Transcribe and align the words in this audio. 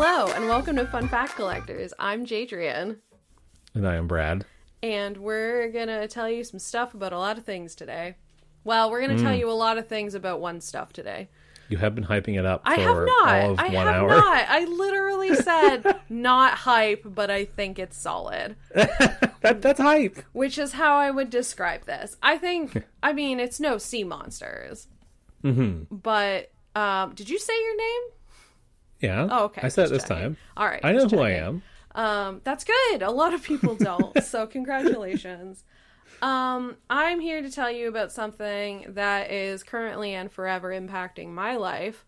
Hello, 0.00 0.32
and 0.32 0.46
welcome 0.46 0.76
to 0.76 0.86
Fun 0.86 1.08
Fact 1.08 1.34
Collectors. 1.34 1.92
I'm 1.98 2.24
Jadrien, 2.24 2.98
And 3.74 3.86
I 3.88 3.96
am 3.96 4.06
Brad. 4.06 4.44
and 4.80 5.16
we're 5.16 5.70
gonna 5.72 6.06
tell 6.06 6.30
you 6.30 6.44
some 6.44 6.60
stuff 6.60 6.94
about 6.94 7.12
a 7.12 7.18
lot 7.18 7.36
of 7.36 7.44
things 7.44 7.74
today. 7.74 8.14
Well, 8.62 8.90
we're 8.92 9.00
gonna 9.00 9.18
tell 9.18 9.32
Hmm. 9.32 9.40
you 9.40 9.50
a 9.50 9.52
lot 9.58 9.76
of 9.76 9.88
things 9.88 10.14
about 10.14 10.40
one 10.40 10.60
stuff 10.60 10.92
today. 10.92 11.28
You 11.68 11.78
have 11.78 11.96
been 11.96 12.04
hyping 12.04 12.38
it 12.38 12.46
up 12.46 12.62
for 12.64 12.70
I 12.70 12.76
have 12.76 12.96
not. 12.96 13.58
I 13.58 13.66
have 13.68 13.88
hour. 13.88 14.08
not. 14.08 14.46
I 14.48 14.64
literally 14.66 15.34
said 15.34 15.98
not 16.08 16.52
hype, 16.58 17.02
but 17.04 17.28
I 17.30 17.44
think 17.44 17.78
it's 17.80 17.96
solid, 17.98 18.54
that, 18.74 19.58
that's 19.60 19.80
hype. 19.80 20.18
which 20.32 20.58
is 20.58 20.74
how 20.74 20.96
I 20.96 21.10
would 21.10 21.28
describe 21.28 21.86
this. 21.86 22.16
I 22.22 22.38
think. 22.38 22.84
I 23.02 23.12
mean, 23.12 23.40
it's 23.40 23.58
no 23.58 23.78
sea 23.78 24.04
monsters, 24.04 24.86
Mm-hmm. 25.42 25.92
but 25.96 26.52
um, 26.76 27.14
did 27.14 27.28
you 27.28 27.38
say 27.40 27.54
your 27.64 27.76
name? 27.76 28.02
Yeah. 29.00 29.28
Oh, 29.30 29.44
okay. 29.46 29.60
I 29.64 29.68
said 29.68 29.86
it 29.86 29.90
this 29.90 30.02
checking. 30.02 30.16
time. 30.16 30.36
All 30.56 30.66
right. 30.66 30.80
I 30.84 30.92
know 30.92 31.06
who 31.06 31.20
I 31.20 31.30
am. 31.30 31.62
Um, 31.94 32.40
that's 32.44 32.64
good. 32.64 33.02
A 33.02 33.10
lot 33.10 33.34
of 33.34 33.42
people 33.42 33.74
don't. 33.74 34.22
so 34.24 34.46
congratulations. 34.46 35.64
Um, 36.22 36.76
I'm 36.90 37.20
here 37.20 37.42
to 37.42 37.50
tell 37.50 37.70
you 37.70 37.88
about 37.88 38.10
something 38.12 38.86
that 38.90 39.30
is 39.30 39.62
currently 39.62 40.14
and 40.14 40.30
forever 40.30 40.70
impacting 40.70 41.28
my 41.28 41.56
life. 41.56 42.04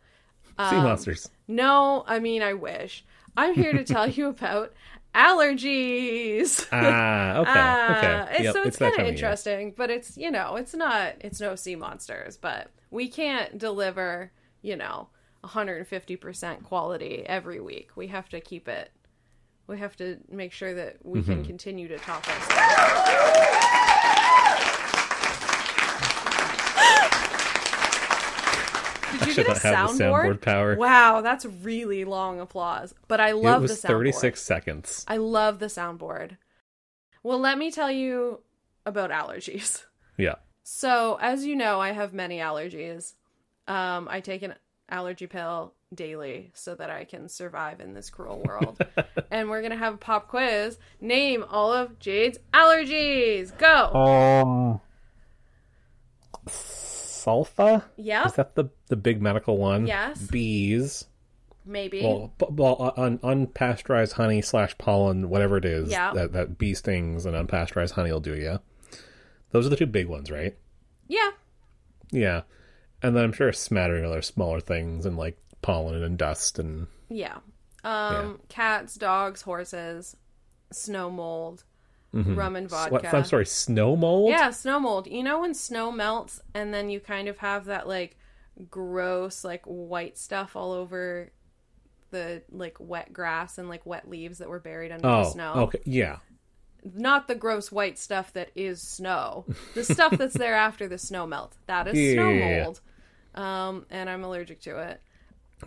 sea 0.47 0.77
Um, 0.77 0.85
monsters. 0.85 1.31
No, 1.49 2.05
I 2.07 2.19
mean 2.19 2.43
I 2.43 2.55
wish. 2.55 3.05
I'm 3.37 3.55
here 3.55 3.73
to 3.73 3.85
tell 3.85 4.09
you 4.09 4.27
about 4.29 4.73
allergies. 5.15 6.67
Ah, 6.73 7.39
okay. 7.39 7.51
Ah, 7.55 7.99
okay. 7.99 8.23
it's- 8.35 8.43
Yep, 8.45 8.55
so 8.55 8.63
it's, 8.63 8.77
that 8.79 8.95
kind 8.97 9.09
of 9.09 9.15
interesting, 9.15 9.75
but 9.77 9.91
it's 9.91 10.17
you 10.17 10.31
know 10.31 10.57
it's 10.57 10.75
not 10.75 11.15
it's 11.21 11.41
no 11.41 11.55
sea 11.55 11.77
monsters, 11.77 12.37
but 12.37 12.71
we 12.91 13.09
can't 13.09 13.59
deliver 13.59 14.31
you 14.63 14.77
know 14.77 15.09
150 15.41 16.17
percent 16.17 16.63
quality 16.65 17.25
every 17.27 17.61
week. 17.61 17.91
We 17.97 18.09
have 18.09 18.29
to 18.31 18.41
keep 18.41 18.69
it. 18.69 18.91
We 19.67 19.79
have 19.79 19.97
to 19.97 20.19
make 20.31 20.53
sure 20.53 20.75
that 20.75 20.97
we 21.05 21.21
Mm-hmm. 21.21 21.33
can 21.33 21.45
continue 21.45 21.89
to 21.89 21.99
top 21.99 22.27
ourselves. 22.29 23.61
Did 29.13 29.27
you 29.27 29.33
should 29.33 29.47
get 29.47 29.57
a 29.57 29.61
have 29.69 29.99
the 29.99 30.05
soundboard? 30.05 30.25
soundboard 30.25 30.41
power. 30.41 30.77
Wow, 30.77 31.21
that's 31.21 31.45
really 31.45 32.05
long 32.05 32.41
applause. 32.41 32.95
But 33.09 33.19
I 33.21 33.33
love 33.33 33.63
it 33.63 33.65
was 33.69 33.81
the 33.81 33.89
soundboard. 33.89 34.13
36 34.13 34.41
seconds. 34.41 35.05
I 35.09 35.17
love 35.17 35.59
the 35.59 35.67
soundboard. 35.67 36.37
Well, 37.25 37.41
let 37.41 37.59
me 37.59 37.73
tell 37.73 37.91
you 37.91 38.41
about 38.87 39.11
allergies. 39.11 39.85
Yeah. 40.17 40.35
So, 40.63 41.19
as 41.21 41.45
you 41.47 41.57
know, 41.57 41.81
I 41.81 41.93
have 41.93 42.13
many 42.13 42.39
allergies. 42.39 43.15
Um, 43.67 44.07
I 44.11 44.21
take 44.21 44.43
an 44.43 44.55
allergy 44.91 45.27
pill 45.27 45.75
daily 45.95 46.51
so 46.55 46.75
that 46.75 46.91
I 46.91 47.05
can 47.05 47.29
survive 47.29 47.81
in 47.81 47.95
this 47.95 48.11
cruel 48.11 48.43
world. 48.45 48.81
and 49.31 49.49
we're 49.49 49.61
going 49.61 49.73
to 49.73 49.77
have 49.79 49.95
a 49.95 49.99
pop 49.99 50.29
quiz. 50.29 50.79
Name 51.01 51.45
all 51.49 51.73
of 51.73 51.99
Jade's 51.99 52.39
allergies. 52.55 53.57
Go. 53.59 53.93
Um. 53.95 54.81
Sulfa? 56.47 57.85
yep. 57.97 58.27
Is 58.27 58.33
that 58.35 58.55
the, 58.55 58.67
the 58.89 58.97
big 58.97 59.21
medical 59.21 59.57
one? 59.59 59.87
Yes. 59.87 60.19
Bees. 60.23 61.07
Maybe. 61.67 62.03
Well, 62.03 62.33
well 62.51 62.95
un- 62.97 63.19
unpasteurized 63.19 64.13
honey 64.15 64.41
slash 64.43 64.77
pollen, 64.79 65.29
whatever 65.29 65.57
it 65.59 65.65
is 65.65 65.91
Yeah. 65.91 66.13
that, 66.15 66.33
that 66.33 66.59
bee 66.59 66.75
stings 66.75 67.27
and 67.27 67.37
unpasteurized 67.37 67.93
honey 67.93 68.11
will 68.11 68.21
do 68.21 68.35
you. 68.35 68.61
Those 69.51 69.67
are 69.67 69.69
the 69.69 69.77
two 69.77 69.87
big 69.87 70.07
ones, 70.07 70.31
right? 70.31 70.57
yeah. 71.09 71.31
Yeah. 72.13 72.43
And 73.03 73.17
then 73.17 73.25
I'm 73.25 73.33
sure 73.33 73.49
a 73.49 73.55
smattering 73.55 74.05
of 74.05 74.11
other 74.11 74.23
smaller 74.23 74.61
things 74.61 75.07
and 75.07 75.17
like 75.17 75.39
pollen 75.63 76.03
and 76.03 76.19
dust 76.19 76.59
and 76.59 76.87
Yeah. 77.09 77.39
Um, 77.83 78.41
Cats, 78.49 78.95
dogs, 78.97 79.43
horses, 79.43 80.17
snow 80.71 81.11
mold, 81.11 81.65
rum 82.13 82.57
and 82.57 82.69
vodka. 82.69 82.93
what, 82.93 83.15
I'm 83.15 83.25
sorry, 83.25 83.47
snow 83.47 83.97
mold? 83.97 84.31
Yeah, 84.31 84.51
snow 84.51 84.79
mold. 84.81 85.07
You 85.07 85.23
know 85.23 85.41
when 85.41 85.55
snow 85.55 85.91
melts 85.91 86.41
and 86.55 86.75
then 86.75 86.91
you 86.91 87.01
kind 87.01 87.29
of 87.29 87.39
have 87.39 87.65
that 87.67 87.89
like 87.89 88.17
gross 88.69 89.45
like 89.45 89.63
white 89.65 90.19
stuff 90.19 90.55
all 90.57 90.73
over 90.73 91.33
the 92.11 92.43
like 92.51 92.77
wet 92.81 93.13
grass 93.13 93.57
and 93.57 93.69
like 93.69 93.87
wet 93.87 94.11
leaves 94.11 94.39
that 94.39 94.49
were 94.49 94.59
buried 94.61 94.93
under 94.93 95.03
the 95.09 95.15
Oh, 95.17 95.31
snow. 95.31 95.53
okay. 95.55 95.81
Yeah. 95.85 96.17
Not 96.95 97.29
the 97.29 97.35
gross 97.35 97.71
white 97.71 97.99
stuff 97.99 98.33
that 98.35 98.51
is 98.55 98.83
snow. 98.83 99.45
The 99.75 99.85
stuff 99.85 100.17
that's 100.19 100.37
there 100.37 100.55
after 100.55 100.89
the 100.89 100.99
snow 100.99 101.27
melts. 101.27 101.57
That 101.67 101.87
is 101.89 102.15
snow 102.15 102.29
Yeah. 102.31 102.65
mold. 102.65 102.81
Um 103.35 103.87
and 103.91 104.09
I'm 104.11 104.25
allergic 104.25 104.61
to 104.63 104.79
it. 104.79 105.01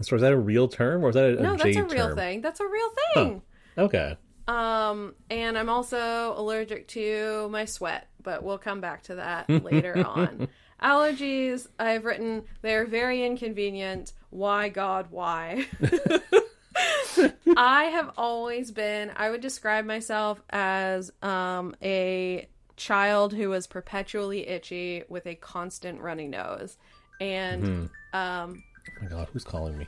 So 0.02 0.16
is 0.16 0.22
that 0.22 0.32
a 0.32 0.38
real 0.38 0.68
term 0.68 1.04
or 1.04 1.10
is 1.10 1.16
that 1.16 1.26
a, 1.26 1.38
a 1.38 1.42
No, 1.42 1.56
that's 1.56 1.76
a 1.78 1.84
real 1.84 2.08
term? 2.08 2.16
thing. 2.18 2.42
That's 2.42 2.60
a 2.60 2.68
real 2.68 2.90
thing. 3.14 3.42
Okay. 3.78 4.18
Um, 4.48 5.16
and 5.30 5.58
I'm 5.58 5.70
also 5.70 6.34
allergic 6.36 6.88
to 6.90 7.48
my 7.50 7.66
sweat, 7.66 8.08
but 8.22 8.44
we'll 8.44 8.58
come 8.58 8.82
back 8.82 9.04
to 9.04 9.16
that 9.16 9.48
later 9.64 9.98
on. 10.08 10.50
Allergies, 10.82 11.68
I've 11.80 12.04
written, 12.04 12.44
they're 12.62 12.86
very 12.86 13.24
inconvenient. 13.24 14.12
Why, 14.32 14.68
God, 14.68 15.08
why? 15.12 15.68
I 17.56 17.86
have 17.86 18.12
always 18.18 18.72
been, 18.72 19.12
I 19.16 19.30
would 19.30 19.42
describe 19.42 19.86
myself 19.86 20.42
as 20.50 21.12
um, 21.22 21.76
a 21.82 22.48
child 22.76 23.34
who 23.34 23.50
was 23.50 23.68
perpetually 23.68 24.48
itchy 24.48 25.04
with 25.08 25.26
a 25.28 25.36
constant 25.36 26.02
runny 26.02 26.28
nose. 26.28 26.78
And 27.20 27.90
um, 28.14 28.64
Oh 28.88 29.04
my 29.04 29.08
god, 29.08 29.28
who's 29.32 29.44
calling 29.44 29.78
me? 29.78 29.88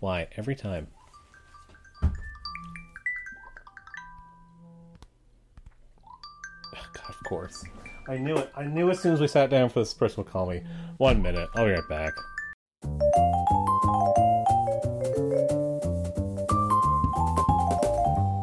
Why? 0.00 0.28
Every 0.36 0.54
time. 0.54 0.86
God, 2.02 2.12
of 7.08 7.22
course. 7.28 7.64
I 8.08 8.16
knew 8.18 8.36
it. 8.36 8.52
I 8.56 8.64
knew 8.64 8.90
as 8.90 9.00
soon 9.00 9.14
as 9.14 9.20
we 9.20 9.28
sat 9.28 9.50
down 9.50 9.68
for 9.68 9.80
this 9.80 9.94
person 9.94 10.22
would 10.22 10.32
call 10.32 10.46
me. 10.46 10.62
One 10.98 11.22
minute. 11.22 11.48
I'll 11.54 11.64
be 11.64 11.72
right 11.72 11.88
back. 11.88 12.12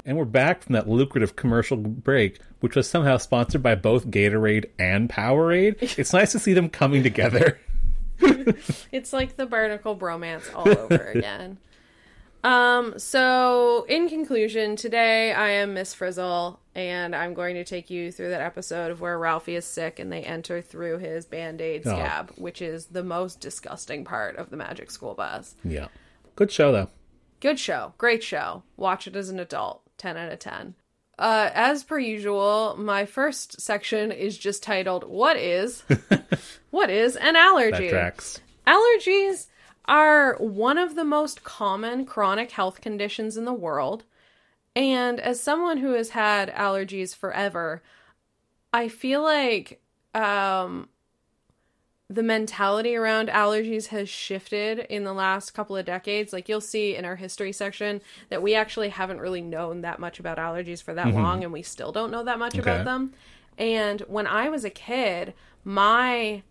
And 0.05 0.17
we're 0.17 0.25
back 0.25 0.63
from 0.63 0.73
that 0.73 0.89
lucrative 0.89 1.35
commercial 1.35 1.77
break, 1.77 2.39
which 2.59 2.75
was 2.75 2.89
somehow 2.89 3.17
sponsored 3.17 3.63
by 3.63 3.75
both 3.75 4.07
Gatorade 4.09 4.65
and 4.77 5.09
Powerade. 5.09 5.77
It's 5.97 6.11
nice 6.13 6.33
to 6.33 6.39
see 6.39 6.53
them 6.53 6.69
coming 6.69 7.03
together. 7.03 7.59
It's 8.91 9.11
like 9.13 9.35
the 9.37 9.45
Barnacle 9.45 9.95
bromance 9.97 10.53
all 10.53 10.67
over 10.69 10.95
again. 11.15 11.57
Um, 12.43 12.97
so 12.99 13.85
in 13.89 14.07
conclusion, 14.09 14.75
today 14.75 15.31
I 15.33 15.49
am 15.49 15.73
Miss 15.73 15.93
Frizzle, 15.93 16.59
and 16.75 17.15
I'm 17.15 17.33
going 17.33 17.55
to 17.55 17.63
take 17.63 17.89
you 17.89 18.11
through 18.11 18.29
that 18.29 18.41
episode 18.41 18.91
of 18.91 18.99
where 19.01 19.17
Ralphie 19.17 19.55
is 19.55 19.65
sick 19.65 19.99
and 19.99 20.11
they 20.11 20.21
enter 20.23 20.61
through 20.61 20.97
his 20.99 21.25
band-aid 21.25 21.83
Oh. 21.85 21.89
scab, 21.91 22.31
which 22.35 22.61
is 22.61 22.87
the 22.87 23.03
most 23.03 23.39
disgusting 23.39 24.03
part 24.05 24.35
of 24.37 24.49
the 24.49 24.57
Magic 24.57 24.91
School 24.91 25.13
Bus. 25.15 25.55
Yeah. 25.63 25.87
Good 26.35 26.51
show, 26.51 26.71
though. 26.71 26.89
Good 27.39 27.59
show, 27.59 27.93
great 27.97 28.23
show. 28.23 28.63
Watch 28.77 29.07
it 29.07 29.15
as 29.15 29.29
an 29.29 29.39
adult. 29.39 29.81
10 30.03 30.17
out 30.17 30.33
of 30.33 30.39
10. 30.39 30.75
Uh, 31.17 31.49
as 31.53 31.81
per 31.85 31.97
usual, 31.97 32.75
my 32.77 33.05
first 33.05 33.61
section 33.61 34.11
is 34.11 34.37
just 34.37 34.61
titled 34.61 35.05
"What 35.07 35.37
is 35.37 35.83
What 36.71 36.89
is 36.89 37.15
an 37.15 37.37
allergy?" 37.37 37.89
Allergies 38.67 39.47
are 39.85 40.35
one 40.39 40.77
of 40.77 40.95
the 40.95 41.05
most 41.05 41.43
common 41.43 42.05
chronic 42.05 42.51
health 42.51 42.81
conditions 42.81 43.37
in 43.37 43.45
the 43.45 43.53
world. 43.53 44.03
And 44.75 45.21
as 45.21 45.39
someone 45.39 45.77
who 45.77 45.93
has 45.93 46.09
had 46.09 46.53
allergies 46.53 47.15
forever, 47.15 47.81
I 48.73 48.89
feel 48.89 49.21
like 49.21 49.81
um, 50.13 50.89
the 52.09 52.23
mentality 52.23 52.95
around 52.95 53.29
allergies 53.29 53.87
has 53.87 54.09
shifted 54.09 54.79
in 54.89 55.03
the 55.03 55.13
last 55.13 55.51
couple 55.51 55.75
of 55.75 55.85
decades. 55.85 56.33
Like 56.33 56.47
you'll 56.49 56.61
see 56.61 56.95
in 56.95 57.05
our 57.05 57.15
history 57.15 57.51
section 57.51 58.01
that 58.29 58.41
we 58.41 58.55
actually 58.55 58.89
haven't 58.89 59.19
really 59.19 59.41
known 59.41 59.81
that 59.81 59.99
much 59.99 60.19
about 60.19 60.37
allergies 60.37 60.83
for 60.83 60.93
that 60.93 61.07
long, 61.07 61.43
and 61.43 61.53
we 61.53 61.61
still 61.63 61.91
don't 61.91 62.11
know 62.11 62.23
that 62.23 62.39
much 62.39 62.57
about 62.57 62.85
them. 62.85 63.13
And 63.57 64.01
when 64.01 64.27
I 64.27 64.49
was 64.49 64.65
a 64.65 64.69
kid, 64.69 65.33
my 65.63 66.43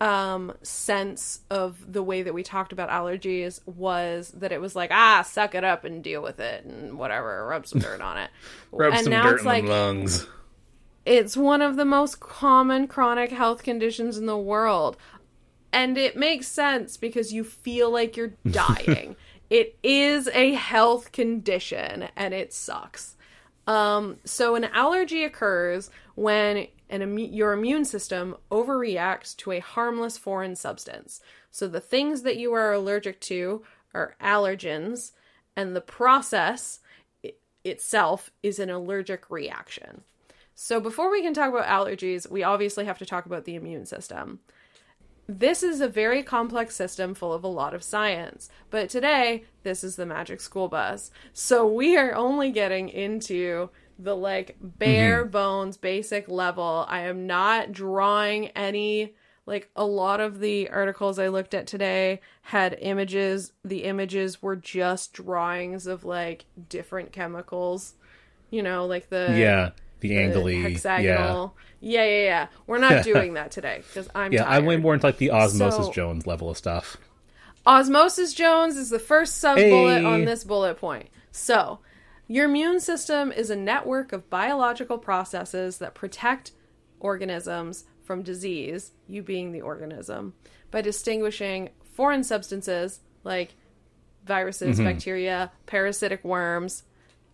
um 0.00 0.52
sense 0.62 1.40
of 1.50 1.92
the 1.92 2.02
way 2.02 2.22
that 2.22 2.34
we 2.34 2.42
talked 2.42 2.72
about 2.72 2.90
allergies 2.90 3.60
was 3.64 4.32
that 4.32 4.50
it 4.50 4.60
was 4.60 4.74
like 4.74 4.90
ah 4.92 5.22
suck 5.22 5.54
it 5.54 5.62
up 5.62 5.84
and 5.84 6.02
deal 6.02 6.20
with 6.20 6.40
it 6.40 6.64
and 6.64 6.98
whatever 6.98 7.46
rub 7.46 7.64
some 7.64 7.78
dirt 7.78 8.00
on 8.00 8.18
it 8.18 8.28
and 8.98 9.04
now 9.10 9.30
it's 9.36 9.44
like 9.44 9.64
lungs. 9.64 10.26
It's 11.04 11.36
one 11.36 11.62
of 11.62 11.76
the 11.76 11.84
most 11.84 12.20
common 12.20 12.86
chronic 12.86 13.30
health 13.30 13.62
conditions 13.62 14.16
in 14.18 14.26
the 14.26 14.38
world. 14.38 14.96
And 15.72 15.98
it 15.98 16.16
makes 16.16 16.46
sense 16.46 16.96
because 16.96 17.32
you 17.32 17.44
feel 17.44 17.90
like 17.90 18.16
you're 18.16 18.34
dying. 18.50 19.16
it 19.50 19.76
is 19.82 20.28
a 20.32 20.52
health 20.54 21.12
condition 21.12 22.08
and 22.16 22.32
it 22.32 22.52
sucks. 22.52 23.16
Um, 23.66 24.18
so, 24.24 24.54
an 24.56 24.64
allergy 24.64 25.24
occurs 25.24 25.90
when 26.16 26.66
an 26.90 27.00
immu- 27.00 27.34
your 27.34 27.52
immune 27.54 27.84
system 27.86 28.36
overreacts 28.50 29.34
to 29.38 29.52
a 29.52 29.60
harmless 29.60 30.18
foreign 30.18 30.54
substance. 30.54 31.20
So, 31.50 31.66
the 31.66 31.80
things 31.80 32.22
that 32.22 32.36
you 32.36 32.52
are 32.52 32.72
allergic 32.74 33.20
to 33.22 33.62
are 33.94 34.16
allergens, 34.20 35.12
and 35.56 35.74
the 35.74 35.80
process 35.80 36.80
i- 37.24 37.32
itself 37.64 38.30
is 38.42 38.58
an 38.58 38.68
allergic 38.68 39.30
reaction. 39.30 40.02
So, 40.54 40.80
before 40.80 41.10
we 41.10 41.22
can 41.22 41.34
talk 41.34 41.50
about 41.50 41.66
allergies, 41.66 42.30
we 42.30 42.42
obviously 42.42 42.84
have 42.84 42.98
to 42.98 43.06
talk 43.06 43.26
about 43.26 43.44
the 43.44 43.56
immune 43.56 43.86
system. 43.86 44.40
This 45.26 45.62
is 45.62 45.80
a 45.80 45.88
very 45.88 46.22
complex 46.22 46.76
system 46.76 47.14
full 47.14 47.32
of 47.32 47.44
a 47.44 47.48
lot 47.48 47.74
of 47.74 47.82
science, 47.82 48.50
but 48.70 48.88
today, 48.88 49.44
this 49.62 49.82
is 49.82 49.96
the 49.96 50.06
Magic 50.06 50.40
School 50.40 50.68
Bus. 50.68 51.10
So, 51.32 51.66
we 51.66 51.96
are 51.96 52.14
only 52.14 52.50
getting 52.50 52.88
into 52.88 53.70
the 53.98 54.16
like 54.16 54.56
bare 54.60 55.22
mm-hmm. 55.22 55.30
bones 55.30 55.76
basic 55.76 56.28
level. 56.28 56.84
I 56.88 57.00
am 57.00 57.26
not 57.26 57.72
drawing 57.72 58.48
any 58.48 59.14
like 59.46 59.70
a 59.76 59.84
lot 59.84 60.20
of 60.20 60.40
the 60.40 60.70
articles 60.70 61.18
I 61.18 61.28
looked 61.28 61.54
at 61.54 61.66
today 61.66 62.20
had 62.42 62.78
images. 62.80 63.52
The 63.64 63.84
images 63.84 64.42
were 64.42 64.56
just 64.56 65.12
drawings 65.12 65.86
of 65.86 66.04
like 66.04 66.46
different 66.68 67.12
chemicals, 67.12 67.94
you 68.50 68.62
know, 68.62 68.86
like 68.86 69.10
the 69.10 69.34
Yeah, 69.36 69.70
the 70.08 70.16
the 70.16 70.40
angly. 70.40 70.56
Yeah, 70.56 70.68
hexagonal. 70.68 71.56
Yeah. 71.80 72.04
yeah, 72.04 72.22
yeah, 72.24 72.46
We're 72.66 72.78
not 72.78 73.04
doing 73.12 73.34
that 73.34 73.50
today 73.50 73.82
because 73.86 74.08
I'm 74.14 74.32
yeah. 74.32 74.48
I'm 74.48 74.64
way 74.64 74.76
more 74.76 74.94
into 74.94 75.06
like 75.06 75.18
the 75.18 75.30
Osmosis 75.30 75.86
So- 75.86 75.92
Jones 75.92 76.26
level 76.26 76.50
of 76.50 76.56
stuff. 76.56 76.96
Osmosis 77.66 78.34
Jones 78.34 78.76
is 78.76 78.90
the 78.90 78.98
first 78.98 79.38
sub 79.38 79.56
bullet 79.56 80.00
Hey. 80.00 80.04
on 80.04 80.24
this 80.26 80.44
bullet 80.44 80.76
point. 80.76 81.08
So, 81.32 81.78
your 82.28 82.44
immune 82.44 82.78
system 82.80 83.32
is 83.32 83.48
a 83.48 83.56
network 83.56 84.12
of 84.12 84.28
biological 84.28 84.98
processes 84.98 85.78
that 85.78 85.94
protect 85.94 86.52
organisms 87.00 87.84
from 88.02 88.22
disease, 88.22 88.92
you 89.08 89.22
being 89.22 89.52
the 89.52 89.62
organism, 89.62 90.34
by 90.70 90.82
distinguishing 90.82 91.70
foreign 91.94 92.22
substances 92.22 93.00
like 93.24 93.54
viruses, 94.26 94.76
mm-hmm. 94.76 94.86
bacteria, 94.86 95.52
parasitic 95.66 96.22
worms, 96.24 96.82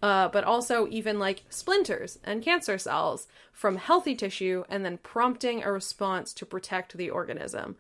uh, 0.03 0.29
but 0.29 0.45
also 0.45 0.89
even 0.89 1.19
like 1.19 1.43
splinters 1.49 2.19
and 2.25 2.43
cancer 2.43 2.79
cells 2.79 3.27
from 3.53 3.77
healthy 3.77 4.15
tissue 4.15 4.65
and 4.69 4.85
then 4.85 4.99
prompting 4.99 5.63
a 5.63 5.73
response 5.73 6.33
to 6.33 6.47
protect 6.47 6.97
the 6.97 7.11
organism. 7.11 7.77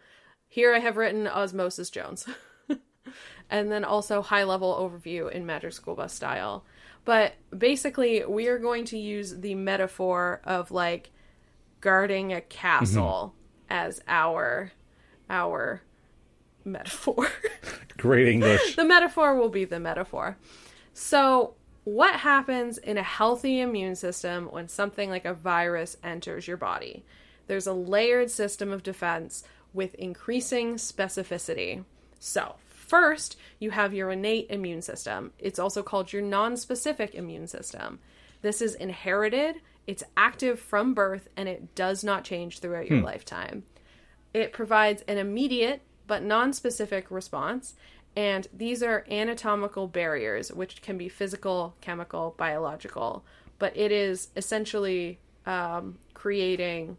Here 0.49 0.75
I 0.75 0.81
have 0.81 0.96
written 0.96 1.26
Osmosis 1.26 1.90
Jones. 1.90 2.26
and 3.50 3.70
then 3.70 3.84
also 3.84 4.22
high 4.22 4.44
level 4.44 4.75
overview 4.75 5.31
in 5.31 5.46
Magic 5.46 5.72
School 5.72 5.94
Bus 5.94 6.12
style. 6.12 6.64
But 7.05 7.34
basically, 7.56 8.25
we 8.25 8.49
are 8.49 8.58
going 8.58 8.84
to 8.87 8.99
use 8.99 9.38
the 9.38 9.55
metaphor 9.55 10.40
of 10.44 10.70
like 10.70 11.11
guarding 11.81 12.32
a 12.32 12.40
castle 12.40 13.34
as 13.70 14.02
our 14.06 14.72
our 15.31 15.82
metaphor. 16.64 17.28
Great 17.96 18.28
English. 18.28 18.76
the 18.76 18.84
metaphor 18.84 19.34
will 19.34 19.49
be 19.49 19.64
the 19.64 19.81
metaphor. 19.81 20.37
So, 20.93 21.55
what 21.95 22.21
happens 22.21 22.79
in 22.79 22.97
a 22.97 23.03
healthy 23.03 23.61
immune 23.61 23.97
system 23.97 24.47
when 24.53 24.69
something 24.69 25.11
like 25.11 25.25
a 25.25 25.35
virus 25.35 25.97
enters 26.05 26.47
your 26.47 26.57
body? 26.57 27.05
There's 27.49 27.67
a 27.67 27.73
layered 27.73 28.31
system 28.31 28.71
of 28.71 28.85
defense 28.85 29.43
with 29.73 29.97
increasing 29.97 30.75
specificity. 30.75 31.85
So, 32.21 32.55
first, 32.69 33.37
you 33.59 33.73
have 33.73 33.93
your 33.93 34.13
innate 34.13 34.47
immune 34.51 34.83
system. 34.83 35.33
It's 35.41 35.59
also 35.59 35.83
called 35.83 36.13
your 36.13 36.23
non-specific 36.23 37.17
immune 37.17 37.49
system. 37.49 37.99
This 38.41 38.63
is 38.63 38.77
inherited, 38.77 39.57
it's 39.89 40.05
active 40.17 40.61
from 40.61 40.95
birth, 40.95 41.29
and 41.37 41.49
it 41.49 41.75
does 41.75 42.05
not 42.05 42.23
change 42.23 42.61
throughout 42.61 42.89
your 42.89 43.01
hmm. 43.01 43.07
lifetime. 43.07 43.65
It 44.33 44.53
provides 44.53 45.03
an 45.09 45.19
immediate 45.19 45.83
but 46.07 46.23
non-specific 46.23 47.11
response, 47.11 47.75
and 48.17 48.49
these 48.53 48.83
are 48.83 49.05
anatomical 49.11 49.87
barriers, 49.87 50.53
which 50.53 50.83
can 50.83 50.99
be 50.99 51.09
physical, 51.09 51.77
chemical, 51.81 52.35
biological. 52.37 53.25
But 53.59 53.77
it 53.77 53.93
is 53.93 54.29
essentially 54.37 55.21
um, 55.47 55.99
creating 56.15 56.97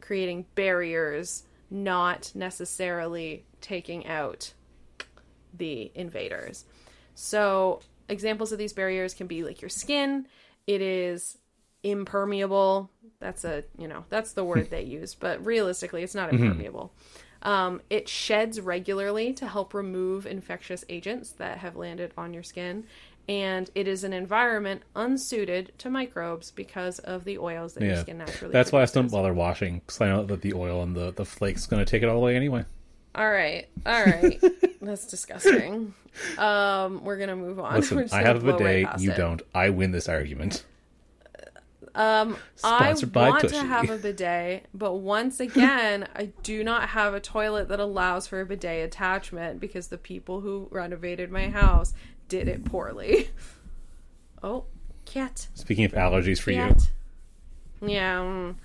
creating 0.00 0.44
barriers, 0.54 1.44
not 1.70 2.30
necessarily 2.34 3.44
taking 3.62 4.06
out 4.06 4.52
the 5.56 5.90
invaders. 5.94 6.66
So, 7.14 7.80
examples 8.08 8.52
of 8.52 8.58
these 8.58 8.74
barriers 8.74 9.14
can 9.14 9.26
be 9.26 9.42
like 9.42 9.62
your 9.62 9.70
skin. 9.70 10.26
It 10.66 10.82
is 10.82 11.38
impermeable. 11.82 12.90
That's 13.18 13.44
a, 13.44 13.64
you 13.78 13.88
know, 13.88 14.04
that's 14.10 14.32
the 14.32 14.44
word 14.44 14.68
they 14.70 14.82
use, 14.82 15.14
but 15.14 15.44
realistically, 15.44 16.02
it's 16.02 16.14
not 16.14 16.32
impermeable. 16.32 16.92
Um, 17.44 17.82
it 17.90 18.08
sheds 18.08 18.60
regularly 18.60 19.32
to 19.34 19.46
help 19.46 19.74
remove 19.74 20.26
infectious 20.26 20.84
agents 20.88 21.32
that 21.32 21.58
have 21.58 21.76
landed 21.76 22.12
on 22.16 22.32
your 22.32 22.42
skin. 22.42 22.84
And 23.28 23.70
it 23.74 23.88
is 23.88 24.04
an 24.04 24.12
environment 24.12 24.82
unsuited 24.94 25.72
to 25.78 25.88
microbes 25.88 26.50
because 26.50 26.98
of 26.98 27.24
the 27.24 27.38
oils 27.38 27.74
that 27.74 27.84
your 27.84 27.96
skin 27.96 28.18
naturally 28.18 28.52
that's 28.52 28.70
why 28.70 28.82
I 28.82 28.84
don't 28.84 29.10
bother 29.10 29.32
washing 29.32 29.78
because 29.78 29.98
I 30.02 30.08
know 30.08 30.24
that 30.26 30.42
the 30.42 30.52
oil 30.52 30.82
and 30.82 30.94
the 30.94 31.10
the 31.10 31.24
flakes 31.24 31.66
going 31.66 31.82
to 31.82 31.90
take 31.90 32.02
it 32.02 32.08
all 32.10 32.18
away 32.18 32.36
anyway. 32.36 32.66
All 33.14 33.30
right, 33.30 33.68
all 33.86 34.04
right, 34.04 34.42
that's 34.82 35.06
disgusting. 35.06 35.94
Um, 36.36 37.04
we're 37.04 37.16
gonna 37.16 37.36
move 37.36 37.60
on. 37.60 37.76
Listen, 37.76 38.08
I 38.12 38.22
have 38.22 38.44
a 38.44 38.52
bidet. 38.52 39.00
you 39.00 39.12
it. 39.12 39.16
don't. 39.16 39.40
I 39.54 39.70
win 39.70 39.92
this 39.92 40.08
argument. 40.08 40.64
Um, 41.94 42.36
Sponsored 42.56 43.16
I 43.16 43.28
want 43.28 43.42
Tushy. 43.42 43.54
to 43.54 43.62
have 43.64 43.88
a 43.88 43.96
bidet, 43.98 44.66
but 44.74 44.94
once 44.94 45.38
again, 45.40 46.08
I 46.16 46.32
do 46.42 46.64
not 46.64 46.88
have 46.90 47.14
a 47.14 47.20
toilet 47.20 47.68
that 47.68 47.78
allows 47.80 48.26
for 48.26 48.40
a 48.40 48.46
bidet 48.46 48.84
attachment 48.84 49.60
because 49.60 49.88
the 49.88 49.98
people 49.98 50.40
who 50.40 50.68
renovated 50.72 51.30
my 51.30 51.48
house 51.50 51.94
did 52.28 52.48
it 52.48 52.64
poorly. 52.64 53.28
Oh, 54.42 54.66
cat. 55.06 55.48
Speaking 55.54 55.86
of 55.86 55.92
allergies 55.92 56.38
for 56.38 56.50
you, 56.50 56.58
Cat. 56.58 56.90
Yeah. 57.80 58.18
mm. 58.18 58.56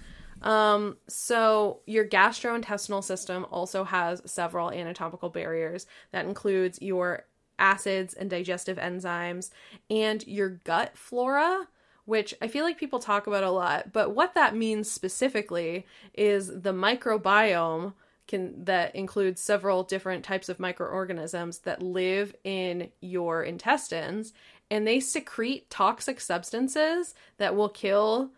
Um, 0.46 0.98
so 1.08 1.80
your 1.86 2.06
gastrointestinal 2.06 3.02
system 3.02 3.46
also 3.50 3.86
has 3.86 4.22
several 4.26 4.72
anatomical 4.72 5.30
barriers 5.30 5.86
that 6.12 6.26
includes 6.26 6.82
your 6.82 7.26
acids 7.58 8.14
and 8.14 8.30
digestive 8.30 8.78
enzymes 8.78 9.52
and 9.90 10.26
your 10.28 10.50
gut 10.50 10.98
flora, 10.98 11.68
which 12.10 12.34
I 12.42 12.48
feel 12.48 12.66
like 12.66 12.80
people 12.80 12.98
talk 12.98 13.28
about 13.28 13.44
a 13.44 13.52
lot, 13.52 13.94
but 13.94 14.16
what 14.16 14.34
that 14.34 14.56
means 14.56 14.90
specifically 14.90 15.86
is 16.16 16.48
the 16.48 16.74
microbiome 16.74 17.94
can 18.28 18.66
that 18.66 18.96
includes 18.96 19.40
several 19.40 19.84
different 19.84 20.26
types 20.26 20.50
of 20.50 20.60
microorganisms 20.60 21.60
that 21.60 21.84
live 21.84 22.36
in 22.44 22.90
your 23.00 23.44
intestines 23.44 24.34
and 24.72 24.88
they 24.88 25.00
secrete 25.00 25.70
toxic 25.70 26.20
substances 26.20 27.14
that 27.38 27.56
will 27.56 27.70
kill 27.70 28.32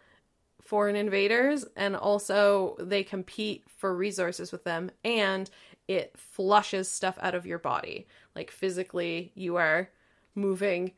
foreign 0.62 0.98
invaders 0.98 1.66
and 1.78 1.96
also 1.96 2.76
they 2.78 3.06
compete 3.06 3.64
for 3.78 3.96
resources 3.96 4.52
with 4.52 4.66
them 4.66 4.92
and 5.06 5.50
it 5.88 6.14
flushes 6.18 6.92
stuff 6.92 7.18
out 7.22 7.36
of 7.36 7.46
your 7.46 7.60
body. 7.60 8.06
Like 8.36 8.52
physically 8.52 9.32
you 9.34 9.56
are 9.56 9.90
moving 10.36 10.92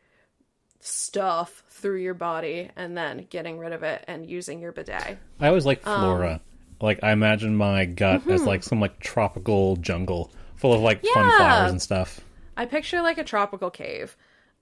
stuff 0.86 1.64
through 1.70 1.98
your 1.98 2.14
body 2.14 2.70
and 2.76 2.98
then 2.98 3.26
getting 3.30 3.58
rid 3.58 3.72
of 3.74 3.84
it 3.84 4.04
and 4.08 4.30
using 4.30 4.60
your 4.60 4.72
bidet 4.72 5.18
I 5.40 5.48
always 5.48 5.66
like 5.66 5.86
Um, 5.88 6.02
flora. 6.02 6.42
like 6.82 7.00
I 7.04 7.12
imagine 7.12 7.56
my 7.56 7.86
gut 7.86 8.28
as 8.28 8.44
like 8.44 8.64
some 8.64 8.80
like 8.80 9.00
tropical 9.00 9.78
jungle 9.78 10.32
full 10.64 10.74
of 10.74 10.82
like 10.82 11.04
fun 11.04 11.26
mm-hmm. 11.26 11.38
Flowers 11.38 11.72
and 11.72 11.82
stuff. 11.82 12.22
I 12.56 12.66
picture 12.66 13.02
like 13.02 13.18
a 13.18 13.24
tropical 13.26 13.70
cave. 13.70 14.16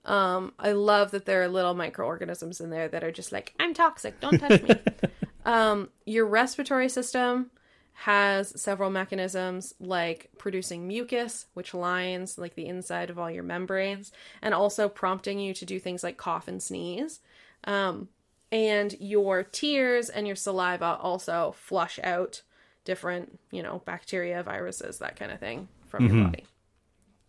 Um, 0.04 0.52
I 0.58 0.72
love 0.72 1.12
that 1.12 1.26
there 1.26 1.42
are 1.42 1.48
little 1.48 1.74
microorganisms 1.74 2.60
in 2.60 2.70
there 2.70 2.88
that 2.88 3.04
are 3.04 3.12
just 3.12 3.30
like, 3.30 3.54
I'm 3.60 3.72
toxic, 3.72 4.18
don't 4.18 4.38
touch 4.38 4.62
me. 4.62 4.74
um, 5.44 5.90
your 6.04 6.26
respiratory 6.26 6.88
system 6.88 7.52
has 7.94 8.60
several 8.60 8.90
mechanisms 8.90 9.74
like 9.78 10.30
producing 10.38 10.88
mucus, 10.88 11.46
which 11.54 11.74
lines 11.74 12.38
like 12.38 12.54
the 12.54 12.66
inside 12.66 13.10
of 13.10 13.18
all 13.18 13.30
your 13.30 13.42
membranes, 13.42 14.12
and 14.40 14.54
also 14.54 14.88
prompting 14.88 15.38
you 15.38 15.54
to 15.54 15.64
do 15.64 15.78
things 15.78 16.02
like 16.02 16.16
cough 16.16 16.48
and 16.48 16.62
sneeze. 16.62 17.20
Um, 17.64 18.08
and 18.50 18.94
your 18.98 19.44
tears 19.44 20.08
and 20.08 20.26
your 20.26 20.36
saliva 20.36 20.98
also 21.00 21.54
flush 21.56 21.98
out 22.02 22.42
different, 22.84 23.38
you 23.50 23.62
know, 23.62 23.82
bacteria, 23.84 24.42
viruses, 24.42 24.98
that 24.98 25.16
kind 25.16 25.30
of 25.30 25.38
thing 25.38 25.68
from 25.88 26.06
your 26.06 26.24
body. 26.24 26.46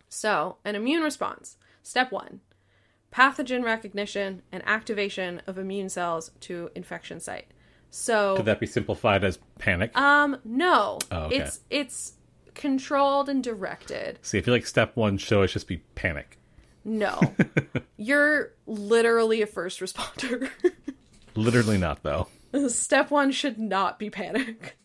So, 0.08 0.56
an 0.64 0.74
immune 0.74 1.02
response. 1.02 1.56
Step 1.82 2.10
one 2.10 2.40
pathogen 3.12 3.62
recognition 3.62 4.42
and 4.50 4.60
activation 4.66 5.40
of 5.46 5.56
immune 5.56 5.88
cells 5.88 6.32
to 6.40 6.68
infection 6.74 7.20
site. 7.20 7.46
So, 7.96 8.34
Could 8.34 8.46
that 8.46 8.58
be 8.58 8.66
simplified 8.66 9.22
as 9.22 9.38
panic? 9.60 9.96
um, 9.96 10.36
no, 10.44 10.98
Oh, 11.12 11.26
okay. 11.26 11.36
it's 11.36 11.60
it's 11.70 12.12
controlled 12.54 13.28
and 13.28 13.42
directed. 13.42 14.18
See, 14.20 14.36
I 14.38 14.40
feel 14.40 14.52
like 14.52 14.66
step 14.66 14.96
one 14.96 15.16
should 15.16 15.48
just 15.50 15.68
be 15.68 15.76
panic. 15.94 16.38
No, 16.84 17.20
you're 17.96 18.50
literally 18.66 19.42
a 19.42 19.46
first 19.46 19.78
responder. 19.78 20.50
Literally 21.36 21.78
not 21.78 22.02
though. 22.02 22.26
Step 22.68 23.12
one 23.12 23.30
should 23.30 23.58
not 23.60 24.00
be 24.00 24.10
panic. 24.10 24.76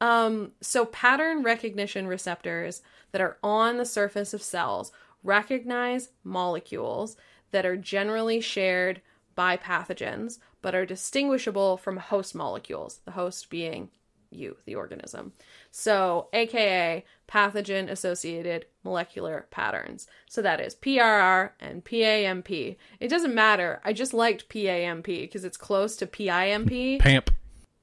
Um, 0.00 0.52
so 0.60 0.84
pattern 0.84 1.42
recognition 1.42 2.06
receptors 2.06 2.80
that 3.10 3.20
are 3.20 3.38
on 3.42 3.76
the 3.76 3.84
surface 3.84 4.32
of 4.32 4.40
cells 4.42 4.92
recognize 5.24 6.10
molecules 6.22 7.16
that 7.50 7.66
are 7.66 7.76
generally 7.76 8.40
shared 8.40 9.00
by 9.34 9.56
pathogens 9.56 10.38
but 10.66 10.74
are 10.74 10.84
distinguishable 10.84 11.76
from 11.76 11.96
host 11.96 12.34
molecules, 12.34 12.98
the 13.04 13.12
host 13.12 13.48
being 13.50 13.88
you, 14.32 14.56
the 14.64 14.74
organism. 14.74 15.30
So, 15.70 16.26
aka 16.32 17.04
pathogen 17.28 17.88
associated 17.88 18.66
molecular 18.82 19.46
patterns. 19.52 20.08
So 20.28 20.42
that 20.42 20.60
is 20.60 20.74
PRR 20.74 21.50
and 21.60 21.84
PAMP. 21.84 22.50
It 22.98 23.08
doesn't 23.08 23.32
matter. 23.32 23.80
I 23.84 23.92
just 23.92 24.12
liked 24.12 24.48
PAMP 24.48 25.06
because 25.06 25.44
it's 25.44 25.56
close 25.56 25.94
to 25.98 26.06
PIMP 26.08 26.98
Pamp. 26.98 27.30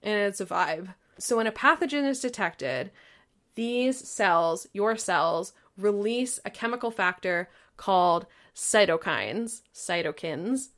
and 0.02 0.20
it's 0.20 0.42
a 0.42 0.46
vibe. 0.46 0.94
So 1.18 1.38
when 1.38 1.48
a 1.48 1.54
pathogen 1.54 2.06
is 2.06 2.20
detected, 2.20 2.92
these 3.56 3.98
cells, 3.98 4.68
your 4.74 4.98
cells, 4.98 5.54
release 5.78 6.38
a 6.44 6.50
chemical 6.50 6.92
factor 6.92 7.50
called 7.78 8.26
cytokines, 8.54 9.62
cytokines, 9.74 10.72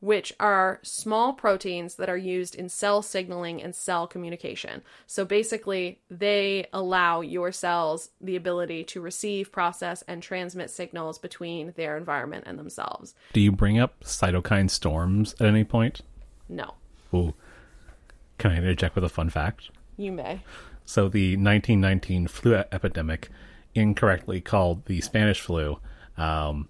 which 0.00 0.32
are 0.38 0.78
small 0.82 1.32
proteins 1.32 1.96
that 1.96 2.08
are 2.08 2.16
used 2.16 2.54
in 2.54 2.68
cell 2.68 3.02
signaling 3.02 3.62
and 3.62 3.74
cell 3.74 4.06
communication. 4.06 4.82
So 5.06 5.24
basically, 5.24 6.00
they 6.10 6.66
allow 6.72 7.20
your 7.20 7.52
cells 7.52 8.10
the 8.20 8.36
ability 8.36 8.84
to 8.84 9.00
receive, 9.00 9.50
process, 9.50 10.02
and 10.06 10.22
transmit 10.22 10.70
signals 10.70 11.18
between 11.18 11.72
their 11.76 11.96
environment 11.96 12.44
and 12.46 12.58
themselves. 12.58 13.14
Do 13.32 13.40
you 13.40 13.52
bring 13.52 13.78
up 13.78 14.00
cytokine 14.04 14.70
storms 14.70 15.34
at 15.40 15.46
any 15.46 15.64
point? 15.64 16.02
No, 16.48 16.74
Ooh. 17.12 17.34
Can 18.38 18.52
I 18.52 18.56
interject 18.56 18.94
with 18.94 19.04
a 19.04 19.08
fun 19.08 19.30
fact? 19.30 19.70
you 19.96 20.12
may. 20.12 20.40
So 20.84 21.08
the 21.08 21.32
1919 21.36 22.28
flu 22.28 22.54
epidemic, 22.54 23.28
incorrectly 23.74 24.40
called 24.40 24.86
the 24.86 25.00
Spanish 25.00 25.40
flu, 25.40 25.78
um, 26.16 26.68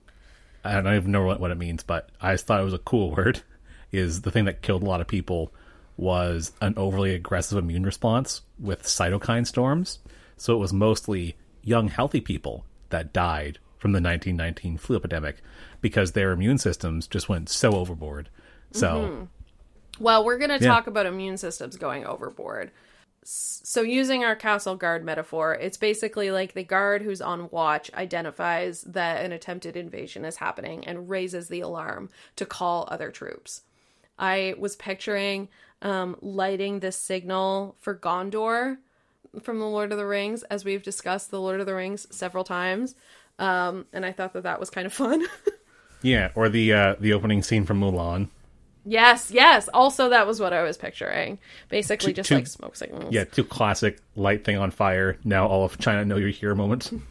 I 0.77 0.81
don't 0.81 0.95
even 0.95 1.13
know 1.13 1.25
what, 1.25 1.41
what 1.41 1.51
it 1.51 1.59
means, 1.59 1.83
but 1.83 2.11
I 2.21 2.35
just 2.35 2.47
thought 2.47 2.61
it 2.61 2.65
was 2.65 2.75
a 2.75 2.79
cool 2.79 3.11
word. 3.15 3.43
Is 3.91 4.21
the 4.23 4.31
thing 4.31 4.45
that 4.45 4.61
killed 4.63 4.83
a 4.83 4.87
lot 4.87 5.01
of 5.01 5.07
people 5.07 5.53
was 5.97 6.53
an 6.61 6.75
overly 6.77 7.15
aggressive 7.15 7.59
immune 7.59 7.85
response 7.85 8.43
with 8.59 8.83
cytokine 8.85 9.47
storms. 9.47 9.99
So 10.37 10.55
it 10.55 10.59
was 10.59 10.73
mostly 10.73 11.37
young, 11.63 11.89
healthy 11.89 12.21
people 12.21 12.65
that 12.91 13.13
died 13.13 13.59
from 13.79 13.93
the 13.93 13.97
1919 14.01 14.77
flu 14.79 14.97
epidemic 14.97 15.37
because 15.81 16.13
their 16.13 16.33
immune 16.33 16.59
systems 16.59 17.07
just 17.07 17.29
went 17.29 17.49
so 17.49 17.73
overboard. 17.73 18.29
So 18.73 18.89
mm-hmm. 18.89 19.25
Well, 20.01 20.25
we're 20.25 20.39
going 20.39 20.51
to 20.57 20.65
Yeah. 20.65 20.71
talk 20.71 20.87
about 20.87 21.07
immune 21.07 21.39
systems 21.39 21.77
going 21.77 22.07
overboard. 22.07 22.71
So, 23.25 23.83
using 23.83 24.25
our 24.25 24.35
castle 24.35 24.77
guard 24.77 25.05
metaphor, 25.05 25.55
it's 25.55 25.77
basically 25.77 26.31
like 26.31 26.55
the 26.55 26.63
guard 26.63 27.03
who's 27.03 27.21
on 27.21 27.51
watch 27.51 27.93
identifies 27.93 28.83
that 28.83 29.25
an 29.25 29.33
attempted 29.33 29.77
invasion 29.77 30.25
is 30.25 30.37
happening 30.37 30.87
and 30.87 31.11
raises 31.11 31.49
the 31.49 31.61
alarm 31.61 32.09
to 32.37 32.47
call 32.47 32.89
other 32.91 33.11
troops. 33.11 33.63
I 34.19 34.55
was 34.59 34.77
picturing 34.77 35.49
um, 35.83 36.17
lighting 36.21 36.81
this 36.81 36.97
signal 36.97 37.77
for 37.81 37.95
Gondor 37.95 38.79
from 39.43 39.59
the 39.59 39.67
Lord 39.67 39.93
of 39.93 39.99
the 39.99 40.07
Rings, 40.07 40.43
as 40.45 40.65
we've 40.65 40.83
discussed 40.83 41.31
the 41.31 41.41
Lord 41.41 41.61
of 41.61 41.67
the 41.67 41.75
Rings 41.75 42.07
several 42.11 42.45
times. 42.45 42.95
Um, 43.39 43.87
and 43.93 44.05
I 44.05 44.13
thought 44.13 44.33
that 44.33 44.43
that 44.45 44.59
was 44.59 44.71
kind 44.71 44.87
of 44.87 44.93
fun. 44.93 45.25
yeah, 46.03 46.31
or 46.35 46.49
the 46.49 46.73
uh, 46.73 46.95
the 46.99 47.13
opening 47.13 47.43
scene 47.43 47.65
from 47.65 47.81
Mulan. 47.81 48.29
Yes, 48.85 49.31
yes. 49.31 49.69
Also, 49.75 50.09
that 50.09 50.27
was 50.27 50.41
what 50.41 50.53
I 50.53 50.63
was 50.63 50.77
picturing. 50.77 51.39
Basically, 51.69 52.13
just 52.13 52.31
like 52.31 52.47
smoke 52.47 52.77
signals. 52.77 53.13
Yeah, 53.13 53.25
two 53.25 53.45
classic 53.45 54.01
light 54.17 54.45
thing 54.45 54.57
on 54.57 54.71
fire. 54.71 55.19
Now 55.25 55.47
all 55.47 55.65
of 55.65 55.79
China 55.79 56.05
know 56.05 56.17
you're 56.17 56.29
here 56.31 56.55
moments. 56.55 56.93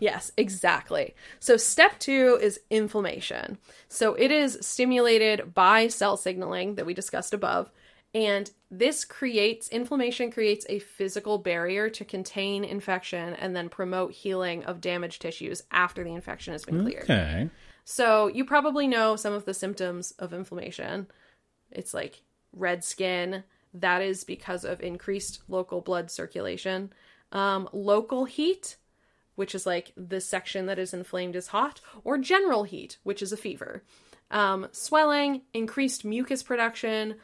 Yes, 0.00 0.32
exactly. 0.36 1.14
So, 1.38 1.56
step 1.56 2.00
two 2.00 2.36
is 2.42 2.58
inflammation. 2.70 3.56
So, 3.88 4.14
it 4.14 4.32
is 4.32 4.58
stimulated 4.60 5.54
by 5.54 5.86
cell 5.86 6.16
signaling 6.16 6.74
that 6.74 6.86
we 6.86 6.92
discussed 6.92 7.32
above. 7.32 7.70
And 8.12 8.50
this 8.70 9.04
creates 9.04 9.68
inflammation, 9.68 10.30
creates 10.30 10.64
a 10.68 10.78
physical 10.78 11.38
barrier 11.38 11.90
to 11.90 12.04
contain 12.04 12.64
infection 12.64 13.34
and 13.34 13.54
then 13.54 13.68
promote 13.68 14.12
healing 14.12 14.64
of 14.64 14.80
damaged 14.80 15.22
tissues 15.22 15.62
after 15.70 16.02
the 16.02 16.14
infection 16.14 16.52
has 16.52 16.64
been 16.64 16.82
cleared. 16.82 17.04
Okay. 17.04 17.50
So, 17.88 18.26
you 18.26 18.44
probably 18.44 18.88
know 18.88 19.14
some 19.14 19.32
of 19.32 19.44
the 19.44 19.54
symptoms 19.54 20.10
of 20.18 20.34
inflammation. 20.34 21.06
It's 21.70 21.94
like 21.94 22.22
red 22.52 22.82
skin. 22.82 23.44
That 23.72 24.02
is 24.02 24.24
because 24.24 24.64
of 24.64 24.80
increased 24.80 25.42
local 25.46 25.80
blood 25.80 26.10
circulation. 26.10 26.92
Um, 27.30 27.68
local 27.72 28.24
heat, 28.24 28.76
which 29.36 29.54
is 29.54 29.66
like 29.66 29.92
the 29.96 30.20
section 30.20 30.66
that 30.66 30.80
is 30.80 30.92
inflamed 30.92 31.36
is 31.36 31.48
hot, 31.48 31.80
or 32.02 32.18
general 32.18 32.64
heat, 32.64 32.98
which 33.04 33.22
is 33.22 33.30
a 33.30 33.36
fever. 33.36 33.84
Um, 34.32 34.66
swelling, 34.72 35.42
increased 35.54 36.04
mucus 36.04 36.42
production, 36.42 37.14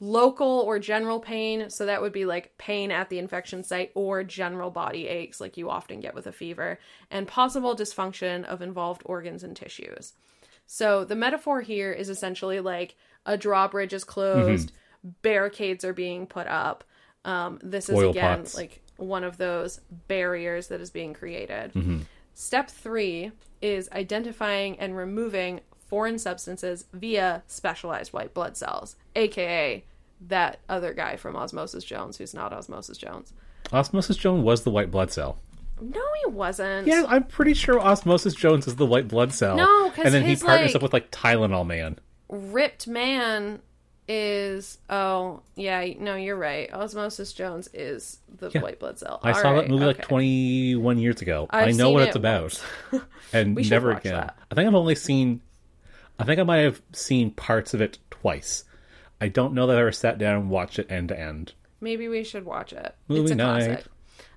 local 0.00 0.64
or 0.66 0.78
general 0.78 1.20
pain. 1.20 1.68
So 1.70 1.86
that 1.86 2.00
would 2.02 2.12
be 2.12 2.24
like 2.24 2.56
pain 2.58 2.90
at 2.90 3.10
the 3.10 3.18
infection 3.18 3.62
site 3.62 3.92
or 3.94 4.24
general 4.24 4.70
body 4.70 5.06
aches, 5.06 5.40
like 5.40 5.56
you 5.56 5.68
often 5.70 6.00
get 6.00 6.14
with 6.14 6.26
a 6.26 6.32
fever, 6.32 6.78
and 7.10 7.28
possible 7.28 7.76
dysfunction 7.76 8.44
of 8.44 8.62
involved 8.62 9.02
organs 9.04 9.44
and 9.44 9.54
tissues. 9.54 10.14
So 10.66 11.04
the 11.04 11.16
metaphor 11.16 11.60
here 11.60 11.92
is 11.92 12.08
essentially 12.08 12.60
like 12.60 12.96
a 13.26 13.36
drawbridge 13.36 13.92
is 13.92 14.04
closed, 14.04 14.72
barricades 15.22 15.84
are 15.84 15.92
being 15.92 16.26
put 16.26 16.46
up. 16.46 16.84
Um, 17.24 17.58
this 17.62 17.88
is 17.90 17.96
Oil 17.96 18.10
again 18.10 18.38
pots. 18.38 18.56
like 18.56 18.82
one 18.96 19.24
of 19.24 19.36
those 19.36 19.80
barriers 20.08 20.68
that 20.68 20.80
is 20.80 20.90
being 20.90 21.12
created. 21.12 21.72
Step 22.34 22.70
three 22.70 23.32
is 23.60 23.90
identifying 23.92 24.78
and 24.78 24.96
removing 24.96 25.60
foreign 25.90 26.18
substances 26.18 26.86
via 26.94 27.42
specialized 27.46 28.12
white 28.14 28.32
blood 28.32 28.56
cells, 28.56 28.96
aka 29.14 29.84
that 30.28 30.60
other 30.68 30.94
guy 30.94 31.16
from 31.16 31.36
Osmosis 31.36 31.84
Jones 31.84 32.16
who's 32.16 32.32
not 32.32 32.52
Osmosis 32.52 32.96
Jones. 32.96 33.32
Osmosis 33.72 34.16
Jones 34.16 34.42
was 34.42 34.62
the 34.64 34.70
white 34.70 34.90
blood 34.90 35.10
cell. 35.12 35.36
No, 35.80 36.02
he 36.24 36.30
wasn't. 36.30 36.86
Yeah, 36.86 37.04
I'm 37.08 37.24
pretty 37.24 37.54
sure 37.54 37.80
Osmosis 37.80 38.34
Jones 38.34 38.66
is 38.66 38.76
the 38.76 38.86
white 38.86 39.08
blood 39.08 39.32
cell. 39.32 39.56
No, 39.56 39.90
'cause 39.90 40.04
and 40.06 40.14
then 40.14 40.24
he 40.24 40.36
partners 40.36 40.68
like- 40.70 40.76
up 40.76 40.82
with 40.82 40.92
like 40.92 41.10
Tylenol 41.10 41.66
Man. 41.66 41.98
Ripped 42.28 42.86
Man 42.86 43.60
is 44.12 44.78
oh 44.90 45.40
yeah 45.54 45.86
no 46.00 46.16
you're 46.16 46.34
right 46.34 46.72
osmosis 46.72 47.32
jones 47.32 47.70
is 47.72 48.18
the 48.40 48.50
Yeah. 48.52 48.60
white 48.60 48.80
blood 48.80 48.98
cell 48.98 49.20
I 49.22 49.28
All 49.30 49.34
saw 49.40 49.50
right, 49.52 49.60
that 49.62 49.70
movie 49.70 49.84
like 49.84 50.02
21 50.02 50.98
years 50.98 51.22
ago. 51.22 51.46
I've 51.48 51.68
I 51.68 51.70
know 51.70 51.90
what 51.90 52.02
it 52.02 52.06
it's 52.08 52.16
about, 52.16 52.60
and 53.32 53.54
We 53.56 53.68
never 53.68 53.92
again. 53.92 54.14
that. 54.14 54.36
I 54.50 54.54
think 54.56 54.66
I've 54.66 54.74
only 54.74 54.96
seen. 54.96 55.42
I 56.20 56.24
think 56.24 56.38
I 56.38 56.42
might 56.44 56.58
have 56.58 56.82
seen 56.92 57.30
parts 57.30 57.72
of 57.72 57.80
it 57.80 57.98
twice. 58.10 58.64
I 59.20 59.28
don't 59.28 59.54
know 59.54 59.66
that 59.66 59.76
I 59.76 59.80
ever 59.80 59.92
sat 59.92 60.18
down 60.18 60.36
and 60.36 60.50
watched 60.50 60.78
it 60.78 60.90
end 60.90 61.08
to 61.08 61.18
end. 61.18 61.54
Maybe 61.80 62.08
we 62.08 62.24
should 62.24 62.44
watch 62.44 62.72
it. 62.74 62.94
Movie 63.08 63.22
it's 63.22 63.30
a 63.30 63.34
night. 63.36 63.64
classic. 63.64 63.86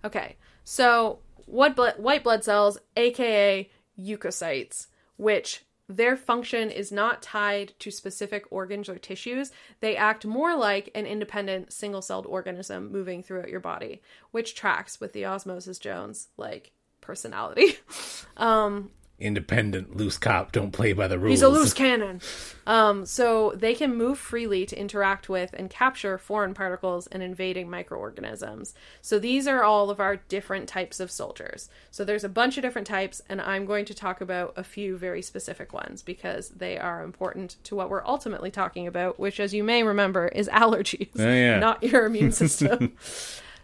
Okay, 0.06 0.36
so 0.64 1.20
what 1.46 1.76
blood, 1.76 1.96
white 1.98 2.24
blood 2.24 2.44
cells, 2.44 2.78
aka 2.96 3.70
leukocytes, 4.00 4.88
which 5.18 5.66
their 5.90 6.16
function 6.16 6.72
is 6.72 6.92
not 6.92 7.22
tied 7.22 7.74
to 7.80 7.92
specific 7.92 8.46
organs 8.50 8.88
or 8.88 8.98
tissues. 8.98 9.52
They 9.82 9.98
act 9.98 10.26
more 10.26 10.56
like 10.56 10.90
an 10.96 11.06
independent 11.06 11.74
single-celled 11.74 12.26
organism 12.26 12.92
moving 12.92 13.22
throughout 13.22 13.50
your 13.50 13.60
body, 13.60 14.02
which 14.32 14.56
tracks 14.56 15.02
with 15.02 15.12
the 15.12 15.26
Osmosis 15.26 15.80
Jones 15.80 16.30
like 16.38 16.72
personality. 17.02 17.76
um, 18.38 18.92
Independent, 19.24 19.96
loose 19.96 20.18
cop, 20.18 20.52
don't 20.52 20.72
play 20.72 20.92
by 20.94 21.08
the 21.08 21.18
rules. 21.18 21.32
He's 21.32 21.42
a 21.42 21.48
loose 21.50 21.74
cannon. 21.74 22.20
Um, 22.68 23.06
so 23.06 23.54
they 23.56 23.74
can 23.74 23.96
move 23.96 24.20
freely 24.20 24.66
to 24.66 24.78
interact 24.80 25.30
with 25.30 25.54
and 25.54 25.70
capture 25.70 26.18
foreign 26.18 26.54
particles 26.54 27.08
and 27.08 27.24
invading 27.24 27.70
microorganisms. 27.70 28.74
So 29.02 29.20
these 29.20 29.48
are 29.48 29.64
all 29.64 29.90
of 29.90 30.00
our 30.00 30.18
different 30.18 30.68
types 30.70 31.00
of 31.00 31.10
soldiers. 31.10 31.70
So 31.90 32.04
there's 32.04 32.24
a 32.24 32.30
bunch 32.30 32.58
of 32.58 32.64
different 32.64 32.88
types, 32.88 33.22
and 33.30 33.40
I'm 33.42 33.66
going 33.66 33.86
to 33.86 33.94
talk 33.94 34.22
about 34.22 34.54
a 34.58 34.64
few 34.64 34.98
very 34.98 35.22
specific 35.22 35.74
ones 35.74 36.02
because 36.02 36.50
they 36.50 36.78
are 36.78 37.04
important 37.04 37.56
to 37.64 37.76
what 37.76 37.90
we're 37.90 38.06
ultimately 38.06 38.52
talking 38.52 38.88
about, 38.88 39.20
which, 39.20 39.40
as 39.40 39.54
you 39.54 39.64
may 39.64 39.84
remember, 39.84 40.28
is 40.28 40.50
allergies, 40.50 41.10
Oh, 41.18 41.24
yeah. 41.34 41.60
not 41.68 41.82
your 41.84 42.06
immune 42.06 42.32
system. 42.44 42.94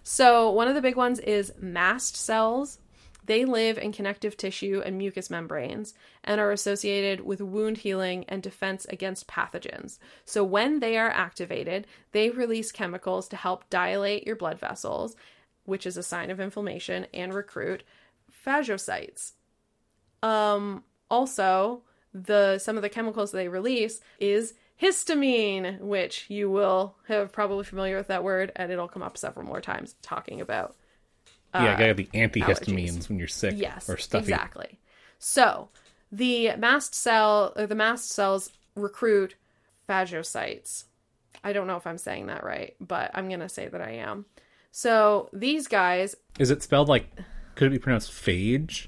so 0.03 0.49
one 0.51 0.67
of 0.67 0.75
the 0.75 0.81
big 0.81 0.95
ones 0.95 1.19
is 1.19 1.51
mast 1.59 2.15
cells. 2.15 2.79
They 3.29 3.45
live 3.45 3.77
in 3.77 3.91
connective 3.91 4.35
tissue 4.35 4.81
and 4.83 4.97
mucous 4.97 5.29
membranes 5.29 5.93
and 6.23 6.41
are 6.41 6.51
associated 6.51 7.23
with 7.23 7.41
wound 7.41 7.77
healing 7.77 8.25
and 8.27 8.41
defense 8.41 8.87
against 8.89 9.27
pathogens. 9.27 9.99
So, 10.25 10.43
when 10.43 10.79
they 10.79 10.97
are 10.97 11.11
activated, 11.11 11.85
they 12.11 12.31
release 12.31 12.71
chemicals 12.71 13.27
to 13.27 13.35
help 13.35 13.69
dilate 13.69 14.25
your 14.25 14.35
blood 14.35 14.57
vessels, 14.57 15.15
which 15.65 15.85
is 15.85 15.95
a 15.95 16.01
sign 16.01 16.31
of 16.31 16.39
inflammation, 16.39 17.05
and 17.13 17.31
recruit 17.31 17.83
phagocytes. 18.43 19.33
Um, 20.23 20.83
also, 21.11 21.83
the 22.11 22.57
some 22.57 22.77
of 22.77 22.81
the 22.81 22.89
chemicals 22.89 23.31
they 23.31 23.47
release 23.47 24.01
is 24.19 24.55
histamine, 24.81 25.79
which 25.81 26.25
you 26.29 26.49
will 26.49 26.95
have 27.07 27.31
probably 27.31 27.63
familiar 27.63 27.95
with 27.95 28.07
that 28.07 28.23
word, 28.23 28.51
and 28.55 28.71
it'll 28.71 28.87
come 28.87 29.03
up 29.03 29.19
several 29.19 29.45
more 29.45 29.61
times 29.61 29.93
talking 30.01 30.41
about 30.41 30.75
yeah, 31.53 31.75
I 31.75 31.87
got 31.87 31.97
the 31.97 32.05
antihistamines 32.13 32.97
allergies. 32.97 33.09
when 33.09 33.19
you're 33.19 33.27
sick 33.27 33.55
Yes, 33.57 33.89
or 33.89 33.97
stuffy. 33.97 34.31
exactly. 34.31 34.79
So 35.17 35.69
the 36.11 36.55
mast 36.57 36.93
cell 36.95 37.53
or 37.55 37.65
the 37.67 37.75
mast 37.75 38.09
cells 38.11 38.51
recruit 38.75 39.35
phagocytes. 39.87 40.85
I 41.43 41.53
don't 41.53 41.67
know 41.67 41.77
if 41.77 41.87
I'm 41.87 41.97
saying 41.97 42.27
that 42.27 42.43
right, 42.43 42.75
but 42.79 43.11
I'm 43.13 43.29
gonna 43.29 43.49
say 43.49 43.67
that 43.67 43.81
I 43.81 43.91
am. 43.91 44.25
So 44.71 45.29
these 45.33 45.67
guys, 45.67 46.15
Is 46.37 46.51
it 46.51 46.61
spelled 46.63 46.89
like? 46.89 47.09
Could 47.55 47.67
it 47.67 47.71
be 47.71 47.79
pronounced 47.79 48.11
phage? 48.11 48.87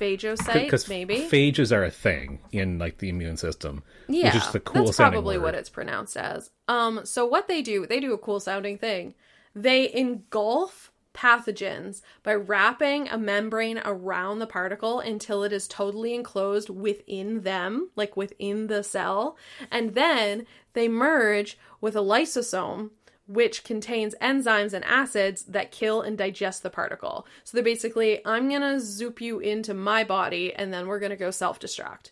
phagocytes, 0.00 0.54
Because 0.54 0.88
maybe. 0.88 1.16
phages 1.30 1.70
are 1.76 1.84
a 1.84 1.90
thing 1.90 2.38
in 2.52 2.78
like 2.78 2.98
the 2.98 3.10
immune 3.10 3.36
system. 3.36 3.82
Yeah, 4.08 4.34
which 4.34 4.42
is 4.42 4.50
the 4.52 4.60
cool 4.60 4.86
that's 4.86 4.96
probably 4.96 5.36
word. 5.36 5.44
what 5.44 5.54
it's 5.54 5.68
pronounced 5.68 6.16
as. 6.16 6.50
Um, 6.68 7.04
so 7.04 7.26
what 7.26 7.48
they 7.48 7.60
do, 7.60 7.86
they 7.86 8.00
do 8.00 8.14
a 8.14 8.18
cool 8.18 8.40
sounding 8.40 8.78
thing. 8.78 9.14
They 9.54 9.92
engulf 9.92 10.90
pathogens 11.20 12.00
by 12.22 12.34
wrapping 12.34 13.08
a 13.08 13.18
membrane 13.18 13.80
around 13.84 14.38
the 14.38 14.46
particle 14.46 15.00
until 15.00 15.44
it 15.44 15.52
is 15.52 15.68
totally 15.68 16.14
enclosed 16.14 16.70
within 16.70 17.42
them, 17.42 17.90
like 17.96 18.16
within 18.16 18.68
the 18.68 18.82
cell, 18.82 19.36
and 19.70 19.94
then 19.94 20.46
they 20.72 20.88
merge 20.88 21.58
with 21.80 21.96
a 21.96 22.00
lysosome. 22.00 22.90
Which 23.26 23.62
contains 23.62 24.16
enzymes 24.20 24.72
and 24.72 24.84
acids 24.84 25.44
that 25.44 25.70
kill 25.70 26.02
and 26.02 26.18
digest 26.18 26.64
the 26.64 26.70
particle. 26.70 27.28
So 27.44 27.56
they're 27.56 27.62
basically, 27.62 28.20
I'm 28.26 28.48
gonna 28.48 28.80
zoop 28.80 29.20
you 29.20 29.38
into 29.38 29.72
my 29.72 30.02
body 30.02 30.52
and 30.52 30.72
then 30.72 30.88
we're 30.88 30.98
gonna 30.98 31.14
go 31.14 31.30
self 31.30 31.60
destruct. 31.60 32.10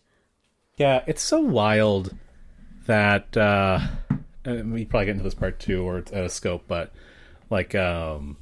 Yeah, 0.77 1.03
it's 1.07 1.21
so 1.21 1.41
wild 1.41 2.15
that 2.85 3.35
uh 3.35 3.79
we 4.45 4.85
probably 4.85 5.07
get 5.07 5.11
into 5.11 5.25
this 5.25 5.35
part 5.35 5.59
too 5.59 5.83
or 5.83 5.97
it's 5.97 6.13
out 6.13 6.23
of 6.23 6.31
scope, 6.31 6.63
but 6.69 6.93
like 7.49 7.75
um 7.75 8.37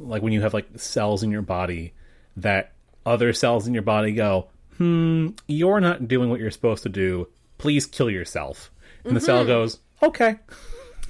like 0.00 0.22
when 0.22 0.32
you 0.32 0.40
have 0.42 0.54
like 0.54 0.68
cells 0.76 1.22
in 1.22 1.30
your 1.30 1.42
body 1.42 1.92
that 2.36 2.72
other 3.06 3.32
cells 3.32 3.66
in 3.66 3.74
your 3.74 3.82
body 3.82 4.12
go, 4.12 4.48
hmm, 4.76 5.28
you're 5.46 5.80
not 5.80 6.06
doing 6.08 6.30
what 6.30 6.40
you're 6.40 6.50
supposed 6.50 6.82
to 6.84 6.88
do. 6.88 7.28
Please 7.58 7.86
kill 7.86 8.10
yourself. 8.10 8.70
And 9.04 9.16
the 9.16 9.20
cell 9.20 9.44
goes, 9.44 9.80
Okay. 10.02 10.36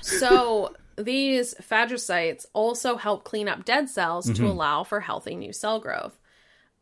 So 0.00 0.74
these 0.96 1.54
phagocytes 1.56 2.46
also 2.52 2.96
help 2.96 3.24
clean 3.24 3.48
up 3.48 3.64
dead 3.64 3.88
cells 3.90 4.26
Mm-hmm. 4.30 4.44
to 4.44 4.50
allow 4.50 4.84
for 4.84 5.00
healthy 5.00 5.34
new 5.34 5.52
cell 5.52 5.80
growth. 5.80 6.18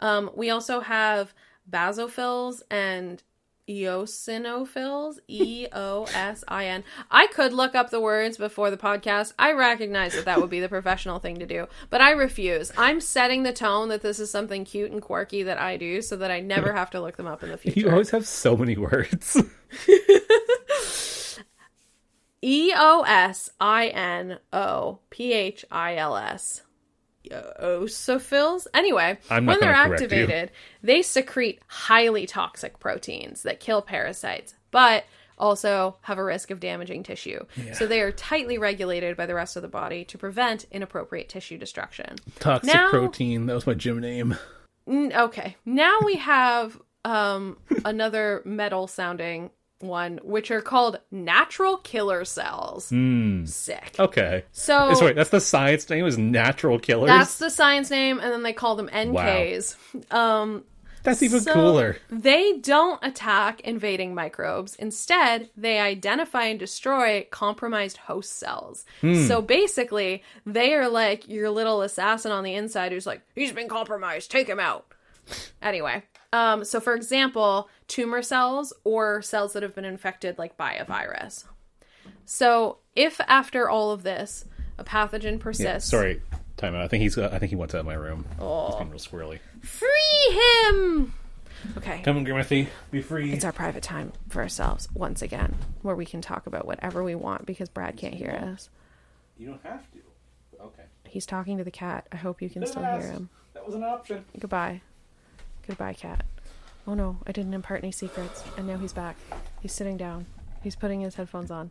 Um, 0.00 0.30
we 0.34 0.50
also 0.50 0.80
have 0.80 1.32
basophils 1.70 2.62
and 2.70 3.22
eosinophils. 3.68 5.18
E 5.28 5.66
O 5.72 6.04
S 6.14 6.44
I 6.48 6.66
N. 6.66 6.84
I 7.10 7.26
could 7.28 7.52
look 7.52 7.74
up 7.74 7.90
the 7.90 8.00
words 8.00 8.36
before 8.36 8.70
the 8.70 8.76
podcast. 8.76 9.32
I 9.38 9.52
recognize 9.52 10.14
that 10.14 10.24
that 10.24 10.40
would 10.40 10.50
be 10.50 10.60
the 10.60 10.68
professional 10.68 11.18
thing 11.18 11.38
to 11.38 11.46
do, 11.46 11.66
but 11.90 12.00
I 12.00 12.10
refuse. 12.12 12.72
I'm 12.76 13.00
setting 13.00 13.42
the 13.42 13.52
tone 13.52 13.88
that 13.88 14.02
this 14.02 14.18
is 14.18 14.30
something 14.30 14.64
cute 14.64 14.90
and 14.90 15.02
quirky 15.02 15.42
that 15.42 15.58
I 15.58 15.76
do, 15.76 16.02
so 16.02 16.16
that 16.16 16.30
I 16.30 16.40
never 16.40 16.72
have 16.72 16.90
to 16.90 17.00
look 17.00 17.16
them 17.16 17.26
up 17.26 17.42
in 17.42 17.50
the 17.50 17.56
future. 17.58 17.80
You 17.80 17.90
always 17.90 18.10
have 18.10 18.26
so 18.26 18.56
many 18.56 18.76
words. 18.76 19.36
E 22.42 22.72
Eosinophils. 27.30 28.66
Anyway, 28.74 29.18
when 29.28 29.46
they're 29.46 29.72
gonna 29.72 29.88
you. 29.88 29.94
activated, 29.94 30.50
they 30.82 31.02
secrete 31.02 31.60
highly 31.66 32.26
toxic 32.26 32.78
proteins 32.78 33.42
that 33.42 33.60
kill 33.60 33.82
parasites, 33.82 34.54
but 34.70 35.04
also 35.38 35.96
have 36.02 36.16
a 36.18 36.24
risk 36.24 36.50
of 36.50 36.60
damaging 36.60 37.02
tissue. 37.02 37.44
So 37.74 37.86
they 37.86 38.00
are 38.00 38.10
tightly 38.12 38.56
regulated 38.58 39.16
by 39.16 39.26
the 39.26 39.34
rest 39.34 39.54
of 39.56 39.62
the 39.62 39.68
body 39.68 40.04
to 40.06 40.16
prevent 40.18 40.64
inappropriate 40.70 41.28
tissue 41.28 41.58
destruction. 41.58 42.16
Toxic 42.38 42.72
Now- 42.72 42.88
protein, 42.90 43.46
that 43.46 43.54
was 43.54 43.66
my 43.66 43.74
gym 43.74 44.00
name. 44.00 44.36
N- 44.88 45.12
Okay, 45.14 45.56
now 45.66 45.98
we 46.04 46.16
have 46.16 46.80
um, 47.04 47.58
another 47.84 48.40
metal 48.44 48.86
sounding 48.86 49.50
one, 49.80 50.18
which 50.22 50.50
are 50.50 50.60
called 50.60 50.98
natural 51.10 51.76
killer 51.78 52.24
cells. 52.24 52.92
Sick. 53.44 53.94
Okay. 53.98 54.44
So 54.52 54.94
Sorry, 54.94 55.12
that's 55.12 55.30
the 55.30 55.40
science 55.40 55.88
name 55.90 56.06
is 56.06 56.16
natural 56.18 56.78
killers. 56.78 57.08
that's 57.08 57.38
the 57.38 57.50
science 57.50 57.90
name, 57.90 58.18
and 58.18 58.32
then 58.32 58.42
they 58.42 58.52
call 58.52 58.76
them 58.76 58.88
NKs. 58.88 59.76
Um, 60.12 60.64
That's 61.02 61.22
even 61.22 61.40
so 61.40 61.52
cooler. 61.52 61.96
They 62.10 62.58
don't 62.58 62.98
attack 63.04 63.60
invading 63.60 64.14
microbes. 64.14 64.74
Instead, 64.76 65.50
they 65.56 65.78
identify 65.78 66.46
and 66.46 66.58
destroy 66.58 67.26
compromised 67.30 67.98
host 67.98 68.38
cells. 68.38 68.84
Hmm. 69.02 69.24
So 69.26 69.40
basically, 69.40 70.22
they 70.44 70.74
are 70.74 70.88
like 70.88 71.28
your 71.28 71.50
little 71.50 71.82
assassin 71.82 72.32
on 72.32 72.42
the 72.42 72.54
inside 72.54 72.90
who's 72.92 73.06
like, 73.06 73.22
he's 73.34 73.52
been 73.52 73.68
compromised, 73.68 74.30
take 74.32 74.48
him 74.48 74.58
out. 74.58 74.86
Anyway, 75.62 76.02
um, 76.32 76.64
so 76.64 76.80
for 76.80 76.94
example, 76.94 77.68
tumor 77.88 78.22
cells 78.22 78.72
or 78.84 79.22
cells 79.22 79.52
that 79.52 79.62
have 79.62 79.74
been 79.74 79.84
infected 79.84 80.38
like 80.38 80.56
by 80.56 80.74
a 80.74 80.84
virus. 80.84 81.44
So 82.24 82.78
if 82.94 83.20
after 83.26 83.68
all 83.68 83.90
of 83.90 84.02
this, 84.02 84.44
a 84.78 84.84
pathogen 84.84 85.38
persists, 85.40 85.90
Sorry, 85.90 86.22
time 86.56 86.74
out. 86.74 86.82
I 86.82 86.88
think 86.88 87.02
he's. 87.02 87.16
I 87.18 87.38
think 87.38 87.50
he 87.50 87.56
wants 87.56 87.74
out 87.74 87.80
of 87.80 87.86
my 87.86 87.94
room. 87.94 88.26
Oh. 88.40 88.66
He's 88.66 88.76
being 88.76 88.90
real 88.90 88.98
squirrely. 88.98 89.38
free 89.62 90.40
him. 90.70 91.14
Okay. 91.76 92.00
Come 92.04 92.18
on, 92.18 92.26
Grimothy. 92.26 92.68
Be 92.90 93.00
free. 93.00 93.32
It's 93.32 93.44
our 93.44 93.52
private 93.52 93.82
time 93.82 94.12
for 94.28 94.42
ourselves 94.42 94.88
once 94.94 95.22
again, 95.22 95.54
where 95.82 95.96
we 95.96 96.04
can 96.04 96.20
talk 96.20 96.46
about 96.46 96.66
whatever 96.66 97.02
we 97.02 97.14
want 97.14 97.46
because 97.46 97.68
Brad 97.68 97.96
can't 97.96 98.14
hear 98.14 98.30
us. 98.30 98.68
You 99.38 99.48
don't 99.48 99.62
have 99.64 99.90
to. 99.92 99.98
Okay. 100.60 100.82
He's 101.04 101.26
talking 101.26 101.58
to 101.58 101.64
the 101.64 101.70
cat. 101.70 102.06
I 102.12 102.16
hope 102.16 102.42
you 102.42 102.50
can 102.50 102.66
still 102.66 102.82
hear 102.82 103.00
him. 103.00 103.30
That 103.54 103.64
was 103.64 103.74
an 103.74 103.84
option. 103.84 104.24
Goodbye. 104.38 104.82
Goodbye, 105.66 105.94
cat. 105.94 106.24
Oh 106.86 106.94
no, 106.94 107.18
I 107.26 107.32
didn't 107.32 107.54
impart 107.54 107.82
any 107.82 107.92
secrets. 107.92 108.44
And 108.56 108.66
now 108.66 108.76
he's 108.78 108.92
back. 108.92 109.16
He's 109.60 109.72
sitting 109.72 109.96
down. 109.96 110.26
He's 110.62 110.76
putting 110.76 111.00
his 111.00 111.14
headphones 111.16 111.50
on. 111.50 111.70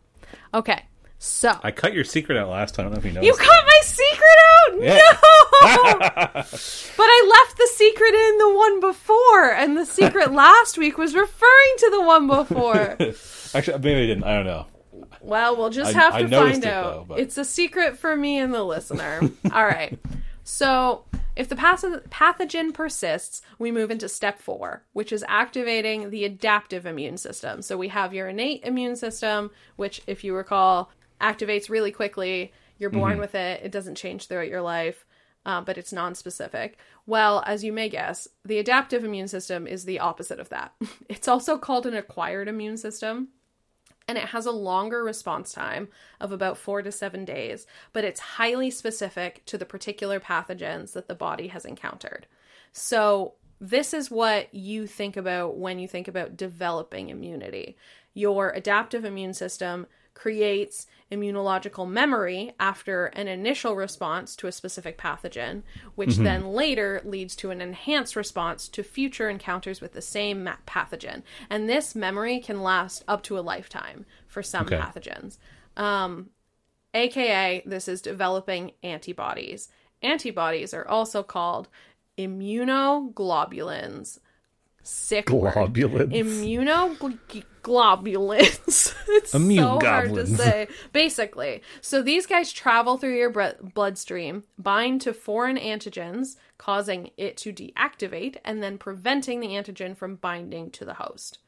Okay, 0.52 0.84
so. 1.18 1.58
I 1.62 1.70
cut 1.70 1.94
your 1.94 2.04
secret 2.04 2.36
out 2.38 2.48
last 2.48 2.74
time. 2.74 2.86
I 2.86 2.88
don't 2.90 2.94
know 2.94 2.98
if 2.98 3.04
you 3.06 3.12
noticed. 3.12 3.40
you 3.40 3.46
cut 3.46 3.64
my 3.66 3.80
secret 3.82 4.22
out? 4.50 4.82
Yeah. 4.82 5.00
No! 5.62 6.42
but 6.42 7.04
I 7.08 7.42
left 7.44 7.56
the 7.58 7.68
secret 7.74 8.14
in 8.14 8.38
the 8.38 8.54
one 8.54 8.80
before, 8.80 9.52
and 9.54 9.76
the 9.76 9.86
secret 9.86 10.32
last 10.44 10.76
week 10.78 10.98
was 10.98 11.14
referring 11.14 11.74
to 11.78 11.90
the 11.90 12.02
one 12.02 12.26
before. 12.26 12.96
Actually, 13.54 13.78
maybe 13.78 14.02
I 14.02 14.06
didn't. 14.06 14.24
I 14.24 14.34
don't 14.36 14.46
know. 14.46 14.66
Well, 15.20 15.56
we'll 15.56 15.70
just 15.70 15.94
I- 15.94 15.98
have 15.98 16.18
to 16.18 16.28
find 16.28 16.62
it, 16.62 16.70
out. 16.70 16.92
though, 16.92 17.04
but- 17.08 17.20
It's 17.20 17.38
a 17.38 17.44
secret 17.44 17.98
for 17.98 18.14
me 18.14 18.38
and 18.38 18.52
the 18.52 18.62
listener. 18.62 19.20
All 19.52 19.64
right. 19.64 19.98
So, 20.48 21.04
if 21.34 21.48
the 21.48 21.56
patho- 21.56 22.08
pathogen 22.08 22.72
persists, 22.72 23.42
we 23.58 23.72
move 23.72 23.90
into 23.90 24.08
step 24.08 24.38
four, 24.38 24.84
which 24.92 25.10
is 25.12 25.24
activating 25.26 26.10
the 26.10 26.24
adaptive 26.24 26.86
immune 26.86 27.16
system. 27.16 27.62
So, 27.62 27.76
we 27.76 27.88
have 27.88 28.14
your 28.14 28.28
innate 28.28 28.62
immune 28.62 28.94
system, 28.94 29.50
which, 29.74 30.00
if 30.06 30.22
you 30.22 30.36
recall, 30.36 30.92
activates 31.20 31.68
really 31.68 31.90
quickly. 31.90 32.52
You're 32.78 32.90
born 32.90 33.12
Mm-hmm. 33.14 33.20
with 33.20 33.34
it, 33.34 33.62
it 33.64 33.72
doesn't 33.72 33.96
change 33.96 34.28
throughout 34.28 34.48
your 34.48 34.62
life. 34.62 35.04
Uh, 35.44 35.60
but 35.60 35.78
it's 35.78 35.92
non-specific. 35.92 36.76
Well, 37.06 37.42
as 37.46 37.62
you 37.62 37.72
may 37.72 37.88
guess, 37.88 38.26
the 38.44 38.58
adaptive 38.58 39.04
immune 39.04 39.28
system 39.28 39.66
is 39.66 39.84
the 39.84 40.00
opposite 40.00 40.38
of 40.40 40.48
that. 40.50 40.72
It's 41.08 41.28
also 41.28 41.58
called 41.58 41.86
an 41.86 41.94
acquired 41.94 42.46
immune 42.48 42.76
system 42.76 43.28
and 44.08 44.16
it 44.16 44.26
has 44.26 44.46
a 44.46 44.52
longer 44.52 45.02
response 45.02 45.52
time 45.52 45.88
of 46.20 46.30
about 46.30 46.56
four 46.56 46.82
to 46.82 46.92
seven 46.92 47.24
days, 47.24 47.66
but 47.92 48.04
it's 48.04 48.20
highly 48.20 48.70
specific 48.70 49.44
to 49.46 49.58
the 49.58 49.66
particular 49.66 50.20
pathogens 50.20 50.92
that 50.92 51.08
the 51.08 51.14
body 51.14 51.48
has 51.48 51.64
encountered. 51.64 52.26
So, 52.72 53.34
this 53.58 53.94
is 53.94 54.10
what 54.10 54.54
you 54.54 54.86
think 54.86 55.16
about 55.16 55.56
when 55.56 55.78
you 55.78 55.88
think 55.88 56.08
about 56.08 56.36
developing 56.36 57.08
immunity. 57.08 57.76
Your 58.12 58.50
adaptive 58.50 59.04
immune 59.04 59.32
system 59.32 59.86
creates 60.16 60.86
immunological 61.12 61.86
memory 61.88 62.52
after 62.58 63.06
an 63.08 63.28
initial 63.28 63.76
response 63.76 64.34
to 64.34 64.46
a 64.46 64.52
specific 64.52 64.96
pathogen, 64.96 65.62
which 65.94 66.16
then 66.16 66.48
later 66.48 67.02
leads 67.04 67.36
to 67.36 67.50
an 67.50 67.60
enhanced 67.60 68.16
response 68.16 68.66
to 68.66 68.82
future 68.82 69.28
encounters 69.28 69.82
with 69.82 69.92
the 69.92 70.00
same 70.00 70.48
pathogen. 70.66 71.22
And 71.50 71.68
this 71.68 71.94
memory 71.94 72.40
can 72.40 72.62
last 72.62 73.04
up 73.06 73.22
to 73.24 73.38
a 73.38 73.40
lifetime 73.40 74.06
for 74.26 74.42
some 74.42 74.64
Okay. 74.66 74.78
pathogens. 74.78 75.36
Um, 75.76 76.30
AKA, 76.94 77.62
this 77.66 77.86
is 77.86 78.00
developing 78.00 78.72
antibodies. 78.82 79.68
Antibodies 80.02 80.72
are 80.72 80.88
also 80.88 81.22
called 81.22 81.68
immunoglobulins. 82.16 84.18
Sick 84.86 85.30
word. 85.30 85.54
Globulins. 85.54 86.12
Immunoglobulins. 86.12 88.94
it's 89.08 89.34
Immune 89.34 89.64
so 89.64 89.78
hard 89.80 90.14
to 90.14 90.26
say. 90.26 90.68
Basically, 90.92 91.62
so 91.80 92.02
these 92.02 92.26
guys 92.26 92.52
travel 92.52 92.96
through 92.96 93.16
your 93.16 93.30
bre- 93.30 93.60
bloodstream, 93.74 94.44
bind 94.58 95.00
to 95.02 95.12
foreign 95.12 95.56
antigens, 95.56 96.36
causing 96.58 97.10
it 97.16 97.36
to 97.38 97.52
deactivate, 97.52 98.36
and 98.44 98.62
then 98.62 98.78
preventing 98.78 99.40
the 99.40 99.48
antigen 99.48 99.96
from 99.96 100.14
binding 100.16 100.70
to 100.72 100.84
the 100.84 100.94
host. 100.94 101.38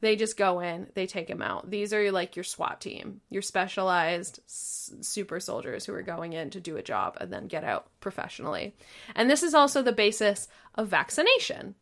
They 0.00 0.16
just 0.16 0.36
go 0.36 0.60
in, 0.60 0.88
they 0.94 1.06
take 1.06 1.28
them 1.28 1.40
out. 1.40 1.70
These 1.70 1.94
are 1.94 2.12
like 2.12 2.36
your 2.36 2.44
SWAT 2.44 2.80
team, 2.82 3.22
your 3.30 3.40
specialized 3.40 4.40
s- 4.46 4.92
super 5.00 5.40
soldiers 5.40 5.86
who 5.86 5.94
are 5.94 6.02
going 6.02 6.34
in 6.34 6.50
to 6.50 6.60
do 6.60 6.76
a 6.76 6.82
job 6.82 7.16
and 7.20 7.32
then 7.32 7.46
get 7.46 7.64
out 7.64 7.86
professionally. 8.00 8.74
And 9.14 9.30
this 9.30 9.42
is 9.42 9.54
also 9.54 9.80
the 9.80 9.92
basis 9.92 10.46
of 10.74 10.88
vaccination. 10.88 11.74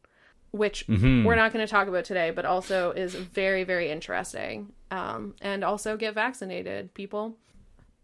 Which 0.52 0.84
we're 0.88 1.34
not 1.34 1.52
going 1.52 1.66
to 1.66 1.70
talk 1.70 1.88
about 1.88 2.04
today, 2.04 2.30
but 2.30 2.44
also 2.44 2.92
is 2.92 3.14
very, 3.14 3.64
very 3.64 3.90
interesting. 3.90 4.72
Um, 4.90 5.34
and 5.40 5.64
also 5.64 5.96
get 5.96 6.14
vaccinated, 6.14 6.94
people. 6.94 7.36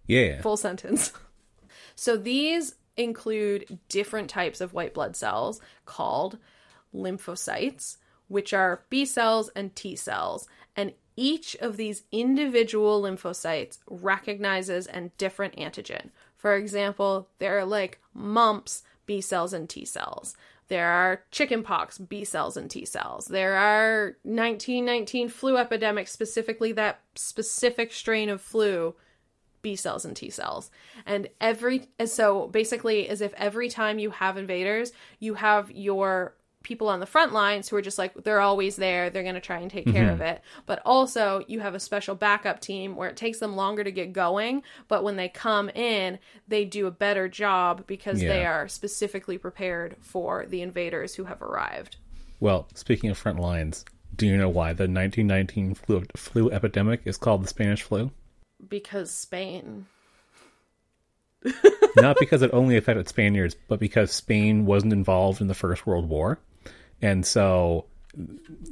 Yeah. 0.06 0.40
Full 0.42 0.56
sentence. 0.56 1.12
So 1.94 2.16
these 2.16 2.76
include 2.96 3.78
different 3.88 4.30
types 4.30 4.60
of 4.60 4.72
white 4.72 4.94
blood 4.94 5.16
cells 5.16 5.60
called 5.84 6.38
lymphocytes, 6.94 7.96
which 8.28 8.52
are 8.52 8.84
B 8.88 9.04
cells 9.04 9.50
and 9.56 9.74
T 9.74 9.96
cells. 9.96 10.46
And 10.76 10.92
each 11.16 11.56
of 11.56 11.76
these 11.76 12.04
individual 12.12 13.02
lymphocytes 13.02 13.78
recognizes 13.90 14.86
a 14.86 15.10
different 15.18 15.56
antigen. 15.56 16.10
For 16.36 16.54
example, 16.54 17.30
there 17.38 17.58
are 17.58 17.64
like 17.64 18.00
mumps, 18.14 18.84
B 19.04 19.20
cells, 19.20 19.52
and 19.52 19.68
T 19.68 19.84
cells. 19.84 20.36
There 20.68 20.88
are 20.88 21.24
chickenpox, 21.30 21.98
B 21.98 22.24
cells, 22.24 22.56
and 22.56 22.70
T 22.70 22.84
cells. 22.84 23.26
There 23.26 23.56
are 23.56 24.16
1919 24.22 25.28
flu 25.30 25.56
epidemic, 25.56 26.08
specifically 26.08 26.72
that 26.72 27.00
specific 27.14 27.92
strain 27.92 28.28
of 28.28 28.40
flu, 28.40 28.94
B 29.62 29.76
cells 29.76 30.04
and 30.04 30.14
T 30.14 30.30
cells. 30.30 30.70
And 31.06 31.28
every 31.40 31.88
so 32.04 32.48
basically 32.48 33.08
as 33.08 33.20
if 33.20 33.32
every 33.34 33.68
time 33.68 33.98
you 33.98 34.10
have 34.10 34.36
invaders, 34.36 34.92
you 35.18 35.34
have 35.34 35.70
your 35.70 36.34
people 36.68 36.88
on 36.88 37.00
the 37.00 37.06
front 37.06 37.32
lines 37.32 37.66
who 37.68 37.76
are 37.76 37.82
just 37.82 37.98
like 37.98 38.12
they're 38.22 38.42
always 38.42 38.76
there, 38.76 39.08
they're 39.08 39.22
going 39.22 39.34
to 39.34 39.40
try 39.40 39.58
and 39.58 39.70
take 39.70 39.86
care 39.86 40.04
mm-hmm. 40.04 40.12
of 40.12 40.20
it. 40.20 40.42
But 40.66 40.82
also 40.84 41.42
you 41.48 41.60
have 41.60 41.74
a 41.74 41.80
special 41.80 42.14
backup 42.14 42.60
team 42.60 42.94
where 42.94 43.08
it 43.08 43.16
takes 43.16 43.38
them 43.38 43.56
longer 43.56 43.82
to 43.82 43.90
get 43.90 44.12
going, 44.12 44.62
but 44.86 45.02
when 45.02 45.16
they 45.16 45.30
come 45.30 45.70
in, 45.70 46.18
they 46.46 46.66
do 46.66 46.86
a 46.86 46.90
better 46.90 47.26
job 47.26 47.86
because 47.86 48.20
they 48.20 48.44
are 48.44 48.68
specifically 48.68 49.38
prepared 49.38 49.96
for 50.00 50.44
the 50.46 50.60
invaders 50.60 51.14
who 51.14 51.24
have 51.24 51.40
arrived. 51.40 51.96
Well, 52.38 52.68
speaking 52.74 53.08
of 53.10 53.16
front 53.16 53.40
lines, 53.40 53.84
do 54.14 54.26
you 54.26 54.36
know 54.36 54.50
why 54.50 54.74
the 54.74 54.84
1919 54.84 55.74
flu, 55.74 56.04
flu 56.16 56.50
epidemic 56.50 57.00
is 57.06 57.16
called 57.16 57.42
the 57.42 57.48
Spanish 57.48 57.82
flu? 57.82 58.10
Because 58.68 59.10
Spain. 59.10 59.86
Not 61.96 62.16
because 62.18 62.42
it 62.42 62.50
only 62.52 62.76
affected 62.76 63.08
Spaniards, 63.08 63.56
but 63.68 63.80
because 63.80 64.12
Spain 64.12 64.66
wasn't 64.66 64.92
involved 64.92 65.40
in 65.40 65.46
the 65.46 65.54
First 65.54 65.86
World 65.86 66.08
War. 66.08 66.38
And 67.00 67.24
so 67.24 67.86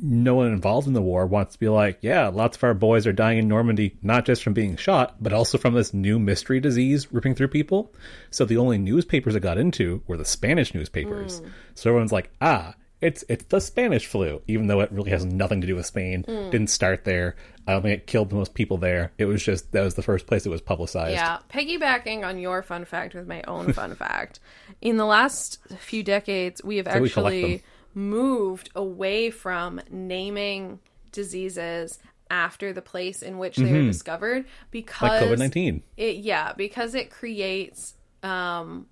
no 0.03 0.35
one 0.35 0.49
involved 0.49 0.87
in 0.87 0.93
the 0.93 1.03
war 1.03 1.27
wants 1.27 1.55
to 1.55 1.61
be 1.61 1.69
like, 1.69 1.99
yeah, 2.01 2.29
lots 2.29 2.57
of 2.57 2.65
our 2.65 2.75
boys 2.75 3.07
are 3.07 3.13
dying 3.13 3.39
in 3.39 3.49
Normandy, 3.49 3.97
not 4.03 4.25
just 4.25 4.43
from 4.43 4.55
being 4.55 4.77
shot, 4.77 5.23
but 5.23 5.33
also 5.33 5.59
from 5.59 5.75
this 5.75 5.95
new 5.95 6.19
mystery 6.19 6.61
disease 6.61 7.13
ripping 7.13 7.35
through 7.35 7.49
people. 7.49 7.95
So 8.31 8.45
the 8.45 8.57
only 8.57 8.79
newspapers 8.79 9.35
it 9.35 9.41
got 9.41 9.59
into 9.59 10.03
were 10.07 10.17
the 10.17 10.25
Spanish 10.25 10.75
newspapers. 10.75 11.43
So 11.75 11.91
everyone's 11.91 12.13
like, 12.13 12.31
ah, 12.41 12.75
it's 13.01 13.25
it's 13.29 13.45
the 13.45 13.61
Spanish 13.61 14.07
flu, 14.07 14.41
even 14.47 14.69
though 14.69 14.81
it 14.81 14.91
really 14.91 15.11
has 15.11 15.25
nothing 15.25 15.61
to 15.61 15.67
do 15.67 15.77
with 15.77 15.87
Spain. 15.87 16.23
Didn't 16.27 16.69
start 16.69 17.05
there. 17.05 17.37
I 17.67 17.73
don't 17.73 17.83
think 17.83 18.01
it 18.01 18.07
killed 18.07 18.31
the 18.31 18.37
most 18.37 18.55
people 18.55 18.79
there. 18.79 19.13
It 19.19 19.27
was 19.27 19.43
just 19.43 19.73
that 19.73 19.83
was 19.83 19.95
the 19.95 20.03
first 20.03 20.27
place 20.27 20.47
it 20.47 20.51
was 20.51 20.63
publicized. 20.63 21.15
Yeah, 21.15 21.39
piggybacking 21.53 22.25
on 22.25 22.39
your 22.39 22.63
fun 22.63 22.85
fact 22.85 23.15
with 23.15 23.27
my 23.27 23.43
own 23.43 23.73
fun 23.73 23.95
fact. 23.97 24.41
In 24.81 24.97
the 24.97 25.05
last 25.05 25.59
few 25.79 26.03
decades, 26.03 26.65
we 26.65 26.79
have 26.79 26.87
we 27.01 27.11
collect 27.11 27.37
actually 27.37 27.57
them. 27.57 27.65
Moved 27.97 28.69
away 28.77 29.31
from 29.31 29.81
naming 29.91 30.79
diseases 31.13 31.99
after 32.31 32.73
the 32.73 32.83
place 32.83 33.23
in 33.23 33.39
which 33.39 33.57
they 33.57 33.73
were 33.73 33.83
discovered 33.83 34.45
because 34.71 35.11
Mm-hmm. 35.11 35.31
Like 35.31 35.31
COVID 35.31 35.39
nineteen. 35.39 35.83
it 35.97 36.17
yeah 36.17 36.53
because 36.53 36.95
it 36.95 37.11
creates 37.11 37.95
um 38.23 38.87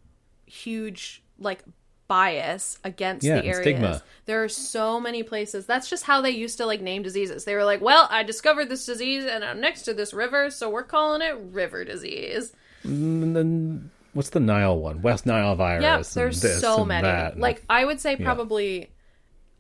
huge 0.47 1.23
like 1.39 1.63
bias 2.07 2.79
against 2.85 3.25
Yeah, 3.27 3.37
the 3.41 3.47
areas 3.47 3.59
stigma. 3.63 4.03
there 4.27 4.45
are 4.45 4.49
so 4.49 5.01
many 5.01 5.23
places 5.23 5.65
that's 5.67 5.89
just 5.89 6.05
how 6.05 6.21
they 6.21 6.31
used 6.31 6.59
to 6.59 6.67
like 6.67 6.81
name 6.83 7.03
diseases 7.03 7.45
they 7.45 7.55
were 7.55 7.65
like 7.65 7.81
well 7.81 8.07
i 8.11 8.23
discovered 8.23 8.69
this 8.69 8.85
disease 8.87 9.25
and 9.25 9.43
i'm 9.45 9.61
next 9.61 9.83
to 9.83 9.95
this 9.95 10.13
river 10.15 10.51
so 10.51 10.69
we're 10.71 10.83
calling 10.83 11.23
it 11.23 11.35
river 11.51 11.83
disease 11.85 12.53
And 12.85 13.35
then 13.35 13.91
what's 14.13 14.29
the 14.31 14.39
Nile 14.41 14.79
one? 14.79 15.01
West 15.03 15.25
Nile 15.27 15.57
virus. 15.57 15.83
yeah 15.83 16.03
there's 16.15 16.61
so 16.61 16.85
many 16.85 17.03
that. 17.07 17.39
like 17.39 17.63
i 17.71 17.85
would 17.85 18.01
say 18.01 18.17
probably 18.17 18.91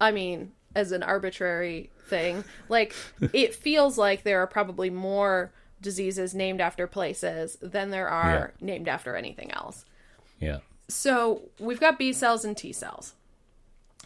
i 0.05 0.11
mean 0.13 0.53
as 0.75 0.93
an 0.93 1.03
arbitrary 1.03 1.91
thing 2.07 2.45
like 2.69 2.95
it 3.33 3.55
feels 3.55 3.97
like 3.99 4.23
there 4.23 4.41
are 4.41 4.47
probably 4.47 4.91
more 4.91 5.53
diseases 5.81 6.35
named 6.35 6.61
after 6.61 6.87
places 6.87 7.59
than 7.61 7.91
there 7.91 8.09
are 8.09 8.55
named 8.61 8.89
after 8.89 9.17
anything 9.17 9.51
else 9.51 9.85
yeah. 10.45 10.59
So 10.89 11.43
we've 11.59 11.81
got 11.81 11.99
B 11.99 12.13
cells 12.13 12.45
and 12.45 12.57
T 12.57 12.73
cells. 12.73 13.15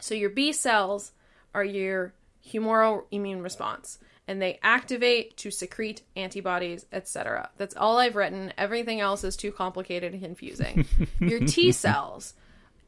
So 0.00 0.14
your 0.14 0.30
B 0.30 0.52
cells 0.52 1.12
are 1.54 1.64
your 1.64 2.14
humoral 2.46 3.04
immune 3.10 3.42
response, 3.42 3.98
and 4.28 4.40
they 4.40 4.58
activate 4.62 5.36
to 5.38 5.50
secrete 5.50 6.02
antibodies, 6.14 6.86
etc. 6.92 7.50
That's 7.56 7.76
all 7.76 7.98
I've 7.98 8.16
written. 8.16 8.52
Everything 8.56 9.00
else 9.00 9.24
is 9.24 9.36
too 9.36 9.50
complicated 9.50 10.12
and 10.12 10.22
confusing. 10.22 10.86
your 11.20 11.40
T 11.40 11.72
cells, 11.72 12.34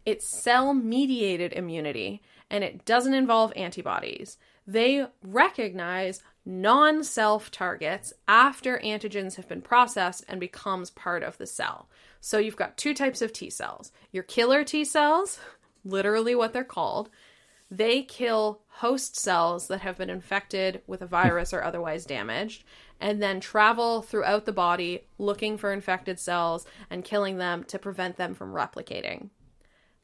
it's 0.06 0.26
cell 0.26 0.72
mediated 0.72 1.52
immunity, 1.52 2.22
and 2.50 2.64
it 2.64 2.84
doesn't 2.84 3.14
involve 3.14 3.52
antibodies. 3.56 4.36
They 4.66 5.06
recognize 5.22 6.22
non 6.44 7.04
self 7.04 7.50
targets 7.50 8.12
after 8.28 8.78
antigens 8.78 9.36
have 9.36 9.48
been 9.48 9.62
processed 9.62 10.24
and 10.28 10.40
becomes 10.40 10.90
part 10.90 11.22
of 11.22 11.38
the 11.38 11.46
cell. 11.46 11.88
So 12.20 12.38
you've 12.38 12.56
got 12.56 12.76
two 12.76 12.94
types 12.94 13.22
of 13.22 13.32
T 13.32 13.50
cells. 13.50 13.92
Your 14.12 14.22
killer 14.22 14.64
T 14.64 14.84
cells, 14.84 15.38
literally 15.84 16.34
what 16.34 16.52
they're 16.52 16.64
called, 16.64 17.10
they 17.70 18.02
kill 18.02 18.60
host 18.68 19.16
cells 19.16 19.68
that 19.68 19.80
have 19.80 19.96
been 19.96 20.10
infected 20.10 20.82
with 20.86 21.02
a 21.02 21.06
virus 21.06 21.52
or 21.52 21.62
otherwise 21.62 22.04
damaged 22.04 22.64
and 23.00 23.22
then 23.22 23.40
travel 23.40 24.02
throughout 24.02 24.44
the 24.44 24.52
body 24.52 25.06
looking 25.18 25.56
for 25.56 25.72
infected 25.72 26.18
cells 26.18 26.66
and 26.90 27.04
killing 27.04 27.38
them 27.38 27.64
to 27.64 27.78
prevent 27.78 28.16
them 28.16 28.34
from 28.34 28.52
replicating. 28.52 29.30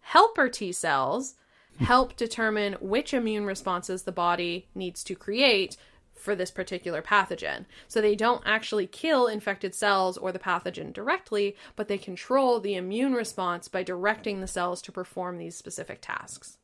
Helper 0.01 0.49
T 0.49 0.73
cells 0.73 1.35
help 1.79 2.17
determine 2.17 2.75
which 2.81 3.15
immune 3.15 3.45
responses 3.47 4.03
the 4.03 4.13
body 4.13 4.69
needs 4.75 5.05
to 5.05 5.15
create 5.15 5.77
for 6.15 6.35
this 6.35 6.51
particular 6.51 7.03
pathogen. 7.03 7.67
So 7.89 8.01
they 8.01 8.17
don't 8.17 8.43
actually 8.45 8.87
kill 8.87 9.27
infected 9.27 9.75
cells 9.75 10.17
or 10.17 10.33
the 10.33 10.39
pathogen 10.39 10.93
directly, 10.93 11.57
but 11.77 11.89
they 11.89 11.99
control 11.99 12.59
the 12.59 12.75
immune 12.75 13.13
response 13.13 13.69
by 13.69 13.83
directing 13.83 14.41
the 14.41 14.47
cells 14.47 14.83
to 14.83 14.93
perform 14.93 15.39
these 15.39 15.57
specific 15.57 16.01
tasks, 16.01 16.59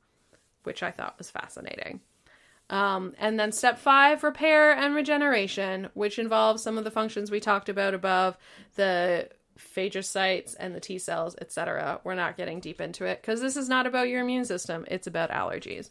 which 0.65 0.83
I 0.83 0.91
thought 0.91 1.19
was 1.19 1.31
fascinating. 1.31 2.01
Um, 2.71 3.13
and 3.19 3.39
then 3.39 3.53
step 3.53 3.79
five, 3.79 4.25
repair 4.25 4.73
and 4.73 4.95
regeneration, 4.95 5.91
which 5.93 6.19
involves 6.19 6.63
some 6.63 6.79
of 6.79 6.85
the 6.85 6.91
functions 6.91 7.31
we 7.31 7.39
talked 7.39 7.69
about 7.69 7.93
above, 7.93 8.39
the 8.77 9.29
phagocytes 9.59 10.55
and 10.59 10.75
the 10.75 10.81
T 10.81 10.99
cells, 10.99 11.37
etc. 11.41 12.01
We're 12.05 12.15
not 12.15 12.37
getting 12.37 12.61
deep 12.61 12.81
into 12.81 13.05
it 13.05 13.21
because 13.21 13.41
this 13.41 13.57
is 13.57 13.69
not 13.69 13.87
about 13.87 14.09
your 14.09 14.21
immune 14.21 14.45
system, 14.45 14.85
it's 14.91 15.07
about 15.07 15.31
allergies. 15.31 15.91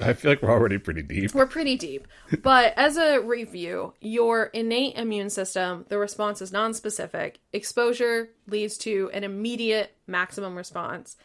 I 0.00 0.14
feel 0.14 0.30
like 0.30 0.42
we're 0.42 0.50
already 0.50 0.78
pretty 0.78 1.02
deep. 1.02 1.34
We're 1.34 1.46
pretty 1.46 1.76
deep. 1.76 2.06
But 2.42 2.72
as 2.76 2.96
a 2.96 3.18
review, 3.20 3.92
your 4.00 4.44
innate 4.44 4.96
immune 4.96 5.30
system, 5.30 5.84
the 5.88 5.98
response 5.98 6.40
is 6.40 6.52
nonspecific. 6.52 7.36
Exposure 7.52 8.30
leads 8.46 8.78
to 8.78 9.10
an 9.12 9.24
immediate 9.24 9.94
maximum 10.06 10.56
response. 10.56 11.16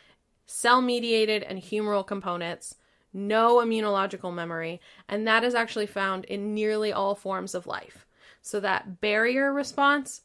Cell 0.45 0.81
mediated 0.81 1.43
and 1.43 1.59
humoral 1.59 2.05
components, 2.05 2.75
no 3.13 3.57
immunological 3.57 4.33
memory, 4.33 4.81
and 5.07 5.25
that 5.27 5.43
is 5.43 5.55
actually 5.55 5.87
found 5.87 6.25
in 6.25 6.53
nearly 6.53 6.91
all 6.91 7.15
forms 7.15 7.55
of 7.55 7.67
life. 7.67 8.05
So 8.41 8.59
that 8.59 8.99
barrier 8.99 9.53
response 9.53 10.21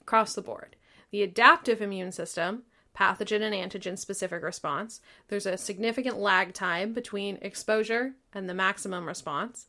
across 0.00 0.34
the 0.34 0.42
board. 0.42 0.76
The 1.12 1.22
adaptive 1.22 1.82
immune 1.82 2.10
system, 2.10 2.62
pathogen 2.98 3.42
and 3.42 3.54
antigen 3.54 3.98
specific 3.98 4.42
response, 4.42 5.00
there's 5.28 5.46
a 5.46 5.58
significant 5.58 6.18
lag 6.18 6.54
time 6.54 6.94
between 6.94 7.38
exposure 7.42 8.14
and 8.32 8.48
the 8.48 8.54
maximum 8.54 9.06
response. 9.06 9.66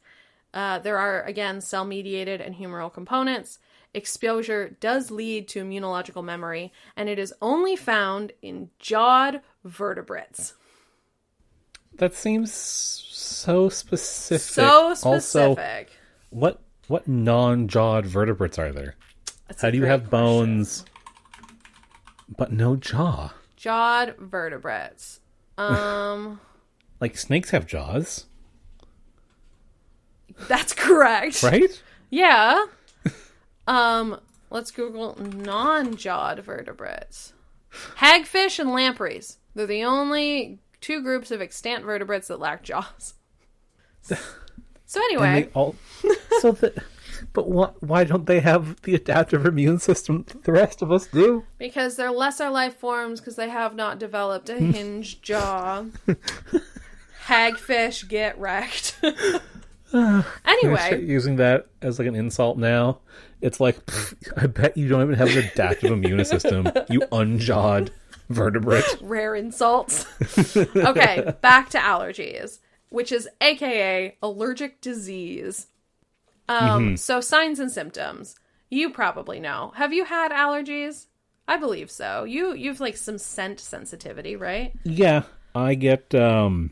Uh, 0.54 0.80
there 0.80 0.98
are, 0.98 1.22
again, 1.24 1.60
cell 1.60 1.84
mediated 1.84 2.40
and 2.40 2.56
humoral 2.56 2.92
components. 2.92 3.60
Exposure 3.94 4.78
does 4.80 5.12
lead 5.12 5.48
to 5.50 5.64
immunological 5.64 6.24
memory, 6.24 6.72
and 6.96 7.10
it 7.10 7.20
is 7.20 7.34
only 7.42 7.76
found 7.76 8.32
in 8.42 8.70
jawed 8.80 9.42
vertebrates. 9.66 10.54
That 11.98 12.16
seems 12.16 12.54
so 12.54 13.70
specific. 13.70 14.42
So 14.42 14.88
Also, 15.04 15.20
specific. 15.20 15.92
what 16.30 16.62
what 16.88 17.08
non-jawed 17.08 18.06
vertebrates 18.06 18.58
are 18.58 18.72
there? 18.72 18.96
That's 19.48 19.62
How 19.62 19.70
do 19.70 19.78
you 19.78 19.86
have 19.86 20.10
question. 20.10 20.26
bones 20.26 20.86
but 22.38 22.52
no 22.52 22.76
jaw? 22.76 23.34
Jawed 23.56 24.16
vertebrates. 24.18 25.20
Um, 25.58 26.40
Like 27.00 27.18
snakes 27.18 27.50
have 27.50 27.66
jaws, 27.68 28.28
that's 30.48 30.74
correct. 30.74 31.44
right? 31.44 31.82
Yeah. 32.10 32.66
um, 33.68 34.20
let's 34.50 34.72
Google 34.72 35.18
non-jawed 35.20 36.40
vertebrates. 36.40 37.34
Hagfish 37.98 38.58
and 38.60 38.72
lampreys. 38.72 39.38
They're 39.54 39.68
the 39.68 39.84
only 39.84 40.60
two 40.80 41.02
groups 41.02 41.30
of 41.32 41.42
extant 41.42 41.84
vertebrates 41.84 42.28
that 42.30 42.40
lack 42.40 42.64
jaws. 42.64 43.16
So 44.86 45.00
anyway, 45.00 45.50
all 45.56 45.76
so 46.40 46.52
that 46.52 46.76
but 47.34 47.50
why, 47.50 47.70
why 47.80 48.04
don't 48.04 48.26
they 48.26 48.40
have 48.40 48.82
the 48.84 48.96
adaptive 48.96 49.46
immune 49.46 49.80
system 49.80 50.26
the 50.44 50.52
rest 50.52 50.82
of 50.82 50.92
us 50.92 51.08
do? 51.08 51.46
because 51.58 51.96
they're 51.96 52.12
lesser 52.12 52.50
life 52.50 52.76
forms 52.78 53.20
because 53.20 53.36
they 53.36 53.50
have 53.50 53.76
not 53.76 54.00
developed 54.00 54.50
a 54.50 54.56
hinged 54.60 55.24
jaw. 55.24 55.86
Hagfish 57.28 58.08
get 58.08 58.38
wrecked. 58.38 59.00
Anyway, 60.46 61.04
using 61.04 61.36
that 61.36 61.68
as 61.82 62.00
like 62.00 62.08
an 62.08 62.16
insult 62.16 62.58
now. 62.58 63.00
It's 63.42 63.60
like 63.60 63.86
pfft, 63.86 64.32
I 64.38 64.48
bet 64.48 64.78
you 64.78 64.88
don't 64.88 65.02
even 65.04 65.16
have 65.16 65.30
an 65.30 65.38
adaptive 65.38 65.92
immune 65.92 66.24
system, 66.26 66.68
you 66.90 67.04
unjawed 67.12 67.92
vertebrate. 68.30 68.86
rare 69.02 69.36
insults. 69.36 70.06
okay, 70.58 71.34
back 71.42 71.70
to 71.72 71.78
allergies, 71.78 72.60
which 72.90 73.12
is 73.12 73.28
AKA 73.42 74.18
allergic 74.24 74.82
disease. 74.82 75.68
Um, 76.50 76.98
so 76.98 77.22
signs 77.22 77.60
and 77.60 77.72
symptoms. 77.72 78.36
You 78.70 78.90
probably 78.90 79.40
know. 79.40 79.72
Have 79.76 79.94
you 79.94 80.06
had 80.06 80.32
allergies? 80.32 81.08
I 81.48 81.58
believe 81.58 81.92
so. 81.92 82.24
You 82.24 82.54
you've 82.54 82.80
like 82.80 82.98
some 82.98 83.18
scent 83.18 83.60
sensitivity, 83.60 84.36
right? 84.36 84.74
Yeah, 84.84 85.24
I 85.54 85.76
get 85.76 86.16
um 86.16 86.72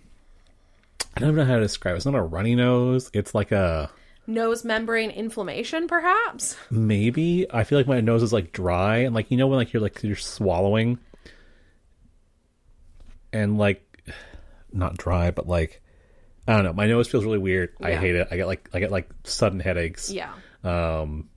I 1.15 1.19
don't 1.19 1.35
know 1.35 1.45
how 1.45 1.55
to 1.55 1.61
describe 1.61 1.93
it. 1.93 1.97
It's 1.97 2.05
not 2.05 2.15
a 2.15 2.21
runny 2.21 2.55
nose. 2.55 3.09
It's 3.13 3.35
like 3.35 3.51
a 3.51 3.89
Nose 4.27 4.63
membrane 4.63 5.09
inflammation, 5.09 5.87
perhaps. 5.87 6.55
maybe. 6.69 7.45
I 7.51 7.63
feel 7.63 7.77
like 7.79 7.87
my 7.87 8.01
nose 8.01 8.23
is 8.23 8.31
like 8.31 8.51
dry 8.51 8.97
and 8.97 9.13
like 9.15 9.29
you 9.31 9.37
know 9.37 9.47
when 9.47 9.57
like 9.57 9.73
you're 9.73 9.81
like 9.81 10.01
you're 10.03 10.15
swallowing 10.15 10.99
and 13.33 13.57
like 13.57 13.83
not 14.73 14.97
dry 14.97 15.31
but 15.31 15.47
like 15.47 15.81
I 16.47 16.55
don't 16.55 16.63
know. 16.63 16.73
My 16.73 16.87
nose 16.87 17.07
feels 17.07 17.23
really 17.23 17.37
weird. 17.37 17.73
I 17.81 17.95
hate 17.95 18.15
it. 18.15 18.27
I 18.31 18.37
get 18.37 18.47
like 18.47 18.69
I 18.73 18.79
get 18.79 18.91
like 18.91 19.09
sudden 19.23 19.59
headaches. 19.59 20.11
Yeah. 20.11 20.33
Um 20.63 21.29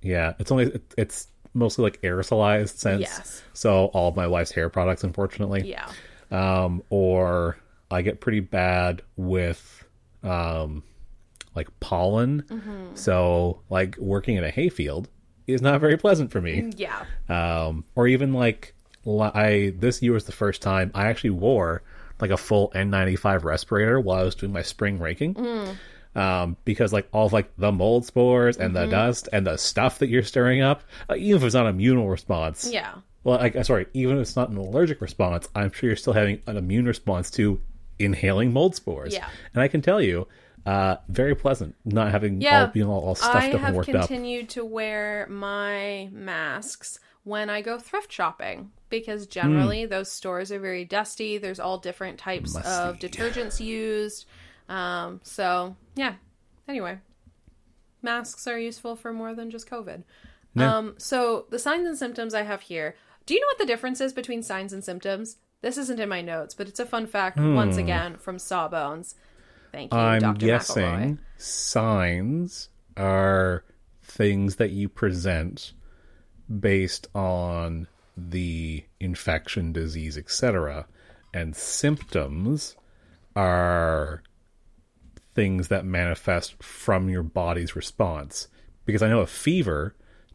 yeah, 0.00 0.34
it's 0.38 0.50
only 0.50 0.66
it, 0.66 0.94
it's 0.96 1.28
mostly 1.54 1.82
like 1.82 2.00
aerosolized 2.02 2.76
scents. 2.76 3.02
Yes. 3.02 3.42
So 3.52 3.86
all 3.86 4.08
of 4.08 4.16
my 4.16 4.26
wife's 4.26 4.50
hair 4.52 4.68
products 4.68 5.04
unfortunately. 5.04 5.68
Yeah. 5.68 5.88
um, 6.30 6.82
or 6.90 7.58
I 7.90 8.02
get 8.02 8.20
pretty 8.20 8.40
bad 8.40 9.02
with 9.16 9.84
um, 10.22 10.82
like 11.54 11.68
pollen. 11.80 12.42
Mm-hmm. 12.48 12.94
So 12.94 13.60
like 13.70 13.96
working 13.98 14.36
in 14.36 14.44
a 14.44 14.50
hayfield 14.50 15.08
is 15.46 15.60
not 15.60 15.80
very 15.80 15.96
pleasant 15.96 16.32
for 16.32 16.40
me. 16.40 16.72
Yeah. 16.76 17.04
Um, 17.28 17.84
or 17.94 18.06
even 18.06 18.32
like 18.32 18.74
li- 19.04 19.30
I 19.34 19.74
this 19.76 20.02
year 20.02 20.12
was 20.12 20.24
the 20.24 20.32
first 20.32 20.62
time 20.62 20.90
I 20.94 21.06
actually 21.08 21.30
wore 21.30 21.82
like 22.22 22.30
a 22.30 22.36
full 22.38 22.70
N95 22.74 23.44
respirator 23.44 24.00
while 24.00 24.18
I 24.20 24.22
was 24.22 24.34
doing 24.34 24.52
my 24.54 24.62
spring 24.62 24.98
raking. 24.98 25.34
Mm. 25.34 25.76
Um, 26.14 26.56
because 26.64 26.92
like 26.92 27.08
all 27.12 27.26
of 27.26 27.32
like 27.32 27.50
the 27.56 27.72
mold 27.72 28.04
spores 28.06 28.56
and 28.58 28.74
Mm-hmm. 28.74 28.84
the 28.84 28.90
dust 28.90 29.28
and 29.32 29.46
the 29.46 29.56
stuff 29.58 29.98
that 29.98 30.08
you're 30.08 30.22
stirring 30.22 30.60
up, 30.62 30.82
uh, 31.10 31.14
even 31.16 31.36
if 31.40 31.44
it's 31.46 31.54
not 31.54 31.66
an 31.66 31.74
immune 31.74 32.06
response, 32.06 32.70
Yeah. 32.70 32.94
well, 33.24 33.38
I, 33.38 33.48
uh, 33.48 33.62
sorry, 33.62 33.86
even 33.94 34.16
if 34.16 34.22
it's 34.22 34.36
not 34.36 34.48
an 34.50 34.56
allergic 34.58 35.00
response, 35.00 35.48
I'm 35.54 35.72
sure 35.72 35.88
you're 35.90 35.96
still 35.96 36.12
having 36.12 36.40
an 36.46 36.56
immune 36.56 36.84
response 36.86 37.30
to 37.32 37.60
inhaling 37.98 38.52
mold 38.52 38.74
spores. 38.76 39.14
Yeah. 39.14 39.26
And 39.54 39.62
I 39.62 39.68
can 39.68 39.80
tell 39.80 40.00
you, 40.02 40.28
uh, 40.66 40.96
very 41.08 41.34
pleasant 41.34 41.74
not 41.84 42.10
having 42.12 42.40
Yeah. 42.42 42.60
all 42.62 42.66
being 42.68 42.86
all, 42.86 43.00
all 43.00 43.14
stuffed 43.14 43.34
I 43.34 43.48
up 43.48 43.54
and 43.54 43.60
have 43.64 43.74
worked 43.74 43.88
up. 43.94 44.06
continued 44.06 44.50
to 44.50 44.64
wear 44.66 45.26
my 45.30 46.08
masks 46.12 47.00
when 47.24 47.48
I 47.50 47.62
go 47.62 47.78
thrift 47.78 48.12
shopping 48.12 48.70
because 48.88 49.26
generally 49.26 49.86
those 49.86 50.10
stores 50.10 50.50
are 50.52 50.58
very 50.58 50.84
dusty. 50.84 51.38
There's 51.38 51.60
all 51.60 51.78
different 51.78 52.18
types 52.18 52.54
of 52.56 52.98
detergents 52.98 53.60
used. 53.60 54.26
Um, 54.68 55.20
so, 55.22 55.76
yeah. 55.94 56.14
Anyway, 56.68 56.98
masks 58.02 58.46
are 58.46 58.58
useful 58.58 58.96
for 58.96 59.12
more 59.12 59.34
than 59.34 59.50
just 59.50 59.68
COVID. 59.68 60.02
Yeah. 60.54 60.76
Um, 60.76 60.94
so, 60.98 61.46
the 61.50 61.58
signs 61.58 61.86
and 61.86 61.96
symptoms 61.96 62.34
I 62.34 62.42
have 62.42 62.62
here. 62.62 62.96
Do 63.24 63.34
you 63.34 63.40
know 63.40 63.46
what 63.46 63.58
the 63.58 63.66
difference 63.66 64.00
is 64.00 64.12
between 64.12 64.42
signs 64.42 64.72
and 64.72 64.82
symptoms? 64.84 65.36
This 65.62 65.78
isn't 65.78 66.00
in 66.00 66.08
my 66.08 66.20
notes, 66.22 66.54
but 66.54 66.68
it's 66.68 66.80
a 66.80 66.86
fun 66.86 67.06
fact 67.06 67.38
once 67.38 67.76
again 67.76 68.16
from 68.16 68.38
Sawbones. 68.38 69.14
Thank 69.70 69.92
you, 69.92 69.98
Hmm. 69.98 70.04
I'm 70.04 70.20
Dr. 70.20 70.46
guessing 70.46 70.82
McElroy. 70.84 71.18
signs 71.38 72.68
are 72.96 73.64
things 74.02 74.56
that 74.56 74.70
you 74.70 74.88
present 74.88 75.72
based 76.60 77.08
on 77.14 77.86
the 78.16 78.84
infection, 79.00 79.72
disease, 79.72 80.18
etc. 80.18 80.86
And 81.32 81.56
symptoms 81.56 82.76
are 83.34 84.22
things 85.34 85.68
that 85.68 85.84
manifest 85.84 86.62
from 86.62 87.08
your 87.08 87.22
body's 87.22 87.74
response. 87.74 88.48
Because 88.84 89.02
I 89.02 89.08
know 89.08 89.20
a 89.20 89.26
fever, 89.26 89.94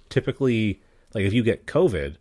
typically, 0.09 0.81
like 1.13 1.25
if 1.25 1.33
you 1.33 1.43
get 1.43 1.67
COVID, 1.67 2.15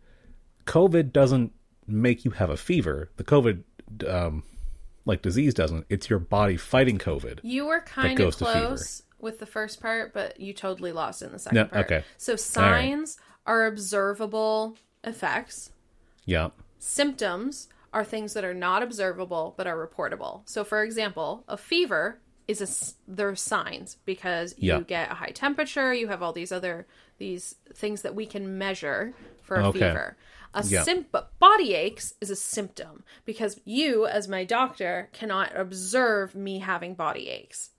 COVID 0.67 1.13
doesn't 1.13 1.53
make 1.87 2.25
you 2.25 2.33
have 2.33 2.51
a 2.51 2.57
fever. 2.57 3.11
The 3.17 3.25
COVID, 3.25 3.63
um, 4.09 4.43
like 5.05 5.23
disease 5.23 5.55
doesn't. 5.55 5.87
It's 5.89 6.11
your 6.11 6.19
body 6.19 6.57
fighting 6.57 6.99
COVID. 6.99 7.41
You 7.43 7.67
were 7.67 7.81
kind 7.81 8.13
of 8.13 8.19
goes 8.19 8.37
to 8.37 8.45
fever. 8.47 8.67
close 8.67 9.03
with 9.19 9.39
the 9.39 9.47
first 9.47 9.81
part, 9.81 10.13
but 10.13 10.39
you 10.41 10.53
totally 10.53 10.93
lost 10.93 11.23
in 11.23 11.33
the 11.33 11.39
second 11.39 11.57
No, 11.57 11.65
part. 11.67 11.87
okay. 11.87 12.05
So 12.19 12.37
signs 12.37 13.17
are 13.47 13.67
observable 13.67 14.77
effects. 15.05 15.71
Yeah. 16.25 16.49
Symptoms 16.79 17.69
are 17.93 18.05
things 18.05 18.35
that 18.35 18.45
are 18.45 18.55
not 18.55 18.83
observable 18.83 19.55
but 19.57 19.67
are 19.67 19.77
reportable. 19.87 20.43
So, 20.45 20.65
for 20.65 20.83
example, 20.83 21.45
a 21.49 21.57
fever 21.57 22.19
is 22.49 22.61
a 22.61 22.65
s- 22.65 22.95
there's 23.09 23.41
signs 23.41 23.97
because 24.05 24.55
you 24.59 24.81
get 24.87 25.11
a 25.11 25.15
high 25.15 25.31
temperature. 25.31 25.93
You 25.95 26.09
have 26.09 26.23
all 26.23 26.33
these 26.33 26.53
other 26.53 26.87
these 27.19 27.55
things 27.73 28.03
that 28.03 28.15
we 28.15 28.27
can 28.27 28.59
measure 28.59 29.15
for 29.43 29.57
a 29.57 29.69
Okay. 29.69 29.79
fever. 29.79 30.17
A 30.53 30.63
Yeah. 30.65 30.83
sim- 30.83 31.07
but 31.11 31.37
body 31.39 31.75
aches 31.75 32.15
is 32.21 32.31
a 32.31 32.37
symptom 32.37 33.05
because 33.25 33.59
you, 33.65 34.07
as 34.07 34.29
my 34.29 34.45
doctor, 34.45 35.09
cannot 35.13 35.57
observe 35.57 36.35
me 36.35 36.59
having 36.61 36.95
body 36.95 37.29
aches. 37.29 37.71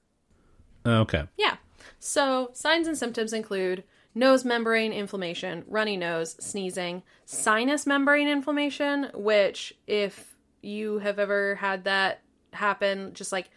Okay. 0.86 1.28
Yeah. 1.38 1.58
So, 2.00 2.50
signs 2.54 2.88
and 2.88 2.98
symptoms 2.98 3.32
include 3.34 3.84
nose 4.18 4.44
membrane 4.44 4.92
inflammation, 4.92 5.64
runny 5.68 5.96
nose, 5.96 6.36
sneezing, 6.40 7.04
sinus 7.26 7.86
membrane 7.86 8.28
inflammation, 8.28 9.10
which, 9.14 9.74
if 9.86 10.36
you 10.62 11.00
have 11.00 11.20
ever 11.20 11.56
had 11.56 11.84
that 11.84 12.22
happen, 12.52 13.14
just 13.14 13.32
like 13.32 13.50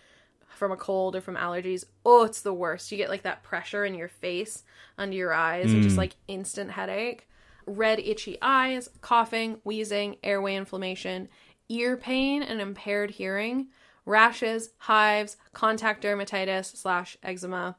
from 0.46 0.70
a 0.70 0.76
cold 0.76 1.16
or 1.16 1.22
from 1.22 1.36
allergies, 1.36 1.84
oh, 2.04 2.24
it's 2.24 2.42
the 2.42 2.52
worst. 2.52 2.92
You 2.92 2.98
get 2.98 3.08
like 3.08 3.22
that 3.22 3.42
pressure 3.42 3.84
in 3.84 3.94
your 3.94 4.08
face, 4.08 4.62
under 4.98 5.16
your 5.16 5.32
eyes, 5.32 5.72
and 5.72 5.82
just 5.82 5.96
mm. 5.96 6.00
like 6.00 6.16
instant 6.28 6.72
headache. 6.72 7.26
Red, 7.66 7.98
itchy 8.00 8.36
eyes, 8.42 8.90
coughing, 9.00 9.60
wheezing, 9.64 10.16
airway 10.22 10.56
inflammation, 10.56 11.28
ear 11.70 11.96
pain, 11.96 12.42
and 12.42 12.60
impaired 12.60 13.12
hearing, 13.12 13.68
rashes, 14.04 14.70
hives, 14.76 15.36
contact 15.52 16.02
dermatitis 16.02 16.76
slash 16.76 17.16
eczema, 17.22 17.76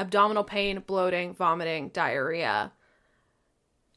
abdominal 0.00 0.44
pain, 0.44 0.82
bloating, 0.86 1.34
vomiting, 1.34 1.90
diarrhea. 1.90 2.72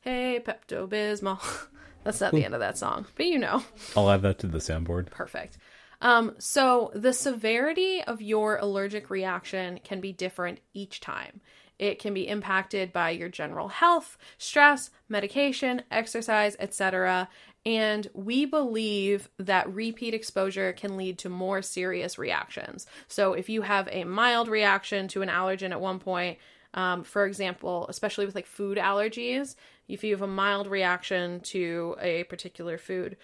Hey, 0.02 0.42
Pepto 0.44 0.88
Bismol. 0.88 1.42
That's 2.04 2.20
not 2.20 2.34
the 2.34 2.44
end 2.44 2.54
of 2.54 2.60
that 2.60 2.78
song, 2.78 3.06
but 3.16 3.26
you 3.26 3.40
know. 3.40 3.64
I'll 3.96 4.10
add 4.10 4.22
that 4.24 4.40
to 4.40 4.48
the 4.48 4.58
soundboard. 4.58 5.10
Perfect. 5.10 5.58
Um, 6.02 6.36
so 6.38 6.92
the 6.94 7.14
severity 7.14 8.04
of 8.04 8.22
your 8.22 8.58
allergic 8.58 9.10
reaction 9.10 9.80
can 9.86 10.02
be 10.02 10.12
different 10.12 10.60
each 10.74 11.00
time. 11.00 11.40
It 11.80 12.00
can 12.00 12.14
be 12.14 12.28
impacted 12.28 12.92
by 12.92 13.12
your 13.12 13.30
general 13.30 13.70
health, 13.70 14.18
stress, 14.38 14.90
medication, 15.08 15.84
exercise, 15.90 16.58
etc. 16.60 17.30
And 17.66 18.08
we 18.14 18.46
believe 18.46 19.30
that 19.38 19.74
repeat 19.74 20.14
exposure 20.14 20.74
can 20.74 20.98
lead 20.98 21.18
to 21.20 21.30
more 21.30 21.62
serious 21.62 22.18
reactions. 22.18 22.86
So 23.08 23.34
if 23.34 23.48
you 23.48 23.62
have 23.62 23.88
a 23.92 24.04
mild 24.04 24.50
reaction 24.50 25.08
to 25.10 25.22
an 25.22 25.30
allergen 25.30 25.72
at 25.72 25.80
one 25.80 26.00
point, 26.00 26.40
um, 26.74 27.04
for 27.04 27.26
example, 27.26 27.86
especially 27.88 28.26
with 28.26 28.36
like 28.36 28.48
food 28.48 28.78
allergies, 28.78 29.56
if 29.88 30.04
you 30.04 30.12
have 30.12 30.22
a 30.22 30.28
mild 30.28 30.68
reaction 30.68 31.40
to 31.42 31.96
a 32.02 32.24
particular 32.26 32.78
food, 32.78 33.16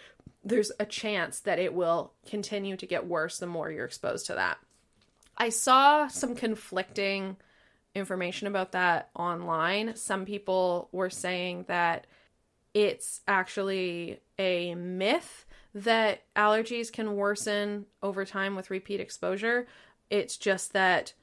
there's 0.43 0.71
a 0.79 0.85
chance 0.85 1.41
that 1.41 1.59
it 1.59 1.73
will 1.73 2.13
continue 2.27 2.77
to 2.77 2.85
get 2.85 3.07
worse 3.07 3.39
the 3.39 3.47
more 3.47 3.71
you're 3.71 3.85
exposed 3.85 4.27
to 4.27 4.35
that. 4.35 4.57
I 5.37 5.49
saw 5.49 6.07
some 6.07 6.35
conflicting 6.35 7.37
information 7.95 8.47
about 8.47 8.71
that 8.73 9.09
online. 9.15 9.95
Some 9.95 10.25
people 10.25 10.89
were 10.91 11.09
saying 11.09 11.65
that 11.67 12.07
it's 12.73 13.21
actually 13.27 14.19
a 14.37 14.75
myth 14.75 15.45
that 15.73 16.23
allergies 16.35 16.91
can 16.91 17.15
worsen 17.15 17.85
over 18.01 18.25
time 18.25 18.55
with 18.55 18.69
repeat 18.69 18.99
exposure. 18.99 19.67
It's 20.09 20.37
just 20.37 20.73
that 20.73 21.13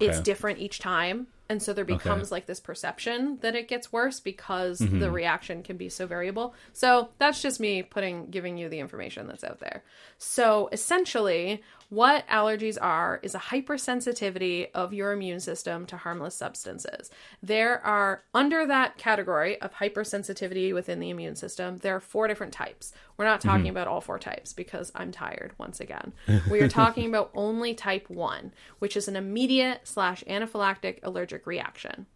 it's 0.00 0.20
different 0.20 0.58
each 0.58 0.78
time. 0.78 1.28
And 1.48 1.62
so 1.62 1.72
there 1.72 1.84
becomes 1.84 2.32
like 2.32 2.46
this 2.46 2.58
perception 2.58 3.38
that 3.40 3.54
it 3.54 3.68
gets 3.68 3.92
worse 3.92 4.18
because 4.18 4.80
mm-hmm. 4.80 4.98
the 4.98 5.10
reaction 5.12 5.62
can 5.62 5.76
be 5.76 5.88
so 5.88 6.04
variable. 6.04 6.54
So 6.72 7.10
that's 7.18 7.40
just 7.40 7.60
me 7.60 7.84
putting 7.84 8.26
giving 8.30 8.58
you 8.58 8.68
the 8.68 8.80
information 8.80 9.28
that's 9.28 9.44
out 9.44 9.60
there. 9.60 9.84
So 10.18 10.68
essentially, 10.72 11.62
what 11.88 12.26
allergies 12.28 12.78
are 12.80 13.20
is 13.22 13.34
a 13.34 13.38
hypersensitivity 13.38 14.68
of 14.74 14.92
your 14.92 15.12
immune 15.12 15.40
system 15.40 15.86
to 15.86 15.96
harmless 15.96 16.34
substances. 16.34 17.10
There 17.42 17.84
are, 17.84 18.24
under 18.34 18.66
that 18.66 18.98
category 18.98 19.60
of 19.60 19.74
hypersensitivity 19.74 20.74
within 20.74 20.98
the 20.98 21.10
immune 21.10 21.36
system, 21.36 21.78
there 21.78 21.94
are 21.94 22.00
four 22.00 22.26
different 22.26 22.52
types. 22.52 22.92
We're 23.16 23.24
not 23.24 23.40
talking 23.40 23.66
mm-hmm. 23.66 23.70
about 23.70 23.88
all 23.88 24.00
four 24.00 24.18
types 24.18 24.52
because 24.52 24.90
I'm 24.94 25.12
tired 25.12 25.52
once 25.58 25.80
again. 25.80 26.12
We 26.50 26.60
are 26.60 26.68
talking 26.68 27.08
about 27.08 27.30
only 27.34 27.74
type 27.74 28.10
one, 28.10 28.52
which 28.78 28.96
is 28.96 29.06
an 29.06 29.16
immediate 29.16 29.82
slash 29.84 30.24
anaphylactic 30.24 30.98
allergic 31.02 31.46
reaction. 31.46 32.06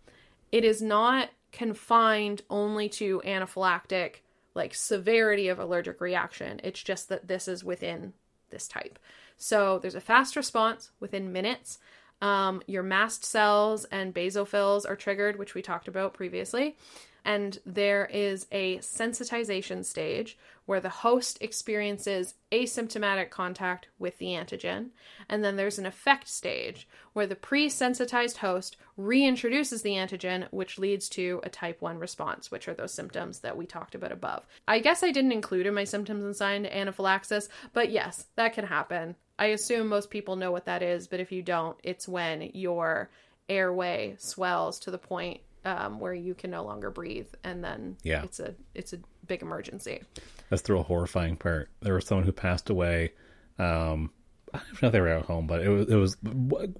It 0.50 0.64
is 0.64 0.82
not 0.82 1.30
confined 1.52 2.42
only 2.50 2.88
to 2.88 3.22
anaphylactic, 3.24 4.16
like 4.54 4.74
severity 4.74 5.48
of 5.48 5.58
allergic 5.58 6.00
reaction. 6.00 6.60
It's 6.64 6.82
just 6.82 7.08
that 7.08 7.28
this 7.28 7.46
is 7.46 7.64
within 7.64 8.14
this 8.50 8.68
type. 8.68 8.98
So 9.42 9.78
there's 9.78 9.94
a 9.94 10.02
fast 10.02 10.36
response 10.36 10.90
within 11.00 11.32
minutes. 11.32 11.78
Um, 12.20 12.62
your 12.66 12.82
mast 12.82 13.24
cells 13.24 13.86
and 13.86 14.14
basophils 14.14 14.88
are 14.88 14.96
triggered, 14.96 15.38
which 15.38 15.54
we 15.54 15.62
talked 15.62 15.88
about 15.88 16.12
previously. 16.12 16.76
And 17.24 17.58
there 17.64 18.04
is 18.06 18.46
a 18.52 18.78
sensitization 18.78 19.84
stage 19.84 20.38
where 20.66 20.80
the 20.80 20.88
host 20.88 21.38
experiences 21.40 22.34
asymptomatic 22.52 23.30
contact 23.30 23.88
with 23.98 24.18
the 24.18 24.26
antigen. 24.26 24.90
And 25.28 25.42
then 25.42 25.56
there's 25.56 25.78
an 25.78 25.86
effect 25.86 26.28
stage 26.28 26.86
where 27.12 27.26
the 27.26 27.34
pre 27.34 27.68
sensitized 27.68 28.38
host 28.38 28.76
reintroduces 28.98 29.82
the 29.82 29.92
antigen, 29.92 30.48
which 30.50 30.78
leads 30.78 31.08
to 31.10 31.40
a 31.42 31.48
type 31.48 31.80
1 31.80 31.98
response, 31.98 32.50
which 32.50 32.68
are 32.68 32.74
those 32.74 32.94
symptoms 32.94 33.40
that 33.40 33.56
we 33.56 33.66
talked 33.66 33.94
about 33.94 34.12
above. 34.12 34.46
I 34.68 34.78
guess 34.80 35.02
I 35.02 35.10
didn't 35.10 35.32
include 35.32 35.66
in 35.66 35.74
my 35.74 35.84
symptoms 35.84 36.24
and 36.24 36.36
sign 36.36 36.66
anaphylaxis, 36.66 37.48
but 37.72 37.90
yes, 37.90 38.26
that 38.36 38.52
can 38.52 38.66
happen. 38.66 39.16
I 39.40 39.46
assume 39.46 39.88
most 39.88 40.10
people 40.10 40.36
know 40.36 40.52
what 40.52 40.66
that 40.66 40.82
is, 40.82 41.08
but 41.08 41.18
if 41.18 41.32
you 41.32 41.42
don't, 41.42 41.76
it's 41.82 42.06
when 42.06 42.50
your 42.54 43.10
airway 43.48 44.14
swells 44.18 44.78
to 44.80 44.90
the 44.92 44.98
point 44.98 45.40
um, 45.64 45.98
where 45.98 46.14
you 46.14 46.34
can 46.34 46.50
no 46.50 46.62
longer 46.64 46.90
breathe, 46.90 47.26
and 47.42 47.64
then 47.64 47.96
Yeah. 48.02 48.22
it's 48.22 48.38
a 48.38 48.54
it's 48.74 48.92
a 48.92 48.98
big 49.26 49.42
emergency. 49.42 50.02
That's 50.48 50.62
the 50.62 50.74
real 50.74 50.82
horrifying 50.82 51.36
part. 51.36 51.68
There 51.80 51.94
was 51.94 52.06
someone 52.06 52.24
who 52.24 52.32
passed 52.32 52.70
away. 52.70 53.12
Um, 53.58 54.10
I 54.54 54.58
don't 54.58 54.82
know 54.82 54.88
if 54.88 54.92
they 54.92 55.00
were 55.00 55.08
at 55.08 55.24
home, 55.26 55.46
but 55.46 55.62
it 55.62 55.68
was 55.68 55.88
it 55.88 55.96
was 55.96 56.16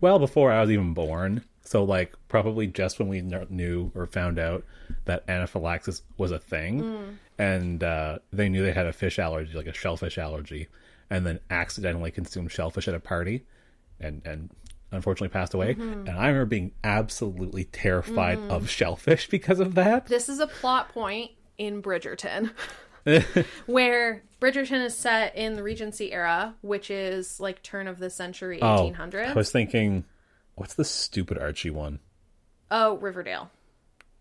well 0.00 0.18
before 0.18 0.50
I 0.52 0.60
was 0.60 0.70
even 0.70 0.94
born. 0.94 1.44
So 1.62 1.84
like 1.84 2.14
probably 2.28 2.66
just 2.66 2.98
when 2.98 3.08
we 3.08 3.20
knew 3.20 3.92
or 3.94 4.06
found 4.06 4.38
out 4.38 4.64
that 5.04 5.24
anaphylaxis 5.28 6.02
was 6.18 6.30
a 6.30 6.38
thing, 6.38 7.18
and 7.38 7.82
uh, 7.84 8.18
they 8.32 8.48
knew 8.48 8.62
they 8.62 8.72
had 8.72 8.86
a 8.86 8.92
fish 8.92 9.18
allergy, 9.18 9.52
like 9.54 9.66
a 9.66 9.72
shellfish 9.74 10.18
allergy, 10.18 10.68
and 11.10 11.26
then 11.26 11.40
accidentally 11.50 12.10
consumed 12.10 12.50
shellfish 12.52 12.88
at 12.88 12.94
a 12.94 13.00
party, 13.00 13.44
and 13.98 14.22
and 14.24 14.50
unfortunately 14.92 15.28
passed 15.28 15.54
away. 15.54 15.72
And 15.78 16.08
I 16.08 16.28
remember 16.28 16.46
being 16.46 16.72
absolutely 16.82 17.64
terrified 17.64 18.38
of 18.38 18.68
shellfish 18.68 19.28
because 19.28 19.60
of 19.60 19.74
that. 19.76 20.06
This 20.06 20.28
is 20.28 20.40
a 20.40 20.46
plot 20.46 20.88
point 20.88 21.30
in 21.58 21.82
Bridgerton. 21.82 22.50
where 23.66 24.22
Bridgerton 24.40 24.84
is 24.84 24.96
set 24.96 25.36
in 25.36 25.56
the 25.56 25.62
Regency 25.62 26.12
era, 26.12 26.54
which 26.60 26.90
is 26.90 27.40
like 27.40 27.62
turn 27.62 27.86
of 27.86 27.98
the 27.98 28.10
century, 28.10 28.58
Oh, 28.60 28.92
I 28.94 29.32
was 29.32 29.50
thinking, 29.50 30.04
what's 30.56 30.74
the 30.74 30.84
stupid 30.84 31.38
Archie 31.38 31.70
one? 31.70 32.00
Oh, 32.70 32.96
Riverdale. 32.98 33.50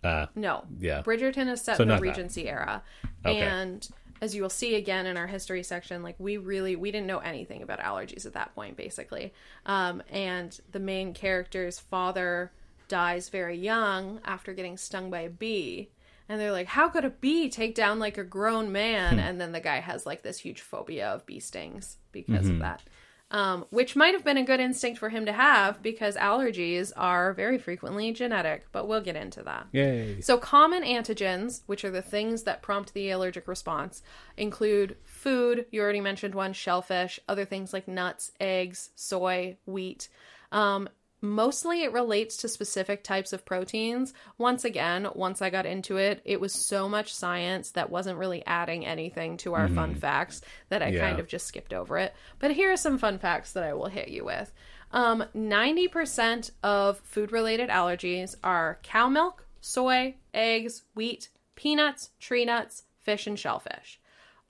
Uh, 0.03 0.27
No. 0.35 0.63
Yeah. 0.79 1.01
Bridgerton 1.01 1.51
is 1.51 1.61
set 1.61 1.77
So 1.77 1.83
in 1.83 1.89
the 1.89 1.95
not 1.95 2.01
that. 2.01 2.07
Regency 2.07 2.47
era. 2.47 2.83
Okay. 3.25 3.39
And 3.39 3.87
as 4.21 4.35
you 4.35 4.41
will 4.41 4.49
see 4.49 4.75
again 4.75 5.05
in 5.05 5.17
our 5.17 5.27
history 5.27 5.63
section, 5.63 6.03
like 6.03 6.15
we 6.19 6.37
really 6.37 6.75
we 6.75 6.91
didn't 6.91 7.07
know 7.07 7.19
anything 7.19 7.61
about 7.61 7.79
allergies 7.79 8.25
at 8.25 8.33
that 8.33 8.53
point, 8.55 8.77
basically. 8.77 9.33
Um, 9.65 10.01
and 10.09 10.59
the 10.71 10.79
main 10.79 11.13
character's 11.13 11.79
father 11.79 12.51
dies 12.87 13.29
very 13.29 13.57
young 13.57 14.19
after 14.25 14.53
getting 14.53 14.77
stung 14.77 15.09
by 15.09 15.21
a 15.21 15.29
bee. 15.29 15.89
And 16.27 16.39
they're 16.39 16.51
like, 16.51 16.67
how 16.67 16.89
could 16.89 17.05
a 17.05 17.09
bee 17.09 17.49
take 17.49 17.73
down 17.73 17.97
like 17.97 18.17
a 18.17 18.23
grown 18.23 18.71
man? 18.71 19.13
Hmm. 19.13 19.19
And 19.19 19.41
then 19.41 19.51
the 19.51 19.59
guy 19.59 19.79
has 19.79 20.05
like 20.05 20.21
this 20.21 20.37
huge 20.39 20.61
phobia 20.61 21.07
of 21.07 21.25
bee 21.25 21.39
stings 21.39 21.97
because 22.11 22.45
Mm-hmm. 22.45 22.53
of 22.55 22.59
that. 22.59 22.83
Um, 23.31 23.65
which 23.69 23.95
might 23.95 24.15
have 24.15 24.23
been 24.23 24.37
a 24.37 24.43
good 24.43 24.59
instinct 24.59 24.97
for 24.97 25.09
him 25.09 25.27
to 25.27 25.31
have 25.31 25.83
because 25.83 26.15
allergies 26.15 26.91
are 26.97 27.31
very 27.31 27.59
frequently 27.59 28.11
genetic, 28.11 28.65
but 28.71 28.87
we'll 28.87 29.01
get 29.01 29.15
into 29.15 29.43
that. 29.43 29.67
yay. 29.71 30.19
So, 30.19 30.39
common 30.39 30.81
antigens, 30.81 31.61
which 31.67 31.85
are 31.85 31.91
the 31.91 32.01
things 32.01 32.41
that 32.43 32.63
prompt 32.63 32.95
the 32.95 33.11
allergic 33.11 33.47
response, 33.47 34.01
include 34.35 34.97
food. 35.03 35.67
You 35.69 35.81
already 35.81 36.01
mentioned 36.01 36.33
one 36.33 36.53
shellfish, 36.53 37.19
other 37.29 37.45
things 37.45 37.71
like 37.71 37.87
nuts, 37.87 38.31
eggs, 38.39 38.89
soy, 38.95 39.57
wheat. 39.67 40.09
Um, 40.51 40.89
mostly 41.21 41.83
it 41.83 41.91
relates 41.91 42.37
to 42.37 42.47
specific 42.47 43.03
types 43.03 43.33
of 43.33 43.45
proteins. 43.45 44.13
Once 44.37 44.63
again, 44.65 45.07
once 45.15 45.41
I 45.41 45.49
got 45.49 45.65
into 45.65 45.97
it, 45.97 46.21
it 46.25 46.39
was 46.39 46.53
so 46.53 46.87
much 46.87 47.13
science 47.13 47.71
that 47.71 47.89
wasn't 47.89 48.17
really 48.19 48.45
adding 48.45 48.85
anything 48.85 49.37
to 49.37 49.53
our 49.53 49.67
fun 49.67 49.95
facts 49.95 50.41
that 50.69 50.81
I 50.81 50.89
Yeah. 50.89 51.01
kind 51.01 51.19
of 51.19 51.27
just 51.27 51.47
skipped 51.47 51.73
over 51.73 51.97
it. 51.97 52.13
But 52.39 52.51
here 52.51 52.71
are 52.71 52.77
some 52.77 52.97
fun 52.97 53.19
facts 53.19 53.53
that 53.53 53.63
I 53.63 53.73
will 53.73 53.87
hit 53.87 54.07
you 54.09 54.23
with. 54.25 54.51
Um, 54.91 55.23
90% 55.35 56.51
of 56.63 56.99
food 56.99 57.31
related 57.31 57.69
allergies 57.69 58.35
are 58.43 58.79
cow 58.83 59.07
milk, 59.09 59.45
soy, 59.61 60.15
eggs, 60.33 60.83
wheat, 60.95 61.29
peanuts, 61.55 62.11
tree 62.19 62.45
nuts, 62.45 62.83
fish, 63.01 63.27
and 63.27 63.37
shellfish. 63.37 63.99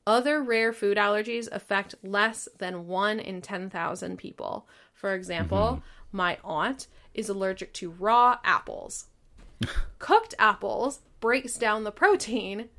Other 0.07 0.41
rare 0.41 0.73
food 0.73 0.97
allergies 0.97 1.47
affect 1.51 1.95
less 2.03 2.47
than 2.57 2.87
1 2.87 3.19
in 3.19 3.41
10,000 3.41 4.17
people. 4.17 4.67
For 4.93 5.13
example, 5.13 5.83
my 6.11 6.37
aunt 6.43 6.87
is 7.13 7.29
allergic 7.29 7.73
to 7.73 7.91
raw 7.91 8.37
apples. 8.43 9.07
Cooked 9.99 10.35
apples 10.39 10.99
breaks 11.19 11.57
down 11.57 11.83
the 11.83 11.91
protein 11.91 12.69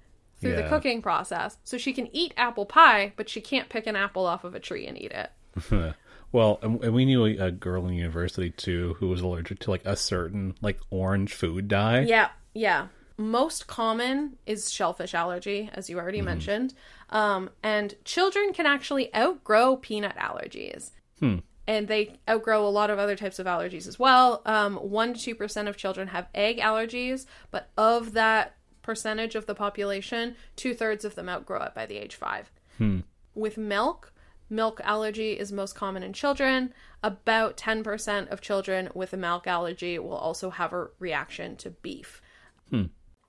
through 0.40 0.56
the 0.56 0.68
cooking 0.68 1.02
process, 1.02 1.58
so 1.64 1.76
she 1.76 1.92
can 1.92 2.08
eat 2.16 2.32
apple 2.36 2.64
pie, 2.64 3.12
but 3.16 3.28
she 3.28 3.42
can't 3.42 3.68
pick 3.68 3.86
an 3.86 3.94
apple 3.94 4.24
off 4.24 4.42
of 4.42 4.54
a 4.54 4.60
tree 4.60 4.86
and 4.86 4.96
eat 4.96 5.12
it. 5.12 5.94
well, 6.32 6.58
and 6.62 6.94
we 6.94 7.04
knew 7.04 7.24
a, 7.24 7.50
girl 7.50 7.86
in 7.86 7.92
university 7.92 8.50
too 8.50 8.96
who 8.98 9.08
was 9.08 9.20
allergic 9.20 9.58
to 9.60 9.70
like 9.70 9.84
a 9.84 9.96
certain 9.96 10.54
like 10.62 10.80
orange 10.88 11.34
food 11.34 11.68
dye. 11.68 12.00
Yeah, 12.00 12.28
yeah. 12.54 12.86
Most 13.18 13.66
common 13.66 14.38
is 14.46 14.72
shellfish 14.72 15.12
allergy, 15.12 15.68
as 15.74 15.90
you 15.90 15.98
already 15.98 16.22
mentioned. 16.22 16.72
Um, 17.10 17.50
and 17.62 17.94
children 18.04 18.54
can 18.54 18.64
actually 18.64 19.14
outgrow 19.14 19.76
peanut 19.76 20.16
allergies. 20.16 20.92
And 21.70 21.87
they 21.87 22.18
outgrow 22.28 22.66
a 22.66 22.68
lot 22.68 22.90
of 22.90 22.98
other 22.98 23.14
types 23.14 23.38
of 23.38 23.46
allergies 23.46 23.87
as 23.87 23.96
well. 23.96 24.42
Um, 24.44 24.76
1% 24.76 25.22
to 25.22 25.35
2% 25.37 25.68
of 25.68 25.76
children 25.76 26.09
have 26.09 26.26
egg 26.35 26.59
allergies, 26.59 27.26
but 27.52 27.70
of 27.78 28.12
that 28.14 28.56
percentage 28.83 29.37
of 29.37 29.46
the 29.46 29.54
population, 29.54 30.35
two 30.56 30.74
thirds 30.74 31.04
of 31.04 31.14
them 31.14 31.28
outgrow 31.28 31.62
it 31.62 31.72
by 31.72 31.87
the 31.87 31.96
age 31.96 32.16
five. 32.16 32.50
With 33.37 33.56
milk, 33.56 34.12
milk 34.48 34.80
allergy 34.83 35.38
is 35.38 35.52
most 35.52 35.76
common 35.76 36.02
in 36.02 36.12
children. 36.12 36.74
About 37.04 37.56
10% 37.56 38.28
of 38.33 38.40
children 38.40 38.90
with 38.92 39.12
a 39.12 39.16
milk 39.16 39.46
allergy 39.46 39.96
will 40.00 40.16
also 40.16 40.50
have 40.50 40.72
a 40.72 40.88
reaction 40.98 41.54
to 41.59 41.70
beef. 41.70 42.20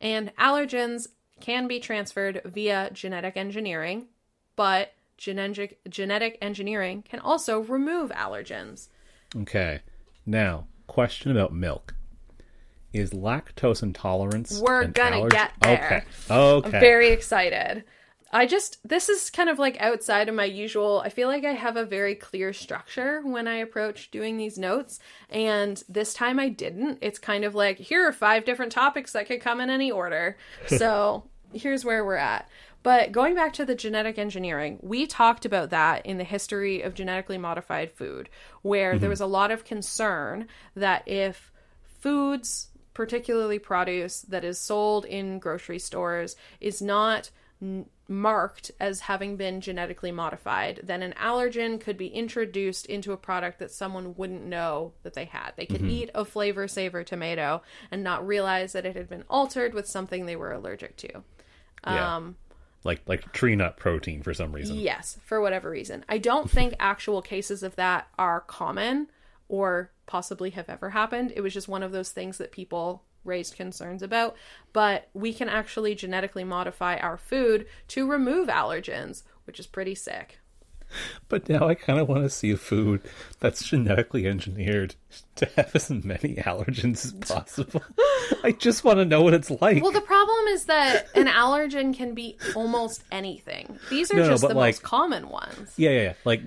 And 0.02 0.36
allergens 0.38 1.10
can 1.42 1.68
be 1.68 1.80
transferred 1.80 2.42
via 2.46 2.90
genetic 2.92 3.38
engineering, 3.38 4.08
but 4.56 4.94
genetic 5.22 5.80
genetic 5.88 6.38
engineering 6.42 7.04
can 7.08 7.20
also 7.20 7.60
remove 7.60 8.10
allergens. 8.10 8.88
Okay. 9.38 9.82
Now, 10.26 10.66
question 10.88 11.32
about 11.32 11.54
milk. 11.54 11.94
Is 12.92 13.12
lactose 13.12 13.84
intolerance 13.84 14.60
We're 14.60 14.88
gonna 14.88 15.18
allergy? 15.18 15.36
get 15.36 15.52
there. 15.62 16.04
Okay. 16.30 16.34
Okay. 16.34 16.66
I'm 16.66 16.82
very 16.82 17.10
excited. 17.10 17.84
I 18.34 18.48
just 18.48 18.80
this 18.88 19.10
is 19.10 19.30
kind 19.30 19.48
of 19.48 19.60
like 19.60 19.80
outside 19.80 20.28
of 20.28 20.34
my 20.34 20.46
usual. 20.46 21.02
I 21.06 21.10
feel 21.10 21.28
like 21.28 21.46
I 21.46 21.54
have 21.54 21.78
a 21.78 21.86
very 21.86 22.16
clear 22.16 22.52
structure 22.52 23.22
when 23.22 23.48
I 23.48 23.58
approach 23.58 24.10
doing 24.10 24.38
these 24.38 24.58
notes, 24.58 25.00
and 25.30 25.84
this 25.88 26.16
time 26.16 26.40
I 26.40 26.50
didn't. 26.50 26.98
It's 27.02 27.20
kind 27.20 27.46
of 27.46 27.54
like 27.54 27.78
here 27.78 28.08
are 28.08 28.14
five 28.14 28.44
different 28.44 28.72
topics 28.72 29.14
that 29.14 29.28
could 29.28 29.42
come 29.42 29.62
in 29.62 29.70
any 29.70 29.92
order. 29.92 30.36
So 30.68 31.30
here's 31.54 31.86
where 31.86 32.04
we're 32.04 32.16
at. 32.16 32.50
But 32.84 33.12
going 33.12 33.36
back 33.36 33.54
to 33.54 33.66
the 33.66 33.76
genetic 33.76 34.18
engineering, 34.18 34.80
we 34.82 35.06
talked 35.06 35.46
about 35.46 35.70
that 35.70 36.06
in 36.06 36.18
the 36.18 36.24
history 36.24 36.82
of 36.82 36.96
genetically 36.96 37.38
modified 37.38 37.92
food, 37.92 38.30
where 38.62 38.98
there 38.98 39.10
was 39.10 39.22
a 39.22 39.28
lot 39.28 39.52
of 39.52 39.66
concern 39.66 40.48
that 40.76 41.08
if 41.08 41.52
foods, 42.00 42.70
particularly 42.94 43.60
produce 43.60 44.22
that 44.22 44.44
is 44.44 44.58
sold 44.58 45.06
in 45.06 45.40
grocery 45.40 45.80
stores, 45.80 46.36
is 46.60 46.82
not 46.82 47.30
n- 47.62 47.86
marked 48.08 48.72
as 48.80 49.02
having 49.02 49.38
been 49.38 49.62
genetically 49.62 50.12
modified, 50.12 50.82
then 50.84 51.04
an 51.04 51.14
allergen 51.14 51.80
could 51.80 51.98
be 51.98 52.08
introduced 52.08 52.86
into 52.88 53.14
a 53.14 53.18
product 53.18 53.60
that 53.60 53.72
someone 53.72 54.16
wouldn't 54.16 54.44
know 54.44 54.92
that 55.04 55.14
they 55.14 55.26
had. 55.26 55.52
They 55.56 55.66
could 55.66 55.84
eat 55.84 56.10
a 56.14 56.26
Flavr 56.26 56.66
Savr 56.66 57.06
tomato 57.06 57.62
and 57.92 58.04
not 58.04 58.26
realize 58.26 58.74
that 58.74 58.86
it 58.86 58.96
had 58.96 59.08
been 59.08 59.24
altered 59.30 59.74
with 59.74 59.88
something 59.88 60.26
they 60.26 60.36
were 60.36 60.52
allergic 60.52 60.98
to. 60.98 61.24
Yeah. 61.86 62.16
Um, 62.16 62.36
like 62.84 63.02
like 63.08 63.32
tree 63.32 63.56
nut 63.56 63.78
protein 63.78 64.24
for 64.24 64.34
some 64.34 64.52
reason. 64.52 64.78
Yes, 64.78 65.20
for 65.24 65.42
whatever 65.42 65.70
reason. 65.70 66.04
I 66.10 66.18
don't 66.18 66.50
think 66.50 66.74
actual 66.80 67.22
cases 67.22 67.64
of 67.64 67.76
that 67.76 68.08
are 68.18 68.42
common 68.42 69.08
or 69.48 69.92
possibly 70.06 70.52
have 70.52 70.70
ever 70.70 70.92
happened. 70.92 71.34
It 71.36 71.42
was 71.42 71.54
just 71.54 71.68
one 71.68 71.84
of 71.84 71.92
those 71.92 72.12
things 72.12 72.38
that 72.38 72.52
people 72.52 73.04
raised 73.24 73.56
concerns 73.56 74.02
about. 74.02 74.36
But 74.74 75.10
we 75.14 75.34
can 75.34 75.50
actually 75.50 75.96
genetically 75.96 76.44
modify 76.44 76.98
our 76.98 77.18
food 77.18 77.68
to 77.90 78.10
remove 78.10 78.48
allergens, 78.48 79.24
which 79.46 79.60
is 79.60 79.68
pretty 79.68 79.96
sick. 79.96 80.40
But 81.30 81.48
now 81.48 81.66
I 81.68 81.76
kind 81.76 81.98
of 81.98 82.10
want 82.10 82.24
to 82.24 82.30
see 82.30 82.52
a 82.52 82.58
food 82.58 83.02
that's 83.40 83.64
genetically 83.64 84.28
engineered 84.28 84.96
to 85.38 85.46
have 85.56 85.74
as 85.74 85.90
many 85.90 86.36
allergens 86.36 87.06
as 87.06 87.14
possible. 87.14 87.82
I 88.44 88.52
just 88.52 88.84
want 88.84 88.98
to 89.00 89.06
know 89.06 89.22
what 89.22 89.34
it's 89.34 89.50
like. 89.50 89.82
Well, 89.82 89.94
the 89.94 90.02
problem 90.02 90.48
is 90.50 90.66
that 90.66 91.08
an 91.16 91.28
allergen 91.28 91.94
can 91.96 92.14
be 92.14 92.38
almost 92.54 93.04
anything. 93.14 93.80
These 93.90 94.12
are 94.12 94.18
No, 94.18 94.24
no, 94.24 94.30
just 94.32 94.42
but 94.42 94.50
the 94.50 94.56
like- 94.56 94.76
most 94.76 94.84
common 94.84 95.30
ones. 95.30 95.74
yeah, 95.78 95.92
yeah, 95.92 96.02
yeah. 96.02 96.14
Like 96.26 96.42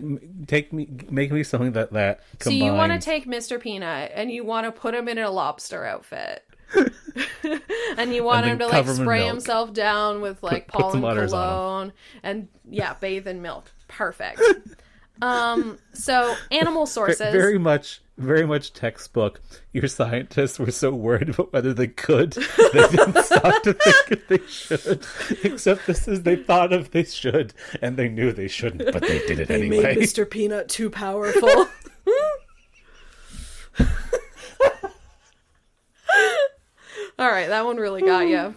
take 0.47 0.71
me, 0.73 0.87
make 1.09 1.33
me 1.33 1.43
something 1.45 1.73
that 1.73 1.93
that 1.95 2.21
So 2.41 2.51
you 2.51 2.73
want 2.73 2.93
to 2.93 2.99
take 2.99 3.27
Mr. 3.27 3.59
Peanut 3.59 4.13
and 4.15 4.31
you 4.31 4.45
want 4.45 4.67
to 4.67 4.73
put 4.73 4.95
him 4.95 5.09
in 5.09 5.17
a 5.19 5.31
lobster 5.31 5.87
outfit. 5.87 6.45
and 7.97 8.15
you 8.15 8.25
want 8.25 8.45
And 8.45 8.53
him 8.53 8.59
to 8.59 8.65
like 8.67 8.73
cover 8.73 8.91
him 8.93 8.97
spray 8.97 9.19
milk. 9.21 9.31
himself 9.31 9.73
down 9.73 10.21
with 10.21 10.43
like 10.43 10.69
put 10.69 10.81
pollen 10.81 11.05
udders 11.05 11.33
on 11.33 11.49
cologne 11.49 11.93
and 12.23 12.49
yeah, 12.69 12.95
bathe 13.01 13.27
in 13.27 13.43
milk. 13.43 13.71
Perfect. 13.89 14.41
um 15.23 15.79
so 15.93 16.35
animal 16.51 16.87
sources 16.87 17.19
very 17.33 17.59
much, 17.59 18.03
very 18.19 18.45
much 18.47 18.73
textbook. 18.73 19.41
Your 19.73 19.87
scientists 19.87 20.59
were 20.59 20.73
so 20.73 20.91
worried 20.93 21.29
about 21.31 21.53
whether 21.53 21.73
they 21.73 21.87
could, 21.87 22.33
they 22.33 22.89
didn't 22.89 23.19
stop 23.23 23.63
to 23.63 23.73
think 23.75 24.11
if 24.11 24.29
they 24.29 24.39
should. 24.49 25.07
Except 25.45 25.87
this 25.87 26.09
is 26.09 26.23
they 26.23 26.37
thought 26.37 26.73
if 26.73 26.91
they 26.91 27.05
should, 27.05 27.55
and 27.81 27.97
they 27.97 28.09
knew 28.09 28.33
they 28.33 28.49
shouldn't, 28.49 28.93
but 28.93 29.03
they 29.03 29.21
did 29.27 29.39
it 29.41 29.49
they 29.49 29.63
anyway. 29.67 29.83
made 29.95 29.99
Mr. 29.99 30.29
Peanut 30.29 30.69
too 30.69 30.91
powerful. 30.91 31.69
All 37.19 37.29
right, 37.31 37.49
that 37.49 37.65
one 37.65 37.77
really 37.77 38.03
got 38.03 38.29
you. 38.29 38.55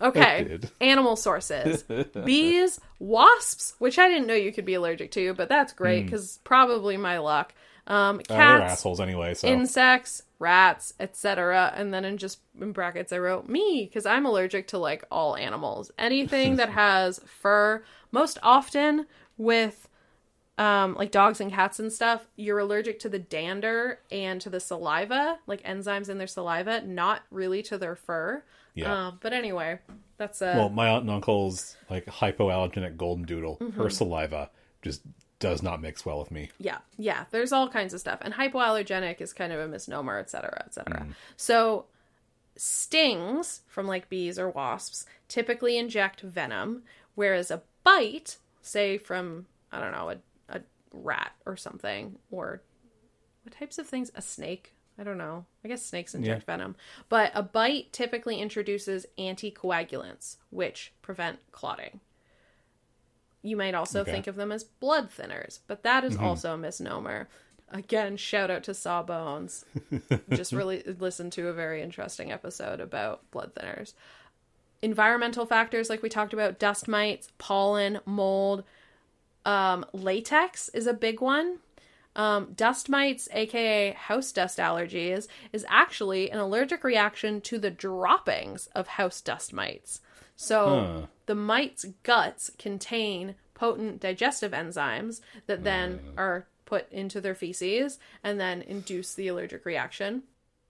Okay, 0.00 0.46
animal 0.80 1.16
sources. 1.16 1.84
Bees, 2.24 2.80
wasps, 2.98 3.74
which 3.78 3.98
I 3.98 4.08
didn't 4.08 4.26
know 4.26 4.34
you 4.34 4.52
could 4.52 4.64
be 4.66 4.74
allergic 4.74 5.10
to, 5.12 5.34
but 5.34 5.48
that's 5.48 5.72
great 5.72 6.04
because 6.06 6.38
probably 6.44 6.96
my 6.96 7.18
luck. 7.18 7.54
Um, 7.86 8.16
Hmm. 8.16 8.20
Uh, 8.20 8.22
cats, 8.36 8.72
assholes 8.72 9.00
anyway. 9.00 9.34
So 9.34 9.48
insects, 9.48 10.22
rats, 10.38 10.92
etc. 11.00 11.72
And 11.76 11.94
then 11.94 12.04
in 12.04 12.18
just 12.18 12.40
in 12.60 12.72
brackets, 12.72 13.12
I 13.12 13.18
wrote 13.18 13.48
me 13.48 13.86
because 13.88 14.06
I'm 14.06 14.26
allergic 14.26 14.68
to 14.68 14.78
like 14.78 15.04
all 15.10 15.36
animals. 15.36 15.90
Anything 15.98 16.56
that 16.56 16.70
has 16.70 17.20
fur, 17.26 17.82
most 18.12 18.38
often 18.42 19.06
with 19.38 19.88
um, 20.58 20.94
like 20.94 21.10
dogs 21.10 21.40
and 21.40 21.52
cats 21.52 21.78
and 21.78 21.92
stuff, 21.92 22.26
you're 22.36 22.58
allergic 22.58 22.98
to 23.00 23.08
the 23.08 23.18
dander 23.18 23.98
and 24.10 24.40
to 24.40 24.50
the 24.50 24.60
saliva, 24.60 25.38
like 25.46 25.62
enzymes 25.64 26.08
in 26.08 26.18
their 26.18 26.26
saliva, 26.26 26.80
not 26.82 27.22
really 27.30 27.62
to 27.64 27.76
their 27.78 27.94
fur. 27.96 28.42
Yeah. 28.74 29.08
Um, 29.08 29.18
but 29.22 29.32
anyway, 29.32 29.78
that's 30.18 30.40
a 30.42 30.54
Well, 30.56 30.68
my 30.70 30.88
aunt 30.88 31.02
and 31.02 31.10
uncle's 31.10 31.76
like 31.90 32.06
hypoallergenic 32.06 32.96
golden 32.96 33.24
doodle. 33.24 33.58
Mm-hmm. 33.60 33.80
Her 33.80 33.90
saliva 33.90 34.50
just 34.82 35.02
does 35.38 35.62
not 35.62 35.82
mix 35.82 36.06
well 36.06 36.18
with 36.18 36.30
me. 36.30 36.50
yeah, 36.58 36.78
yeah. 36.96 37.24
There's 37.30 37.52
all 37.52 37.68
kinds 37.68 37.92
of 37.92 38.00
stuff, 38.00 38.20
and 38.22 38.32
hypoallergenic 38.32 39.20
is 39.20 39.34
kind 39.34 39.52
of 39.52 39.60
a 39.60 39.68
misnomer, 39.68 40.18
et 40.18 40.30
cetera, 40.30 40.62
et 40.64 40.72
cetera. 40.72 41.06
So 41.36 41.84
stings 42.56 43.60
from 43.66 43.86
like 43.86 44.08
bees 44.08 44.38
or 44.38 44.48
wasps 44.48 45.04
typically 45.28 45.76
inject 45.76 46.22
venom, 46.22 46.82
whereas 47.14 47.50
a 47.50 47.62
bite, 47.84 48.38
say 48.62 48.96
from 48.96 49.46
I 49.70 49.80
don't 49.80 49.92
know 49.92 50.10
a 50.10 50.16
rat 51.02 51.32
or 51.44 51.56
something, 51.56 52.18
or 52.30 52.62
what 53.42 53.54
types 53.54 53.78
of 53.78 53.86
things? 53.86 54.10
A 54.14 54.22
snake. 54.22 54.74
I 54.98 55.04
don't 55.04 55.18
know. 55.18 55.44
I 55.64 55.68
guess 55.68 55.84
snakes 55.84 56.14
inject 56.14 56.46
venom. 56.46 56.74
But 57.08 57.30
a 57.34 57.42
bite 57.42 57.92
typically 57.92 58.40
introduces 58.40 59.06
anticoagulants, 59.18 60.36
which 60.50 60.92
prevent 61.02 61.38
clotting. 61.52 62.00
You 63.42 63.56
might 63.56 63.74
also 63.74 64.00
Okay. 64.00 64.10
think 64.10 64.26
of 64.26 64.36
them 64.36 64.50
as 64.50 64.64
blood 64.64 65.10
thinners, 65.10 65.60
but 65.66 65.82
that 65.82 66.02
is 66.02 66.14
mm-hmm. 66.14 66.24
also 66.24 66.54
a 66.54 66.58
misnomer. 66.58 67.28
Again, 67.68 68.16
shout 68.16 68.50
out 68.50 68.64
to 68.64 68.74
Sawbones. 68.74 69.64
Just 70.30 70.52
really 70.52 70.82
listen 70.82 71.30
to 71.30 71.48
a 71.48 71.52
very 71.52 71.82
interesting 71.82 72.32
episode 72.32 72.80
about 72.80 73.30
blood 73.30 73.54
thinners. 73.54 73.92
Environmental 74.82 75.46
factors, 75.46 75.90
like 75.90 76.02
we 76.02 76.08
talked 76.08 76.32
about, 76.32 76.58
dust 76.58 76.88
mites, 76.88 77.28
pollen, 77.38 78.00
mold, 78.06 78.64
um, 79.46 79.86
latex 79.92 80.68
is 80.70 80.86
a 80.86 80.92
big 80.92 81.20
one. 81.22 81.58
Um, 82.16 82.52
dust 82.56 82.88
mites, 82.88 83.28
aka 83.32 83.92
house 83.92 84.32
dust 84.32 84.58
allergies, 84.58 85.28
is 85.52 85.64
actually 85.68 86.30
an 86.30 86.38
allergic 86.38 86.82
reaction 86.82 87.40
to 87.42 87.58
the 87.58 87.70
droppings 87.70 88.68
of 88.74 88.88
house 88.88 89.20
dust 89.20 89.52
mites. 89.52 90.00
So 90.34 90.68
Huh. 90.68 91.06
the 91.26 91.34
mite's 91.34 91.84
guts 92.02 92.50
contain 92.58 93.36
potent 93.54 94.00
digestive 94.00 94.52
enzymes 94.52 95.20
that 95.46 95.64
then 95.64 96.00
are 96.18 96.46
put 96.66 96.90
into 96.90 97.20
their 97.20 97.34
feces 97.34 97.98
and 98.22 98.38
then 98.40 98.62
induce 98.62 99.14
the 99.14 99.28
allergic 99.28 99.64
reaction. 99.64 100.24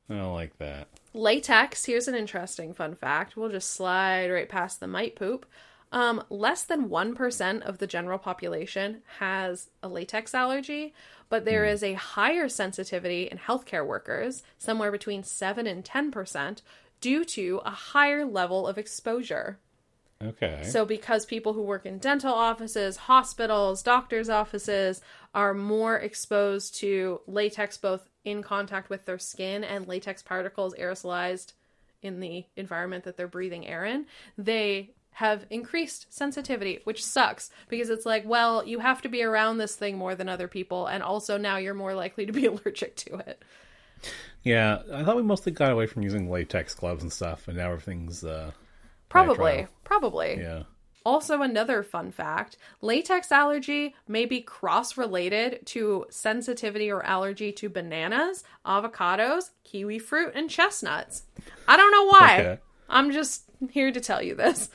I 0.09 0.15
don't 0.15 0.35
like 0.35 0.57
that. 0.59 0.89
Latex, 1.15 1.87
here's 1.87 2.07
an 2.07 2.15
interesting 2.15 2.75
fun 2.75 2.95
fact. 2.95 3.37
We'll 3.37 3.49
just 3.49 3.71
slide 3.73 4.31
right 4.31 4.49
past 4.49 4.79
the 4.81 4.87
mite 4.87 5.17
poop. 5.17 5.47
Um, 5.93 6.25
less 6.31 6.65
than 6.65 6.89
1% 6.89 7.63
of 7.63 7.79
the 7.79 7.87
general 7.87 8.19
population 8.19 9.03
has 9.19 9.71
a 9.83 9.89
latex 9.89 10.35
allergy, 10.35 10.95
but 11.29 11.45
there 11.45 11.65
is 11.65 11.83
a 11.83 11.95
higher 11.95 12.49
sensitivity 12.49 13.25
in 13.25 13.39
healthcare 13.39 13.87
workers, 13.87 14.43
somewhere 14.59 14.91
between 14.91 15.23
7 15.23 15.67
and 15.67 15.85
10%, 15.85 16.63
due 17.01 17.25
to 17.25 17.61
a 17.65 17.71
higher 17.71 18.25
level 18.25 18.67
of 18.67 18.79
exposure. 18.79 19.59
Okay. 20.23 20.63
So, 20.65 20.87
because 20.87 21.27
people 21.27 21.53
who 21.53 21.63
work 21.63 21.85
in 21.85 21.99
dental 21.99 22.33
offices, 22.33 22.97
hospitals, 22.97 23.83
doctors' 23.83 24.31
offices 24.31 25.03
are 25.35 25.53
more 25.53 25.97
exposed 25.97 26.75
to 26.77 27.21
latex 27.27 27.77
both 27.77 28.09
in 28.25 28.43
contact 28.43 28.89
with 28.89 29.05
their 29.05 29.19
skin 29.19 29.63
and 29.63 29.87
latex 29.87 30.23
particles 30.23 30.75
aerosolized 30.75 31.53
in 32.03 32.21
the 32.21 32.47
environment 32.57 33.05
that 33.05 33.17
they're 33.17 33.29
breathing 33.29 33.67
air 33.67 33.85
in, 33.85 34.07
they 34.39 34.91
have 35.17 35.47
increased 35.49 36.13
sensitivity, 36.13 36.81
which 36.85 37.03
sucks 37.03 37.49
because 37.71 37.89
it's 37.89 38.05
like, 38.05 38.23
well, 38.27 38.63
you 38.67 38.81
have 38.81 39.01
to 39.01 39.09
be 39.09 39.23
around 39.23 39.57
this 39.57 39.75
thing 39.75 39.97
more 39.97 40.15
than 40.15 40.29
other 40.29 40.47
people, 40.47 40.87
and 40.87 41.03
also 41.03 41.39
now 41.39 41.57
you're 41.57 41.73
more 41.73 41.95
likely 41.95 42.27
to 42.27 42.33
be 42.35 42.45
allergic 42.53 42.95
to 42.97 43.17
it. 43.27 43.43
yeah, 44.43 44.83
I 44.93 45.05
thought 45.05 45.17
we 45.17 45.23
mostly 45.23 45.53
got 45.53 45.73
away 45.73 45.87
from 45.87 46.03
using 46.03 46.31
latex 46.31 46.75
gloves 46.75 47.03
and 47.03 47.11
stuff, 47.11 47.49
and 47.49 47.57
now 47.57 47.71
everything's 47.73 48.25
uh, 48.25 48.51
Probably, 49.09 49.67
probably. 49.85 50.37
yeah. 50.39 50.65
Also, 51.07 51.41
another 51.41 51.83
fun 51.83 52.11
fact 52.11 52.59
latex 52.83 53.33
allergy 53.33 53.95
may 54.07 54.27
be 54.27 54.43
cross 54.43 54.99
related 54.99 55.65
to 55.65 56.05
sensitivity 56.11 56.91
or 56.91 57.03
allergy 57.03 57.53
to 57.53 57.71
bananas, 57.71 58.45
avocados, 58.67 59.49
kiwi 59.65 59.99
fruit, 59.99 60.33
and 60.35 60.51
chestnuts. 60.51 61.23
I 61.67 61.79
don't 61.79 61.91
know 61.93 62.05
why. 62.05 62.39
Okay. 62.41 62.61
I'm 62.91 63.13
just 63.13 63.45
here 63.71 63.91
to 63.91 64.01
tell 64.01 64.21
you 64.21 64.35
this. 64.35 64.69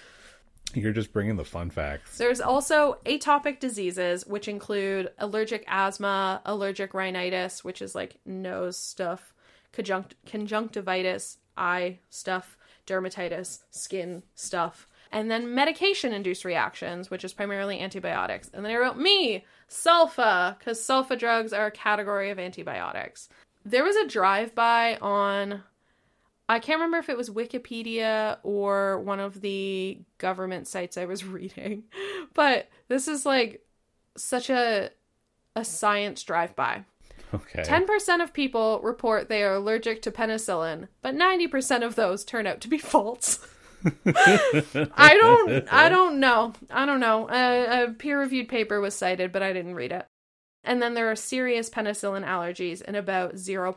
You're 0.75 0.93
just 0.93 1.13
bringing 1.13 1.35
the 1.35 1.45
fun 1.45 1.69
facts. 1.69 2.17
There's 2.17 2.41
also 2.41 2.97
atopic 3.05 3.59
diseases, 3.59 4.25
which 4.25 4.47
include 4.47 5.11
allergic 5.17 5.63
asthma, 5.67 6.41
allergic 6.45 6.93
rhinitis, 6.93 7.63
which 7.63 7.81
is 7.81 7.95
like 7.95 8.17
nose 8.25 8.77
stuff, 8.77 9.33
conjunct- 9.73 10.15
conjunctivitis, 10.25 11.37
eye 11.57 11.99
stuff, 12.09 12.57
dermatitis, 12.87 13.59
skin 13.69 14.23
stuff, 14.35 14.87
and 15.11 15.29
then 15.29 15.53
medication 15.53 16.13
induced 16.13 16.45
reactions, 16.45 17.09
which 17.09 17.23
is 17.23 17.33
primarily 17.33 17.79
antibiotics. 17.79 18.49
And 18.53 18.63
then 18.63 18.71
I 18.71 18.77
wrote 18.77 18.97
me, 18.97 19.45
sulfa, 19.69 20.57
because 20.57 20.79
sulfa 20.79 21.17
drugs 21.19 21.53
are 21.53 21.67
a 21.67 21.71
category 21.71 22.29
of 22.29 22.39
antibiotics. 22.39 23.27
There 23.65 23.83
was 23.83 23.95
a 23.95 24.07
drive 24.07 24.55
by 24.55 24.95
on 25.01 25.63
I 26.51 26.59
can't 26.59 26.79
remember 26.79 26.97
if 26.97 27.07
it 27.07 27.15
was 27.15 27.29
Wikipedia 27.29 28.37
or 28.43 28.99
one 28.99 29.21
of 29.21 29.39
the 29.39 29.99
government 30.17 30.67
sites 30.67 30.97
I 30.97 31.05
was 31.05 31.23
reading, 31.25 31.83
but 32.33 32.67
this 32.89 33.07
is 33.07 33.25
like 33.25 33.65
such 34.17 34.49
a 34.49 34.89
a 35.55 35.63
science 35.63 36.23
drive 36.23 36.53
by. 36.55 36.83
Okay. 37.33 37.63
10% 37.63 38.21
of 38.21 38.33
people 38.33 38.81
report 38.83 39.29
they 39.29 39.43
are 39.43 39.53
allergic 39.53 40.01
to 40.01 40.11
penicillin, 40.11 40.89
but 41.01 41.15
90% 41.15 41.85
of 41.85 41.95
those 41.95 42.25
turn 42.25 42.45
out 42.45 42.59
to 42.61 42.67
be 42.67 42.77
false. 42.77 43.39
I 44.05 45.17
don't. 45.19 45.73
I 45.73 45.87
don't 45.87 46.19
know. 46.19 46.53
I 46.69 46.85
don't 46.85 46.99
know. 46.99 47.29
A, 47.29 47.85
a 47.85 47.91
peer-reviewed 47.91 48.49
paper 48.49 48.81
was 48.81 48.93
cited, 48.93 49.31
but 49.31 49.41
I 49.41 49.53
didn't 49.53 49.75
read 49.75 49.93
it. 49.93 50.05
And 50.63 50.81
then 50.81 50.93
there 50.93 51.09
are 51.09 51.15
serious 51.15 51.69
penicillin 51.69 52.25
allergies 52.25 52.81
in 52.81 52.95
about 52.95 53.37
zero 53.37 53.71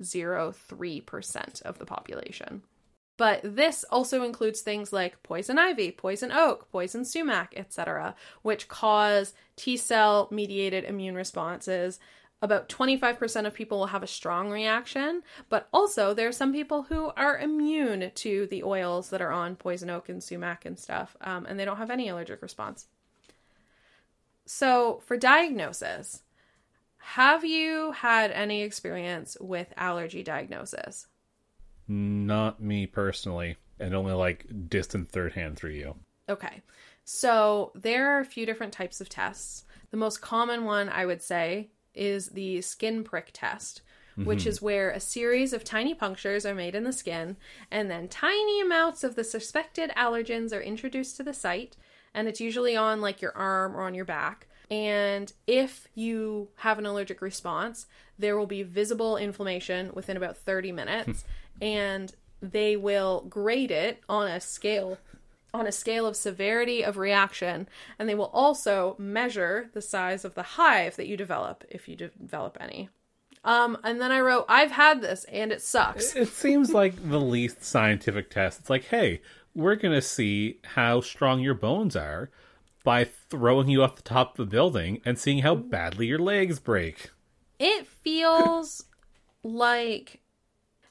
point 0.00 0.06
zero 0.06 0.52
three 0.52 1.00
percent 1.00 1.62
of 1.64 1.78
the 1.78 1.84
population. 1.84 2.62
But 3.16 3.40
this 3.44 3.84
also 3.90 4.22
includes 4.22 4.62
things 4.62 4.92
like 4.94 5.22
poison 5.22 5.58
ivy, 5.58 5.90
poison 5.90 6.32
oak, 6.32 6.70
poison 6.72 7.04
sumac, 7.04 7.52
etc., 7.56 8.14
which 8.42 8.68
cause 8.68 9.34
T 9.56 9.76
cell 9.76 10.28
mediated 10.30 10.84
immune 10.84 11.14
responses. 11.14 12.00
About 12.42 12.70
25% 12.70 13.46
of 13.46 13.52
people 13.52 13.78
will 13.78 13.88
have 13.88 14.02
a 14.02 14.06
strong 14.06 14.50
reaction, 14.50 15.22
but 15.50 15.68
also 15.74 16.14
there 16.14 16.28
are 16.28 16.32
some 16.32 16.54
people 16.54 16.84
who 16.84 17.12
are 17.14 17.38
immune 17.38 18.10
to 18.14 18.46
the 18.46 18.62
oils 18.62 19.10
that 19.10 19.20
are 19.20 19.30
on 19.30 19.56
poison 19.56 19.90
oak 19.90 20.08
and 20.08 20.22
sumac 20.22 20.64
and 20.64 20.78
stuff, 20.78 21.14
um, 21.20 21.44
and 21.44 21.60
they 21.60 21.66
don't 21.66 21.76
have 21.76 21.90
any 21.90 22.08
allergic 22.08 22.40
response. 22.40 22.86
So, 24.46 25.02
for 25.04 25.18
diagnosis, 25.18 26.22
have 27.00 27.44
you 27.44 27.92
had 27.92 28.30
any 28.30 28.62
experience 28.62 29.36
with 29.40 29.72
allergy 29.76 30.22
diagnosis? 30.22 31.06
Not 31.88 32.62
me 32.62 32.86
personally, 32.86 33.56
and 33.80 33.94
only 33.94 34.12
like 34.12 34.46
distant 34.68 35.10
third 35.10 35.32
hand 35.32 35.56
through 35.56 35.72
you. 35.72 35.96
Okay. 36.28 36.62
So 37.04 37.72
there 37.74 38.12
are 38.12 38.20
a 38.20 38.24
few 38.24 38.46
different 38.46 38.72
types 38.72 39.00
of 39.00 39.08
tests. 39.08 39.64
The 39.90 39.96
most 39.96 40.20
common 40.20 40.64
one 40.64 40.88
I 40.88 41.06
would 41.06 41.22
say 41.22 41.70
is 41.94 42.28
the 42.28 42.60
skin 42.60 43.02
prick 43.02 43.30
test, 43.32 43.82
which 44.16 44.40
mm-hmm. 44.40 44.48
is 44.48 44.62
where 44.62 44.90
a 44.90 45.00
series 45.00 45.52
of 45.52 45.64
tiny 45.64 45.94
punctures 45.94 46.46
are 46.46 46.54
made 46.54 46.74
in 46.74 46.84
the 46.84 46.92
skin, 46.92 47.36
and 47.70 47.90
then 47.90 48.06
tiny 48.06 48.60
amounts 48.60 49.02
of 49.02 49.16
the 49.16 49.24
suspected 49.24 49.90
allergens 49.96 50.52
are 50.52 50.60
introduced 50.60 51.16
to 51.16 51.22
the 51.22 51.34
site, 51.34 51.76
and 52.14 52.28
it's 52.28 52.40
usually 52.40 52.76
on 52.76 53.00
like 53.00 53.20
your 53.20 53.36
arm 53.36 53.76
or 53.76 53.82
on 53.82 53.94
your 53.94 54.04
back. 54.04 54.46
And 54.70 55.32
if 55.46 55.88
you 55.94 56.48
have 56.56 56.78
an 56.78 56.86
allergic 56.86 57.20
response, 57.20 57.86
there 58.18 58.38
will 58.38 58.46
be 58.46 58.62
visible 58.62 59.16
inflammation 59.16 59.90
within 59.94 60.16
about 60.16 60.36
30 60.36 60.72
minutes, 60.72 61.24
and 61.60 62.14
they 62.40 62.76
will 62.76 63.26
grade 63.28 63.70
it 63.70 64.02
on 64.08 64.28
a 64.28 64.40
scale 64.40 64.98
on 65.52 65.66
a 65.66 65.72
scale 65.72 66.06
of 66.06 66.14
severity 66.14 66.84
of 66.84 66.96
reaction, 66.96 67.68
and 67.98 68.08
they 68.08 68.14
will 68.14 68.30
also 68.32 68.94
measure 68.98 69.68
the 69.74 69.82
size 69.82 70.24
of 70.24 70.36
the 70.36 70.44
hive 70.44 70.94
that 70.94 71.08
you 71.08 71.16
develop 71.16 71.64
if 71.68 71.88
you 71.88 71.96
develop 71.96 72.56
any. 72.60 72.88
Um, 73.42 73.76
and 73.82 74.00
then 74.00 74.12
I 74.12 74.20
wrote, 74.20 74.44
I've 74.48 74.70
had 74.70 75.00
this 75.00 75.24
and 75.24 75.50
it 75.50 75.62
sucks. 75.62 76.14
It 76.14 76.28
seems 76.28 76.70
like 76.74 77.10
the 77.10 77.20
least 77.20 77.64
scientific 77.64 78.30
test. 78.30 78.60
It's 78.60 78.70
like, 78.70 78.84
hey, 78.84 79.22
we're 79.54 79.76
gonna 79.76 80.02
see 80.02 80.60
how 80.62 81.00
strong 81.00 81.40
your 81.40 81.54
bones 81.54 81.96
are 81.96 82.30
by 82.84 83.04
throwing 83.04 83.68
you 83.68 83.82
off 83.82 83.96
the 83.96 84.02
top 84.02 84.38
of 84.38 84.46
the 84.46 84.50
building 84.50 85.00
and 85.04 85.18
seeing 85.18 85.40
how 85.40 85.54
badly 85.54 86.06
your 86.06 86.18
legs 86.18 86.58
break. 86.58 87.10
It 87.58 87.86
feels 87.86 88.84
like 89.42 90.20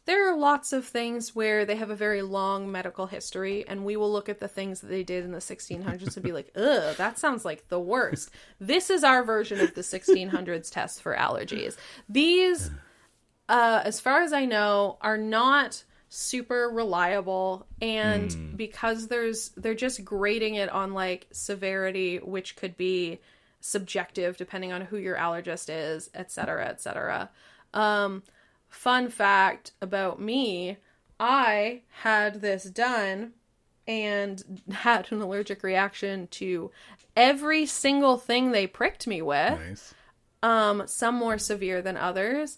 there 0.05 0.27
are 0.27 0.35
lots 0.35 0.73
of 0.73 0.85
things 0.85 1.35
where 1.35 1.65
they 1.65 1.75
have 1.75 1.91
a 1.91 1.95
very 1.95 2.23
long 2.23 2.71
medical 2.71 3.05
history, 3.05 3.63
and 3.67 3.85
we 3.85 3.95
will 3.95 4.11
look 4.11 4.27
at 4.27 4.39
the 4.39 4.47
things 4.47 4.81
that 4.81 4.87
they 4.87 5.03
did 5.03 5.23
in 5.23 5.31
the 5.31 5.37
1600s 5.37 6.15
and 6.15 6.23
be 6.23 6.31
like, 6.31 6.51
ugh, 6.55 6.95
that 6.97 7.19
sounds 7.19 7.45
like 7.45 7.67
the 7.69 7.79
worst. 7.79 8.31
This 8.59 8.89
is 8.89 9.03
our 9.03 9.23
version 9.23 9.59
of 9.59 9.75
the 9.75 9.81
1600s 9.81 10.71
test 10.71 11.03
for 11.03 11.15
allergies. 11.15 11.77
These, 12.07 12.71
uh, 13.47 13.81
as 13.83 13.99
far 13.99 14.23
as 14.23 14.33
I 14.33 14.45
know, 14.45 14.97
are 15.01 15.17
not 15.17 15.83
super 16.09 16.69
reliable 16.69 17.67
and 17.81 18.57
because 18.57 19.07
there's 19.07 19.49
they're 19.49 19.75
just 19.75 20.03
grading 20.03 20.55
it 20.55 20.67
on 20.69 20.93
like 20.93 21.27
severity 21.31 22.17
which 22.17 22.55
could 22.55 22.75
be 22.77 23.19
subjective 23.61 24.35
depending 24.35 24.71
on 24.71 24.81
who 24.81 24.97
your 24.97 25.15
allergist 25.15 25.69
is 25.69 26.09
etc 26.15 26.65
etc 26.65 27.29
um 27.75 28.23
fun 28.69 29.07
fact 29.07 29.71
about 29.83 30.19
me 30.19 30.77
i 31.19 31.79
had 31.89 32.41
this 32.41 32.63
done 32.63 33.31
and 33.87 34.61
had 34.71 35.11
an 35.11 35.21
allergic 35.21 35.61
reaction 35.61 36.27
to 36.27 36.71
every 37.15 37.65
single 37.65 38.17
thing 38.17 38.51
they 38.51 38.67
pricked 38.67 39.07
me 39.07 39.21
with. 39.21 39.59
Nice. 39.59 39.93
um 40.41 40.83
some 40.85 41.15
more 41.15 41.37
severe 41.37 41.81
than 41.81 41.97
others 41.97 42.57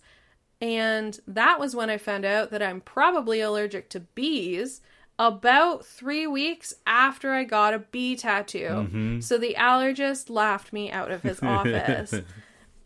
and 0.61 1.19
that 1.27 1.59
was 1.59 1.75
when 1.75 1.89
i 1.89 1.97
found 1.97 2.23
out 2.23 2.51
that 2.51 2.61
i'm 2.61 2.79
probably 2.81 3.41
allergic 3.41 3.89
to 3.89 3.99
bees 3.99 4.81
about 5.19 5.85
three 5.85 6.25
weeks 6.25 6.73
after 6.87 7.31
i 7.33 7.43
got 7.43 7.73
a 7.73 7.79
bee 7.79 8.15
tattoo. 8.15 9.19
So 9.21 9.37
the 9.37 9.55
allergist 9.57 10.29
laughed 10.29 10.71
me 10.73 10.91
out 10.91 11.11
of 11.11 11.21
his 11.21 11.39
office. 11.43 12.13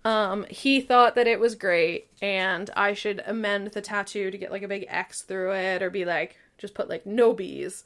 Um 0.04 0.46
he 0.50 0.82
thought 0.82 1.16
that 1.16 1.28
it 1.28 1.40
was 1.40 1.56
great 1.56 2.08
and 2.22 2.70
i 2.76 2.94
should 2.94 3.24
amend 3.26 3.68
the 3.68 3.82
tattoo 3.82 4.32
to 4.32 4.38
get 4.38 4.52
like 4.52 4.64
a 4.64 4.68
big 4.68 4.86
x 4.88 5.22
through 5.22 5.54
it 5.54 5.82
or 5.82 5.90
be 5.90 6.04
like 6.06 6.36
just 6.58 6.74
put 6.74 6.90
like 6.90 7.06
no 7.06 7.34
bees. 7.34 7.84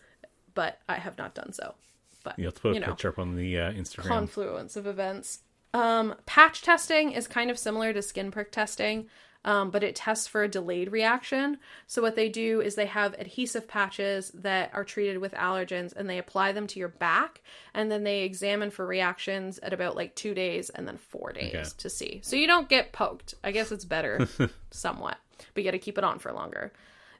But 0.55 0.79
i 0.87 0.95
have 0.95 1.17
not 1.17 1.33
done 1.35 1.53
so. 1.53 1.75
But 2.23 2.37
You 2.39 2.45
have 2.45 2.55
to 2.55 2.61
put 2.61 2.71
a 2.71 2.73
you 2.75 2.79
know 2.81 2.87
picture 2.87 3.09
up 3.09 3.19
on 3.19 3.35
the 3.35 3.59
uh, 3.59 3.71
Instagram. 3.71 4.07
confluence 4.07 4.75
of 4.75 4.85
events. 4.87 5.39
Um, 5.73 6.15
patch 6.25 6.61
testing 6.63 7.11
is 7.11 7.27
kind 7.27 7.51
of 7.51 7.59
similar 7.59 7.93
to 7.93 8.01
skin 8.01 8.31
prick 8.31 8.51
testing, 8.51 9.07
um, 9.45 9.71
but 9.71 9.83
it 9.83 9.95
tests 9.95 10.27
for 10.27 10.43
a 10.43 10.47
delayed 10.49 10.91
reaction. 10.91 11.57
So, 11.87 12.01
what 12.01 12.15
they 12.15 12.27
do 12.29 12.59
is 12.61 12.75
they 12.75 12.85
have 12.87 13.13
adhesive 13.17 13.67
patches 13.67 14.31
that 14.35 14.71
are 14.73 14.83
treated 14.83 15.17
with 15.19 15.33
allergens 15.33 15.95
and 15.95 16.09
they 16.09 16.17
apply 16.17 16.51
them 16.51 16.67
to 16.67 16.79
your 16.79 16.89
back, 16.89 17.41
and 17.73 17.89
then 17.91 18.03
they 18.03 18.23
examine 18.23 18.69
for 18.71 18.85
reactions 18.85 19.57
at 19.59 19.71
about 19.73 19.95
like 19.95 20.15
two 20.15 20.33
days 20.33 20.69
and 20.69 20.87
then 20.87 20.97
four 20.97 21.31
days 21.31 21.53
Okay. 21.55 21.69
to 21.77 21.89
see. 21.89 22.19
So, 22.23 22.35
you 22.35 22.47
don't 22.47 22.67
get 22.69 22.91
poked. 22.91 23.33
I 23.43 23.51
guess 23.51 23.71
it's 23.71 23.85
better 23.85 24.27
somewhat, 24.71 25.17
but 25.53 25.63
you 25.63 25.63
got 25.63 25.71
to 25.71 25.79
keep 25.79 25.97
it 25.97 26.03
on 26.03 26.19
for 26.19 26.31
longer. 26.33 26.73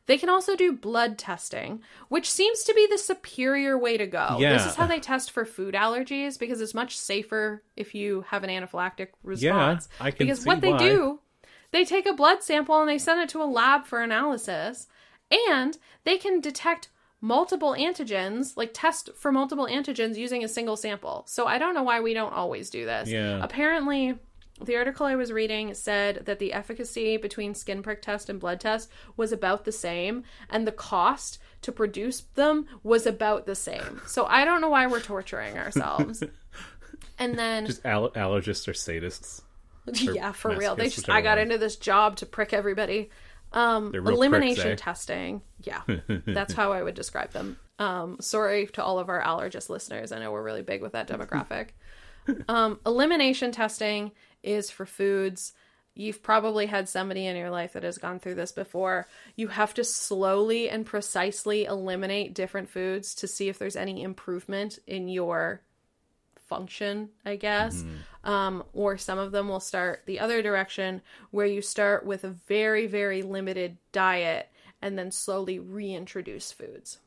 They 0.06 0.18
can 0.18 0.30
also 0.30 0.56
do 0.56 0.74
blood 0.74 1.20
testing, 1.20 1.84
which 2.08 2.32
seems 2.32 2.64
to 2.64 2.74
be 2.74 2.88
the 2.90 2.98
superior 2.98 3.78
way 3.78 3.96
to 3.96 4.08
go. 4.08 4.38
Yeah. 4.40 4.54
This 4.54 4.66
is 4.66 4.74
how 4.76 4.88
they 4.88 5.00
test 5.00 5.30
for 5.30 5.46
food 5.46 5.76
allergies 5.76 6.40
because 6.40 6.62
it's 6.62 6.74
much 6.74 6.98
safer 6.98 7.62
if 7.76 7.94
you 7.94 8.26
have 8.28 8.44
an 8.44 8.50
anaphylactic 8.50 9.10
response. 9.22 9.88
Yeah. 10.00 10.06
I 10.08 10.10
can 10.12 10.26
because 10.26 10.46
what 10.48 10.62
they 10.62 10.72
why. 10.72 10.80
do, 10.80 11.20
they 11.72 11.86
take 11.86 12.06
a 12.06 12.14
blood 12.14 12.44
sample 12.44 12.80
and 12.80 12.90
they 12.90 12.98
send 12.98 13.22
it 13.22 13.30
to 13.30 13.42
a 13.42 13.46
lab 13.46 13.86
for 13.86 14.02
analysis, 14.02 14.88
and 15.50 15.78
they 16.04 16.18
can 16.18 16.40
detect 16.40 16.90
multiple 17.22 17.76
antigens, 17.78 18.56
like 18.56 18.72
test 18.74 19.10
for 19.16 19.32
multiple 19.32 19.68
antigens 19.68 20.16
using 20.16 20.44
a 20.44 20.48
single 20.48 20.78
sample. 20.78 21.24
So 21.28 21.46
I 21.46 21.58
don't 21.58 21.74
know 21.74 21.84
why 21.84 22.00
we 22.00 22.14
don't 22.14 22.34
always 22.34 22.70
do 22.70 22.86
this. 22.86 23.10
Yeah. 23.10 23.40
Apparently, 23.44 24.18
the 24.62 24.76
article 24.76 25.06
I 25.06 25.16
was 25.16 25.32
reading 25.32 25.74
said 25.74 26.26
that 26.26 26.40
the 26.40 26.54
efficacy 26.54 27.18
between 27.18 27.54
skin 27.56 27.82
prick 27.82 28.02
test 28.02 28.30
and 28.30 28.40
blood 28.40 28.60
test 28.60 28.90
was 29.16 29.32
about 29.32 29.66
the 29.66 29.72
same, 29.72 30.24
and 30.50 30.66
the 30.68 30.72
cost 30.72 31.40
to 31.62 31.72
produce 31.72 32.22
them 32.22 32.66
was 32.84 33.06
about 33.06 33.46
the 33.46 33.56
same. 33.56 34.02
So 34.06 34.26
I 34.26 34.46
don't 34.46 34.62
know 34.62 34.70
why 34.70 34.88
we're 34.88 35.02
torturing 35.02 35.58
ourselves. 35.58 36.24
and 37.20 37.38
then, 37.38 37.66
Just 37.66 37.86
al- 37.86 38.12
allergists 38.12 38.68
or 38.68 38.74
sadists. 38.74 39.42
Yeah, 39.94 40.32
for 40.32 40.56
real, 40.56 40.76
they 40.76 40.90
just 40.90 41.10
I 41.10 41.22
got 41.22 41.38
one. 41.38 41.40
into 41.40 41.58
this 41.58 41.76
job 41.76 42.18
to 42.18 42.26
prick 42.26 42.54
everybody. 42.54 43.10
Um, 43.52 43.94
elimination 43.96 44.64
pricks, 44.64 44.82
eh? 44.82 44.84
testing, 44.84 45.42
yeah, 45.62 45.82
that's 46.28 46.54
how 46.54 46.72
I 46.72 46.84
would 46.84 46.96
describe 46.96 47.32
them. 47.32 47.58
Um, 47.80 48.18
sorry 48.20 48.68
to 48.74 48.84
all 48.84 49.00
of 49.00 49.10
our 49.10 49.22
allergist 49.22 49.70
listeners. 49.70 50.12
I 50.12 50.20
know 50.20 50.32
we're 50.32 50.44
really 50.44 50.62
big 50.62 50.82
with 50.82 50.92
that 50.92 51.08
demographic. 51.08 51.70
um, 52.48 52.80
elimination 52.86 53.52
testing 53.52 54.12
is 54.44 54.70
for 54.70 54.86
foods. 54.86 55.54
You've 55.96 56.22
probably 56.22 56.66
had 56.66 56.88
somebody 56.88 57.26
in 57.26 57.36
your 57.36 57.50
life 57.50 57.74
that 57.74 57.84
has 57.84 57.98
gone 57.98 58.20
through 58.20 58.36
this 58.36 58.52
before. 58.52 59.08
You 59.36 59.48
have 59.48 59.74
to 59.74 59.84
slowly 59.84 60.70
and 60.70 60.86
precisely 60.86 61.66
eliminate 61.66 62.36
different 62.36 62.70
foods 62.70 63.16
to 63.16 63.28
see 63.28 63.50
if 63.50 63.58
there's 63.58 63.76
any 63.76 64.04
improvement 64.04 64.80
in 64.88 65.10
your 65.10 65.62
function, 66.50 67.10
I 67.26 67.36
guess. 67.38 67.84
Um, 68.24 68.64
or 68.74 68.98
some 68.98 69.18
of 69.18 69.32
them 69.32 69.48
will 69.48 69.62
start 69.62 70.04
the 70.06 70.20
other 70.20 70.42
direction 70.42 71.02
where 71.32 71.46
you 71.46 71.62
start 71.62 72.06
with 72.06 72.26
a 72.26 72.30
very, 72.30 72.86
very 72.86 73.22
limited 73.22 73.78
diet 73.92 74.50
and 74.82 74.98
then 74.98 75.12
slowly 75.12 75.60
reintroduce 75.60 76.52
foods. 76.52 77.00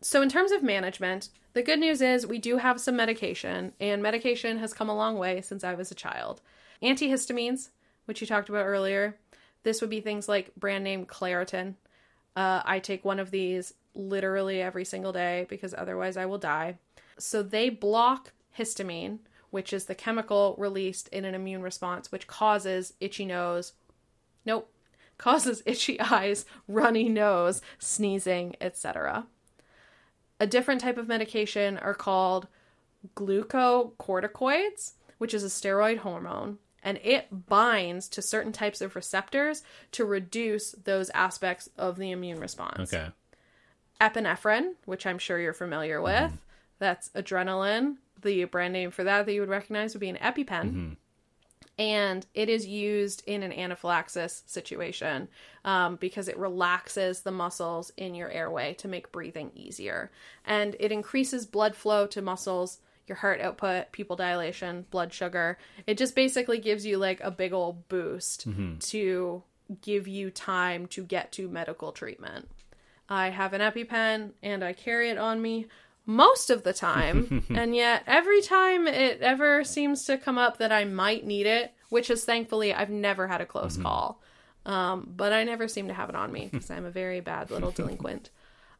So, 0.00 0.20
in 0.20 0.28
terms 0.28 0.50
of 0.52 0.62
management, 0.62 1.28
the 1.52 1.62
good 1.62 1.78
news 1.78 2.02
is 2.02 2.26
we 2.26 2.38
do 2.38 2.58
have 2.58 2.80
some 2.80 2.96
medication, 2.96 3.72
and 3.78 4.02
medication 4.02 4.58
has 4.58 4.72
come 4.72 4.88
a 4.88 4.96
long 4.96 5.16
way 5.16 5.40
since 5.40 5.62
I 5.62 5.74
was 5.74 5.90
a 5.90 5.94
child. 5.96 6.40
Antihistamines, 6.82 7.70
which 8.06 8.20
you 8.20 8.26
talked 8.26 8.48
about 8.48 8.66
earlier, 8.66 9.16
this 9.62 9.80
would 9.80 9.90
be 9.90 10.00
things 10.00 10.28
like 10.28 10.54
brand 10.56 10.82
name 10.82 11.06
Claritin. 11.06 11.74
Uh, 12.34 12.62
I 12.64 12.80
take 12.80 13.04
one 13.04 13.20
of 13.20 13.30
these 13.30 13.74
literally 13.94 14.60
every 14.60 14.84
single 14.84 15.12
day 15.12 15.46
because 15.48 15.74
otherwise 15.76 16.16
I 16.16 16.26
will 16.26 16.38
die. 16.38 16.78
So, 17.18 17.42
they 17.42 17.68
block 17.68 18.32
histamine, 18.58 19.18
which 19.50 19.72
is 19.72 19.84
the 19.84 19.94
chemical 19.94 20.54
released 20.58 21.08
in 21.08 21.24
an 21.24 21.34
immune 21.34 21.62
response, 21.62 22.10
which 22.10 22.26
causes 22.26 22.94
itchy 23.00 23.24
nose. 23.24 23.72
Nope. 24.44 24.68
Causes 25.18 25.62
itchy 25.66 26.00
eyes, 26.00 26.44
runny 26.66 27.08
nose, 27.08 27.62
sneezing, 27.78 28.56
etc. 28.60 29.26
A 30.40 30.46
different 30.46 30.80
type 30.80 30.98
of 30.98 31.06
medication 31.06 31.78
are 31.78 31.94
called 31.94 32.48
glucocorticoids, 33.14 34.94
which 35.18 35.34
is 35.34 35.44
a 35.44 35.48
steroid 35.48 35.98
hormone, 35.98 36.58
and 36.82 36.98
it 37.04 37.46
binds 37.48 38.08
to 38.08 38.22
certain 38.22 38.52
types 38.52 38.80
of 38.80 38.96
receptors 38.96 39.62
to 39.92 40.04
reduce 40.04 40.72
those 40.72 41.10
aspects 41.10 41.68
of 41.78 41.96
the 41.96 42.10
immune 42.10 42.40
response. 42.40 42.92
Okay. 42.92 43.08
Epinephrine, 44.00 44.72
which 44.84 45.06
I'm 45.06 45.18
sure 45.18 45.38
you're 45.38 45.52
familiar 45.52 46.02
with, 46.02 46.14
mm-hmm. 46.14 46.36
that's 46.80 47.10
adrenaline. 47.10 47.98
The 48.22 48.44
brand 48.44 48.72
name 48.72 48.90
for 48.90 49.04
that 49.04 49.26
that 49.26 49.32
you 49.32 49.40
would 49.40 49.48
recognize 49.48 49.94
would 49.94 50.00
be 50.00 50.08
an 50.08 50.16
EpiPen. 50.16 50.96
And 51.78 52.26
it 52.34 52.48
is 52.48 52.66
used 52.66 53.22
in 53.26 53.42
an 53.42 53.52
anaphylaxis 53.52 54.42
situation 54.46 55.28
um, 55.64 55.96
because 55.96 56.28
it 56.28 56.36
relaxes 56.38 57.22
the 57.22 57.30
muscles 57.32 57.90
in 57.96 58.14
your 58.14 58.30
airway 58.30 58.74
to 58.74 58.88
make 58.88 59.10
breathing 59.10 59.50
easier. 59.54 60.10
And 60.44 60.76
it 60.78 60.92
increases 60.92 61.46
blood 61.46 61.74
flow 61.74 62.06
to 62.08 62.20
muscles, 62.20 62.78
your 63.06 63.16
heart 63.16 63.40
output, 63.40 63.90
pupil 63.90 64.16
dilation, 64.16 64.84
blood 64.90 65.12
sugar. 65.12 65.58
It 65.86 65.96
just 65.98 66.14
basically 66.14 66.58
gives 66.58 66.84
you 66.86 66.98
like 66.98 67.20
a 67.20 67.30
big 67.30 67.52
old 67.52 67.88
boost 67.88 68.46
to 68.90 69.42
give 69.80 70.06
you 70.06 70.30
time 70.30 70.86
to 70.88 71.02
get 71.02 71.32
to 71.32 71.48
medical 71.48 71.90
treatment. 71.92 72.48
I 73.08 73.30
have 73.30 73.52
an 73.54 73.60
EpiPen 73.60 74.32
and 74.42 74.62
I 74.62 74.72
carry 74.74 75.10
it 75.10 75.18
on 75.18 75.40
me 75.42 75.66
most 76.06 76.50
of 76.50 76.62
the 76.62 76.72
time, 76.72 77.44
and 77.50 77.74
yet 77.74 78.02
every 78.06 78.42
time 78.42 78.86
it 78.86 79.20
ever 79.20 79.64
seems 79.64 80.04
to 80.06 80.18
come 80.18 80.38
up 80.38 80.58
that 80.58 80.72
I 80.72 80.84
might 80.84 81.24
need 81.24 81.46
it, 81.46 81.72
which 81.88 82.10
is 82.10 82.24
thankfully 82.24 82.72
I've 82.72 82.90
never 82.90 83.28
had 83.28 83.40
a 83.40 83.46
close 83.46 83.76
call. 83.76 84.20
Um, 84.64 85.12
but 85.16 85.32
I 85.32 85.42
never 85.44 85.66
seem 85.66 85.88
to 85.88 85.94
have 85.94 86.08
it 86.08 86.14
on 86.14 86.32
me 86.32 86.48
because 86.52 86.70
I'm 86.70 86.84
a 86.84 86.90
very 86.90 87.20
bad 87.20 87.50
little 87.50 87.70
delinquent. 87.70 88.30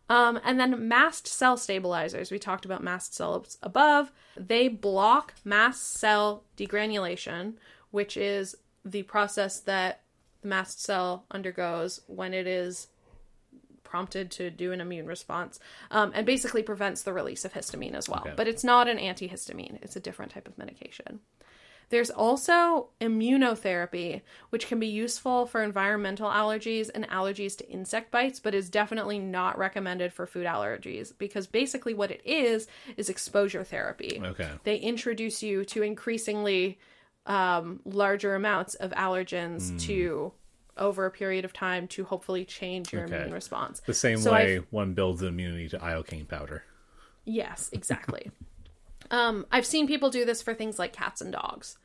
Um, 0.09 0.41
and 0.45 0.59
then 0.61 0.89
mast 0.89 1.27
cell 1.27 1.57
stabilizers. 1.57 2.31
We 2.31 2.39
talked 2.39 2.65
about 2.65 2.83
mast 2.83 3.15
cells 3.15 3.57
above. 3.63 4.13
They 4.37 4.69
block 4.69 5.35
mast 5.45 5.93
cell 5.95 6.45
degranulation, 6.57 7.55
which 7.91 8.17
is 8.17 8.57
the 8.85 9.05
process 9.05 9.61
that 9.61 10.03
the 10.43 10.49
mast 10.49 10.83
cell 10.83 11.25
undergoes 11.31 12.01
when 12.09 12.35
it 12.35 12.47
is 12.47 12.89
prompted 13.93 14.31
to 14.31 14.51
do 14.51 14.73
an 14.73 14.81
immune 14.81 15.07
response 15.07 15.61
um, 15.91 16.13
and 16.15 16.25
basically 16.25 16.63
prevents 16.63 17.03
the 17.03 17.13
release 17.13 17.45
of 17.45 17.53
histamine 17.53 17.93
as 17.93 18.09
well. 18.09 18.23
Okay. 18.23 18.33
But 18.35 18.49
it's 18.49 18.65
not 18.65 18.89
an 18.89 18.97
antihistamine, 18.97 19.83
it's 19.83 19.97
a 19.97 20.01
different 20.01 20.33
type 20.33 20.49
of 20.49 20.57
medication. 20.57 21.21
There's 21.91 22.09
also 22.09 22.89
immunotherapy, 23.03 24.23
which 24.49 24.67
can 24.67 24.81
be 24.81 24.87
useful 24.87 25.45
for 25.45 25.63
environmental 25.63 26.31
allergies 26.31 26.89
and 26.95 27.07
allergies 27.11 27.55
to 27.59 27.69
insect 27.69 28.11
bites, 28.11 28.41
but 28.41 28.55
is 28.55 28.71
definitely 28.71 29.19
not 29.19 29.59
recommended 29.59 30.15
for 30.15 30.27
food 30.27 30.47
allergies 30.47 31.13
because 31.19 31.47
basically 31.47 31.93
what 31.93 32.11
it 32.11 32.23
is 32.25 32.67
is 32.97 33.11
exposure 33.11 33.63
therapy. 33.63 34.23
Okay. 34.25 34.49
They 34.65 34.77
introduce 34.77 35.43
you 35.43 35.67
to 35.67 35.83
increasingly 35.83 36.79
um, 37.27 37.81
larger 37.85 38.37
amounts 38.37 38.75
of 38.75 38.93
allergens 38.93 39.79
to 39.83 40.33
over 40.77 41.05
a 41.07 41.11
period 41.11 41.45
of 41.45 41.53
time 41.53 41.87
to 41.89 42.05
hopefully 42.05 42.45
change 42.45 42.93
your 42.93 43.05
Okay. 43.05 43.17
immune 43.17 43.35
response. 43.35 43.81
The 43.81 43.95
same 43.95 44.19
So 44.19 44.33
way 44.33 44.57
I've- 44.57 44.67
one 44.71 44.95
builds 44.95 45.23
immunity 45.23 45.69
to 45.71 45.79
iocane 45.79 46.27
powder. 46.29 46.65
Yes, 47.25 47.71
exactly. 47.73 48.31
um, 49.11 49.47
I've 49.53 49.67
seen 49.67 49.87
people 49.87 50.11
do 50.11 50.25
this 50.25 50.41
for 50.43 50.55
things 50.55 50.79
like 50.79 50.93
cats 50.93 51.21
and 51.21 51.33
dogs. 51.33 51.77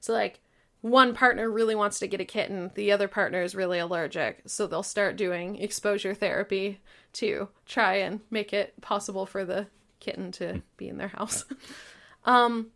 So, 0.00 0.12
like, 0.12 0.40
one 0.82 1.14
partner 1.14 1.50
really 1.50 1.74
wants 1.74 1.98
to 1.98 2.06
get 2.06 2.20
a 2.20 2.24
kitten, 2.24 2.70
the 2.74 2.92
other 2.92 3.08
partner 3.08 3.42
is 3.42 3.54
really 3.56 3.78
allergic. 3.80 4.42
So, 4.46 4.66
they'll 4.66 4.82
start 4.84 5.16
doing 5.16 5.56
exposure 5.56 6.14
therapy 6.14 6.80
to 7.14 7.48
try 7.64 7.96
and 7.96 8.20
make 8.30 8.52
it 8.52 8.80
possible 8.82 9.26
for 9.26 9.44
the 9.44 9.66
kitten 9.98 10.30
to 10.32 10.62
be 10.76 10.88
in 10.88 10.98
their 10.98 11.08
house. 11.08 11.44
um, 12.24 12.68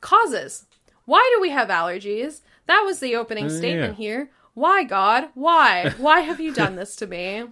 causes. 0.00 0.66
Why 1.04 1.28
do 1.34 1.40
we 1.40 1.50
have 1.50 1.68
allergies? 1.68 2.40
That 2.66 2.82
was 2.84 3.00
the 3.00 3.16
opening 3.16 3.48
statement 3.50 3.92
yeah. 3.98 4.04
here. 4.04 4.30
Why, 4.54 4.84
God? 4.84 5.28
Why? 5.34 5.94
Why 5.98 6.20
have 6.20 6.40
you 6.40 6.52
done 6.52 6.76
this 6.76 6.96
to 6.96 7.06
me? 7.06 7.44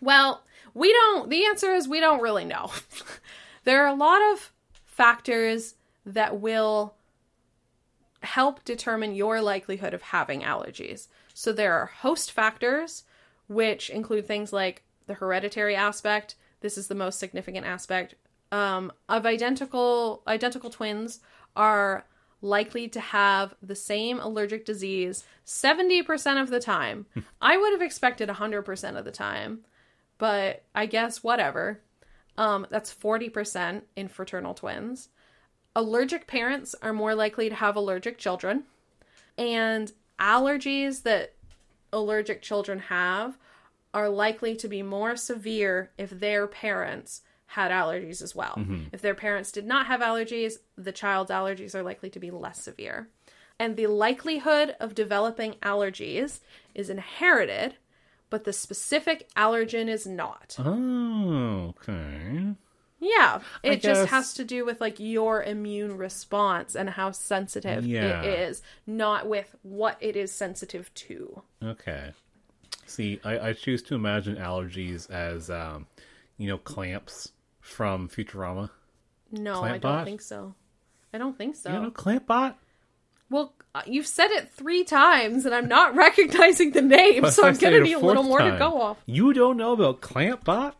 Well, 0.00 0.42
we 0.74 0.92
don't, 0.92 1.30
the 1.30 1.44
answer 1.44 1.72
is 1.72 1.86
we 1.86 2.00
don't 2.00 2.22
really 2.22 2.44
know. 2.44 2.70
there 3.64 3.84
are 3.84 3.88
a 3.88 3.94
lot 3.94 4.20
of 4.32 4.52
factors 4.84 5.74
that 6.04 6.40
will 6.40 6.94
help 8.22 8.64
determine 8.64 9.14
your 9.14 9.40
likelihood 9.40 9.94
of 9.94 10.02
having 10.02 10.42
allergies. 10.42 11.08
So 11.32 11.52
there 11.52 11.74
are 11.74 11.86
host 11.86 12.32
factors, 12.32 13.04
which 13.48 13.88
include 13.90 14.26
things 14.26 14.52
like 14.52 14.82
the 15.06 15.14
hereditary 15.14 15.74
aspect. 15.74 16.34
This 16.60 16.76
is 16.76 16.88
the 16.88 16.94
most 16.94 17.18
significant 17.18 17.66
aspect 17.66 18.14
um, 18.52 18.92
of 19.08 19.26
identical 19.26 20.22
identical 20.26 20.70
twins 20.70 21.20
are 21.56 22.04
likely 22.42 22.88
to 22.88 23.00
have 23.00 23.54
the 23.62 23.74
same 23.74 24.18
allergic 24.20 24.64
disease 24.64 25.24
70% 25.46 26.40
of 26.40 26.50
the 26.50 26.60
time. 26.60 27.06
I 27.40 27.56
would 27.56 27.72
have 27.72 27.82
expected 27.82 28.28
100% 28.28 28.98
of 28.98 29.04
the 29.04 29.10
time, 29.10 29.60
but 30.18 30.62
I 30.74 30.86
guess 30.86 31.22
whatever. 31.22 31.80
Um, 32.38 32.66
that's 32.70 32.94
40% 32.94 33.82
in 33.96 34.08
fraternal 34.08 34.54
twins. 34.54 35.08
Allergic 35.76 36.26
parents 36.26 36.74
are 36.80 36.92
more 36.92 37.14
likely 37.14 37.48
to 37.48 37.54
have 37.54 37.76
allergic 37.76 38.18
children. 38.18 38.64
And 39.36 39.92
allergies 40.18 41.02
that 41.02 41.34
allergic 41.92 42.42
children 42.42 42.78
have 42.78 43.36
are 43.92 44.08
likely 44.08 44.54
to 44.56 44.68
be 44.68 44.82
more 44.82 45.16
severe 45.16 45.90
if 45.98 46.10
their 46.10 46.46
parents 46.46 47.22
had 47.54 47.72
allergies 47.72 48.22
as 48.22 48.32
well. 48.32 48.56
If 48.92 49.02
their 49.02 49.14
parents 49.14 49.50
did 49.50 49.66
not 49.66 49.86
have 49.86 50.00
allergies, 50.00 50.54
the 50.78 50.92
child's 50.92 51.32
allergies 51.32 51.74
are 51.74 51.82
likely 51.82 52.08
to 52.10 52.20
be 52.20 52.30
less 52.30 52.62
severe. 52.62 53.08
And 53.58 53.76
the 53.76 53.88
likelihood 53.88 54.76
of 54.78 54.94
developing 54.94 55.54
allergies 55.62 56.40
is 56.76 56.88
inherited, 56.88 57.74
but 58.30 58.44
the 58.44 58.52
specific 58.52 59.28
allergen 59.34 59.88
is 59.88 60.06
not. 60.06 60.54
Oh, 60.60 61.74
okay. 61.76 62.54
Yeah, 63.00 63.40
it 63.64 63.80
just 63.82 64.02
guess- 64.02 64.10
has 64.10 64.34
to 64.34 64.44
do 64.44 64.64
with 64.64 64.80
like 64.80 65.00
your 65.00 65.42
immune 65.42 65.96
response 65.96 66.76
and 66.76 66.88
how 66.90 67.10
sensitive 67.10 67.84
Yeah. 67.84 68.22
it 68.22 68.38
is, 68.48 68.62
not 68.86 69.26
with 69.26 69.56
what 69.62 69.96
it 70.00 70.14
is 70.14 70.30
sensitive 70.30 70.92
to. 70.94 71.42
Okay. 71.64 72.12
See, 72.86 73.18
I, 73.24 73.48
I 73.48 73.52
choose 73.54 73.82
to 73.84 73.94
imagine 73.96 74.36
allergies 74.36 75.10
as, 75.10 75.50
um, 75.50 75.86
you 76.38 76.46
know, 76.46 76.58
clamps 76.58 77.32
from 77.60 78.08
Futurama. 78.08 78.70
No, 79.30 79.62
I 79.62 79.78
don't 79.78 80.04
think 80.04 80.20
so. 80.20 80.54
I 81.12 81.18
don't 81.18 81.36
think 81.36 81.56
so. 81.56 81.72
You 81.72 81.80
know, 81.80 81.90
clampbot. 81.90 82.54
Well, 83.28 83.54
uh, 83.74 83.82
you've 83.86 84.06
said 84.06 84.30
it 84.30 84.50
three 84.52 84.82
times, 84.82 85.46
and 85.46 85.54
I'm 85.54 85.68
not 85.68 85.94
recognizing 86.06 86.72
the 86.72 86.82
name, 86.82 87.30
so 87.30 87.46
I'm 87.46 87.56
going 87.56 87.74
to 87.74 87.80
need 87.80 87.92
a 87.92 87.98
little 87.98 88.24
more 88.24 88.40
to 88.40 88.56
go 88.58 88.80
off. 88.80 88.98
You 89.06 89.32
don't 89.32 89.56
know 89.56 89.72
about 89.72 90.00
clampbot? 90.00 90.74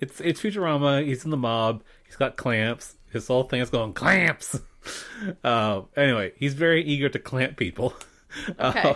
It's 0.00 0.20
it's 0.20 0.40
Futurama. 0.40 1.04
He's 1.04 1.24
in 1.24 1.30
the 1.30 1.36
mob. 1.36 1.82
He's 2.06 2.16
got 2.16 2.36
clamps. 2.36 2.96
His 3.10 3.26
whole 3.26 3.44
thing 3.44 3.60
is 3.60 3.70
going 3.70 3.92
clamps. 3.92 4.58
Uh, 5.44 5.82
anyway, 5.96 6.32
he's 6.38 6.54
very 6.54 6.82
eager 6.82 7.10
to 7.10 7.18
clamp 7.18 7.58
people. 7.58 7.92
Okay. 8.58 8.90
Uh, 8.90 8.94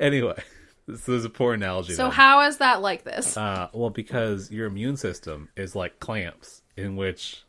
anyway, 0.00 0.42
this 0.86 1.08
is 1.08 1.24
a 1.24 1.30
poor 1.30 1.54
analogy. 1.54 1.94
So 1.94 2.04
then. 2.04 2.12
how 2.12 2.42
is 2.42 2.58
that 2.58 2.80
like 2.80 3.04
this? 3.04 3.36
Uh, 3.36 3.68
well, 3.72 3.90
because 3.90 4.50
your 4.50 4.66
immune 4.66 4.96
system 4.96 5.48
is 5.56 5.74
like 5.74 5.98
clamps, 6.00 6.62
in 6.76 6.96
which 6.96 7.42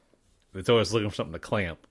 it's 0.54 0.70
always 0.70 0.92
looking 0.94 1.10
for 1.10 1.16
something 1.16 1.34
to 1.34 1.40
clamp. 1.40 1.86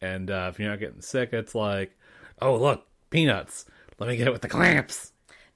And 0.00 0.30
uh, 0.30 0.50
if 0.52 0.58
you're 0.58 0.68
not 0.68 0.80
getting 0.80 1.00
sick, 1.00 1.32
it's 1.32 1.54
like, 1.54 1.96
oh 2.42 2.56
look, 2.56 2.86
peanuts. 3.10 3.64
Let 3.98 4.08
me 4.08 4.16
get 4.16 4.26
it 4.26 4.32
with 4.32 4.42
the 4.42 4.48
clamps. 4.48 5.12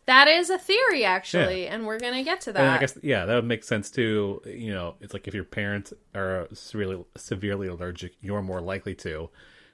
that 0.07 0.29
is 0.29 0.49
a 0.49 0.59
theory, 0.59 1.05
actually, 1.05 1.67
and 1.67 1.87
we're 1.87 1.99
going 1.99 2.15
to 2.15 2.23
get 2.23 2.41
to 2.43 2.53
that. 2.53 2.61
And 2.61 2.71
I 2.71 2.79
guess 2.79 2.97
yeah, 3.03 3.27
that 3.27 3.35
would 3.35 3.45
make 3.45 3.65
sense 3.65 3.91
too. 3.91 4.41
You 4.47 4.73
know, 4.73 4.95
it's 5.01 5.13
like 5.13 5.29
if 5.29 5.35
your 5.35 5.45
parents 5.45 5.93
are 6.15 6.49
severely 6.55 7.05
severely 7.17 7.67
allergic, 7.67 8.13
you're 8.21 8.43
more 8.43 8.61
likely 8.63 8.95
to. 8.97 9.29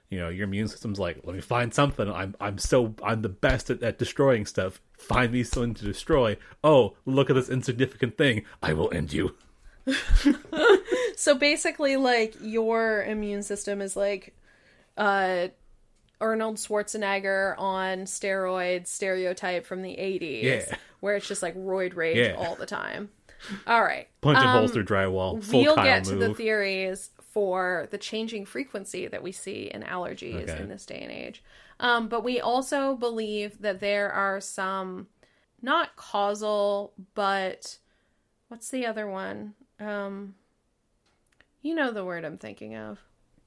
You 0.09 0.19
know, 0.19 0.29
your 0.29 0.43
immune 0.45 0.67
system's 0.67 0.99
like, 0.99 1.19
let 1.23 1.35
me 1.35 1.41
find 1.41 1.73
something. 1.73 2.09
I'm 2.09 2.35
I'm 2.39 2.57
so 2.57 2.93
I'm 3.03 3.21
the 3.21 3.29
best 3.29 3.69
at, 3.69 3.81
at 3.83 3.97
destroying 3.97 4.45
stuff. 4.45 4.79
Find 4.97 5.31
me 5.33 5.43
something 5.43 5.73
to 5.75 5.83
destroy. 5.83 6.37
Oh, 6.63 6.95
look 7.05 7.29
at 7.29 7.33
this 7.33 7.49
insignificant 7.49 8.17
thing. 8.17 8.43
I 8.61 8.73
will 8.73 8.91
end 8.93 9.11
you. 9.13 9.35
So 11.17 11.33
basically, 11.33 11.95
like 11.95 12.35
your 12.41 13.03
immune 13.03 13.41
system 13.41 13.81
is 13.81 13.95
like 13.95 14.35
uh 14.97 15.47
Arnold 16.19 16.57
Schwarzenegger 16.57 17.55
on 17.57 17.99
steroids 17.99 18.87
stereotype 18.87 19.65
from 19.65 19.81
the 19.81 19.91
80s, 19.91 20.43
Yeah. 20.43 20.75
where 20.99 21.15
it's 21.15 21.27
just 21.27 21.41
like 21.41 21.55
roid 21.55 21.95
rage 21.95 22.17
Yeah. 22.17 22.35
all 22.37 22.55
the 22.55 22.65
time. 22.65 23.09
All 23.65 23.81
right. 23.81 24.07
Punching 24.21 24.43
Um, 24.45 24.57
holes 24.59 24.71
through 24.71 24.85
drywall. 24.85 25.41
Full 25.43 25.61
we'll 25.63 25.75
get 25.77 26.03
to 26.05 26.15
the 26.15 26.33
theories 26.33 27.11
for 27.35 27.85
the 27.91 27.97
changing 27.97 28.45
frequency 28.45 29.07
that 29.07 29.21
we 29.21 29.29
see 29.33 29.63
in 29.73 29.83
allergies 29.83 30.49
Okay. 30.49 30.61
in 30.61 30.69
this 30.69 30.85
day 30.85 30.99
and 31.01 31.11
age. 31.11 31.43
Um, 31.81 32.07
but 32.07 32.23
we 32.23 32.39
also 32.39 32.95
believe 32.95 33.59
that 33.61 33.81
there 33.81 34.09
are 34.09 34.39
some 34.39 35.07
not 35.61 35.97
causal, 35.97 36.93
but 37.13 37.77
what's 38.47 38.69
the 38.69 38.85
other 38.85 39.05
one? 39.05 39.53
Um, 39.81 40.35
You 41.61 41.75
know 41.75 41.91
the 41.91 42.05
word 42.05 42.23
I'm 42.23 42.37
thinking 42.37 42.73
of. 42.77 42.99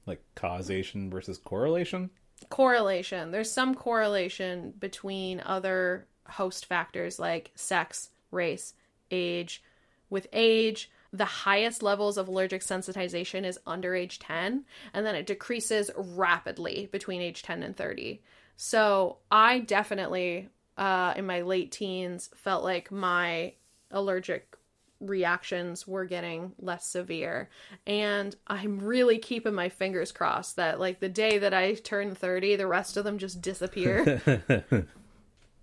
Like 0.05 0.21
causation 0.35 1.09
versus 1.09 1.39
correlation? 1.39 2.11
Correlation. 2.49 3.31
There's 3.31 3.51
some 3.51 3.73
correlation 3.73 4.75
between 4.79 5.39
other 5.43 6.05
host 6.27 6.67
factors 6.67 7.17
like 7.17 7.49
sex, 7.55 8.09
race, 8.29 8.75
age. 9.09 9.63
With 10.11 10.27
age, 10.31 10.91
the 11.11 11.25
highest 11.25 11.81
levels 11.81 12.17
of 12.17 12.27
allergic 12.27 12.61
sensitization 12.61 13.45
is 13.45 13.59
under 13.65 13.95
age 13.95 14.19
10, 14.19 14.65
and 14.93 15.05
then 15.05 15.15
it 15.15 15.25
decreases 15.25 15.89
rapidly 15.95 16.89
between 16.91 17.21
age 17.21 17.43
10 17.43 17.63
and 17.63 17.75
30. 17.75 18.21
So 18.55 19.17
I 19.31 19.59
definitely, 19.59 20.49
uh, 20.77 21.13
in 21.15 21.25
my 21.25 21.41
late 21.41 21.71
teens, 21.71 22.29
felt 22.35 22.63
like 22.63 22.91
my 22.91 23.53
allergic 23.91 24.55
reactions 24.99 25.87
were 25.87 26.05
getting 26.05 26.51
less 26.59 26.85
severe. 26.85 27.49
And 27.87 28.35
I'm 28.47 28.79
really 28.79 29.17
keeping 29.17 29.53
my 29.53 29.69
fingers 29.69 30.11
crossed 30.11 30.57
that, 30.57 30.79
like, 30.79 30.99
the 30.99 31.09
day 31.09 31.37
that 31.37 31.53
I 31.53 31.75
turn 31.75 32.15
30, 32.15 32.57
the 32.57 32.67
rest 32.67 32.97
of 32.97 33.05
them 33.05 33.17
just 33.17 33.41
disappear. 33.41 34.21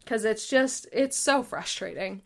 Because 0.06 0.24
it's 0.24 0.48
just, 0.48 0.86
it's 0.92 1.16
so 1.16 1.42
frustrating. 1.42 2.22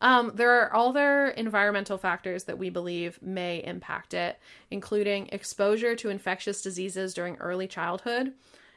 Um, 0.00 0.32
there 0.34 0.62
are 0.62 0.74
other 0.74 1.28
environmental 1.28 1.98
factors 1.98 2.44
that 2.44 2.58
we 2.58 2.70
believe 2.70 3.20
may 3.20 3.62
impact 3.62 4.14
it, 4.14 4.38
including 4.70 5.28
exposure 5.30 5.94
to 5.96 6.08
infectious 6.08 6.62
diseases 6.62 7.12
during 7.12 7.36
early 7.36 7.66
childhood, 7.66 8.32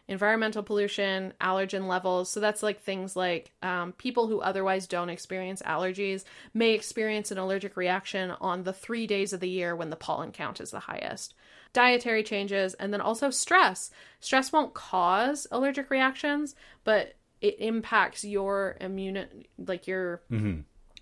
environmental 0.08 0.64
pollution, 0.64 1.34
allergen 1.40 1.88
levels. 1.88 2.30
So 2.30 2.42
that's 2.42 2.62
like 2.62 2.82
things 2.82 3.16
like 3.16 3.52
um, 3.62 3.94
people 3.94 4.28
who 4.28 4.42
otherwise 4.42 4.86
don't 4.86 5.10
experience 5.10 5.62
allergies 5.62 6.26
may 6.54 6.74
experience 6.74 7.32
an 7.32 7.38
allergic 7.38 7.78
reaction 7.78 8.32
on 8.42 8.64
the 8.64 8.74
three 8.74 9.08
days 9.08 9.32
of 9.32 9.40
the 9.40 9.50
year 9.50 9.76
when 9.76 9.90
the 9.90 9.96
pollen 9.96 10.34
count 10.34 10.60
is 10.60 10.72
the 10.72 10.80
highest. 10.80 11.36
Dietary 11.72 12.22
changes, 12.22 12.74
and 12.76 12.94
then 12.94 13.02
also 13.02 13.30
stress. 13.30 13.90
Stress 14.20 14.52
won't 14.52 14.74
cause 14.74 15.48
allergic 15.52 15.90
reactions, 15.90 16.54
but 16.84 17.14
it 17.42 17.60
impacts 17.60 18.24
your 18.24 18.78
immune, 18.80 19.46
like 19.58 19.88
your 19.88 20.22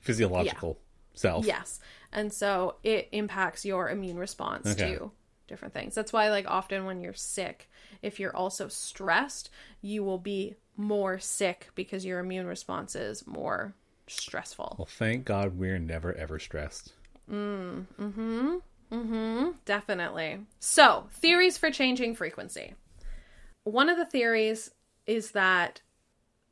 Physiological 0.02 0.80
self. 1.14 1.46
Yes. 1.46 1.80
And 2.12 2.32
so 2.34 2.76
it 2.84 3.10
impacts 3.12 3.66
your 3.66 3.90
immune 3.90 4.18
response 4.18 4.72
Okay. 4.72 4.96
to 4.96 5.12
different 5.48 5.74
things. 5.74 5.96
That's 5.96 6.14
why, 6.14 6.30
like, 6.30 6.46
often 6.48 6.86
when 6.86 7.02
you're 7.02 7.14
sick, 7.14 7.70
if 8.02 8.20
you're 8.20 8.36
also 8.36 8.68
stressed, 8.68 9.50
you 9.82 10.04
will 10.04 10.18
be 10.18 10.56
more 10.78 11.20
sick 11.20 11.70
because 11.76 12.06
your 12.06 12.20
immune 12.20 12.48
response 12.48 12.96
is 12.96 13.28
more 13.28 13.74
stressful. 14.08 14.76
Well, 14.78 14.88
thank 14.90 15.26
God 15.26 15.58
we're 15.58 15.80
never 15.80 16.14
ever 16.14 16.40
stressed. 16.40 16.94
Mm, 17.30 17.86
mhm. 18.00 18.62
Mm 18.92 19.06
Mhm. 19.06 19.56
Definitely. 19.64 20.40
So, 20.60 21.08
theories 21.14 21.58
for 21.58 21.72
changing 21.72 22.16
frequency. 22.16 22.76
One 23.64 23.88
of 23.90 23.98
the 23.98 24.06
theories 24.06 24.72
is 25.06 25.32
that 25.32 25.82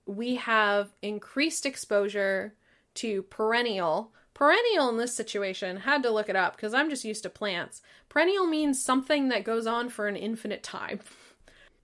we 0.05 0.35
have 0.35 0.93
increased 1.01 1.65
exposure 1.65 2.55
to 2.99 3.23
perennial. 3.23 4.13
Perennial 4.33 4.89
in 4.89 4.97
this 4.97 5.13
situation, 5.13 5.77
had 5.77 6.01
to 6.03 6.11
look 6.11 6.29
it 6.29 6.35
up 6.35 6.55
because 6.55 6.73
I'm 6.73 6.89
just 6.89 7.03
used 7.03 7.23
to 7.23 7.29
plants. 7.29 7.81
Perennial 8.07 8.45
means 8.45 8.81
something 8.81 9.27
that 9.29 9.43
goes 9.43 9.67
on 9.67 9.89
for 9.89 10.07
an 10.07 10.15
infinite 10.15 10.63
time. 10.63 11.01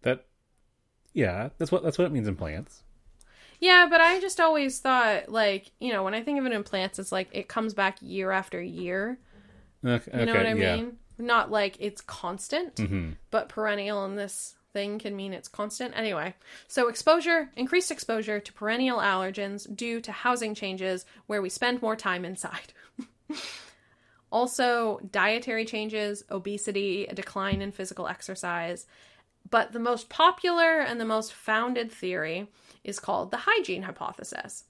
That, 0.03 0.25
yeah, 1.13 1.49
that's 1.57 1.71
what 1.71 1.83
that's 1.83 1.97
what 1.97 2.05
it 2.05 2.13
means 2.13 2.27
in 2.27 2.35
plants. 2.35 2.83
Yeah, 3.59 3.87
but 3.89 4.01
I 4.01 4.19
just 4.19 4.39
always 4.39 4.79
thought, 4.79 5.29
like, 5.29 5.71
you 5.79 5.91
know, 5.91 6.03
when 6.03 6.13
I 6.13 6.21
think 6.21 6.39
of 6.39 6.45
it 6.45 6.51
in 6.51 6.63
plants, 6.63 6.99
it's 6.99 7.11
like 7.11 7.29
it 7.31 7.47
comes 7.47 7.73
back 7.73 7.97
year 8.01 8.31
after 8.31 8.61
year. 8.61 9.17
Okay, 9.85 10.19
You 10.19 10.25
know 10.25 10.35
what 10.35 10.45
I 10.45 10.53
yeah. 10.53 10.75
mean? 10.75 10.97
Not 11.17 11.51
like 11.51 11.77
it's 11.79 12.01
constant, 12.01 12.75
mm-hmm. 12.75 13.11
but 13.31 13.49
perennial 13.49 14.05
in 14.05 14.15
this 14.15 14.55
thing 14.75 14.99
can 14.99 15.15
mean 15.15 15.31
it's 15.31 15.47
constant. 15.47 15.97
Anyway, 15.97 16.35
so 16.67 16.89
exposure, 16.89 17.49
increased 17.55 17.91
exposure 17.91 18.41
to 18.41 18.53
perennial 18.53 18.99
allergens 18.99 19.73
due 19.73 20.01
to 20.01 20.11
housing 20.11 20.53
changes 20.53 21.05
where 21.27 21.41
we 21.41 21.47
spend 21.47 21.81
more 21.81 21.95
time 21.95 22.25
inside. 22.25 22.73
also, 24.31 24.99
dietary 25.11 25.63
changes, 25.63 26.25
obesity, 26.29 27.05
a 27.05 27.15
decline 27.15 27.61
in 27.61 27.71
physical 27.71 28.05
exercise. 28.05 28.85
But 29.49 29.71
the 29.71 29.79
most 29.79 30.09
popular 30.09 30.81
and 30.81 30.99
the 30.99 31.05
most 31.05 31.31
founded 31.31 31.89
theory 31.89 32.51
is 32.83 32.99
called 32.99 33.31
the 33.31 33.37
hygiene 33.37 33.83
hypothesis. 33.83 34.65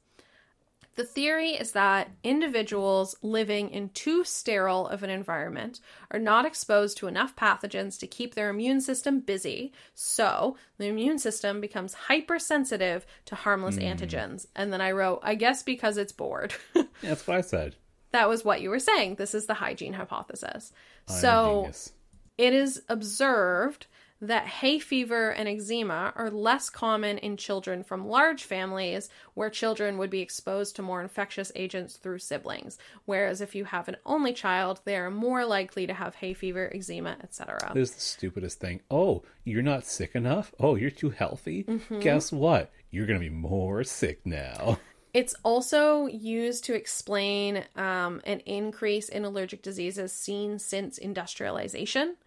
The 0.95 1.03
theory 1.03 1.49
is 1.51 1.73
that 1.73 2.09
individuals 2.23 3.17
living 3.21 3.69
in 3.69 3.89
too 3.89 4.23
sterile 4.23 4.87
of 4.87 5.03
an 5.03 5.09
environment 5.09 5.81
are 6.09 6.19
not 6.19 6.45
exposed 6.45 6.97
to 6.97 7.07
enough 7.07 7.35
pathogens 7.35 7.99
to 7.99 8.07
keep 8.07 8.33
their 8.33 8.49
immune 8.49 8.79
system 8.79 9.19
busy, 9.19 9.73
so 9.93 10.55
the 10.77 10.87
immune 10.87 11.19
system 11.19 11.59
becomes 11.59 11.93
hypersensitive 11.93 13.05
to 13.25 13.35
harmless 13.35 13.75
hmm. 13.75 13.81
antigens. 13.81 14.47
And 14.55 14.71
then 14.71 14.79
I 14.79 14.91
wrote, 14.91 15.19
I 15.21 15.35
guess 15.35 15.63
because 15.63 15.97
it's 15.97 16.13
bored. 16.13 16.53
Yeah, 16.73 16.83
that's 17.03 17.27
what 17.27 17.37
I 17.37 17.41
said. 17.41 17.75
that 18.11 18.29
was 18.29 18.45
what 18.45 18.61
you 18.61 18.69
were 18.69 18.79
saying. 18.79 19.15
This 19.15 19.35
is 19.35 19.47
the 19.47 19.53
hygiene 19.53 19.93
hypothesis. 19.93 20.71
I'm 21.09 21.15
so 21.15 21.55
genius. 21.63 21.91
it 22.37 22.53
is 22.53 22.81
observed 22.87 23.87
that 24.21 24.47
hay 24.47 24.79
fever 24.79 25.29
and 25.31 25.47
eczema 25.47 26.13
are 26.15 26.29
less 26.31 26.69
common 26.69 27.17
in 27.17 27.35
children 27.37 27.83
from 27.83 28.07
large 28.07 28.43
families 28.43 29.09
where 29.33 29.49
children 29.49 29.97
would 29.97 30.09
be 30.09 30.21
exposed 30.21 30.75
to 30.75 30.81
more 30.81 31.01
infectious 31.01 31.51
agents 31.55 31.97
through 31.97 32.19
siblings 32.19 32.77
whereas 33.05 33.41
if 33.41 33.53
you 33.53 33.65
have 33.65 33.87
an 33.87 33.97
only 34.05 34.33
child 34.33 34.79
they 34.85 34.95
are 34.95 35.11
more 35.11 35.45
likely 35.45 35.85
to 35.85 35.93
have 35.93 36.15
hay 36.15 36.33
fever 36.33 36.71
eczema 36.73 37.17
etc 37.21 37.71
This 37.73 37.89
is 37.89 37.95
the 37.95 38.01
stupidest 38.01 38.59
thing. 38.59 38.81
Oh, 38.89 39.23
you're 39.43 39.61
not 39.61 39.85
sick 39.85 40.15
enough? 40.15 40.53
Oh, 40.59 40.75
you're 40.75 40.89
too 40.89 41.09
healthy? 41.09 41.63
Mm-hmm. 41.63 41.99
Guess 41.99 42.31
what? 42.31 42.71
You're 42.91 43.05
going 43.05 43.19
to 43.19 43.23
be 43.23 43.33
more 43.33 43.83
sick 43.83 44.21
now. 44.25 44.79
It's 45.13 45.33
also 45.43 46.07
used 46.07 46.65
to 46.65 46.73
explain 46.73 47.63
um, 47.77 48.19
an 48.25 48.41
increase 48.41 49.07
in 49.07 49.23
allergic 49.23 49.61
diseases 49.61 50.11
seen 50.11 50.59
since 50.59 50.97
industrialization. 50.97 52.17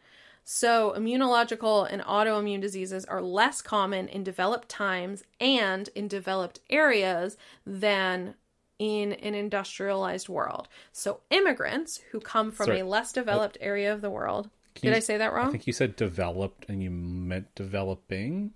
So, 0.50 0.94
immunological 0.96 1.86
and 1.90 2.00
autoimmune 2.00 2.62
diseases 2.62 3.04
are 3.04 3.20
less 3.20 3.60
common 3.60 4.08
in 4.08 4.24
developed 4.24 4.70
times 4.70 5.22
and 5.38 5.90
in 5.94 6.08
developed 6.08 6.60
areas 6.70 7.36
than 7.66 8.32
in 8.78 9.12
an 9.12 9.34
industrialized 9.34 10.30
world. 10.30 10.66
So, 10.90 11.20
immigrants 11.28 12.00
who 12.12 12.20
come 12.20 12.50
from 12.50 12.64
Sorry. 12.64 12.80
a 12.80 12.86
less 12.86 13.12
developed 13.12 13.58
area 13.60 13.92
of 13.92 14.00
the 14.00 14.08
world. 14.08 14.48
Can 14.74 14.86
Did 14.86 14.88
you- 14.92 14.96
I 14.96 15.00
say 15.00 15.18
that 15.18 15.34
wrong? 15.34 15.48
I 15.48 15.50
think 15.50 15.66
you 15.66 15.74
said 15.74 15.96
developed 15.96 16.64
and 16.66 16.82
you 16.82 16.88
meant 16.88 17.54
developing. 17.54 18.54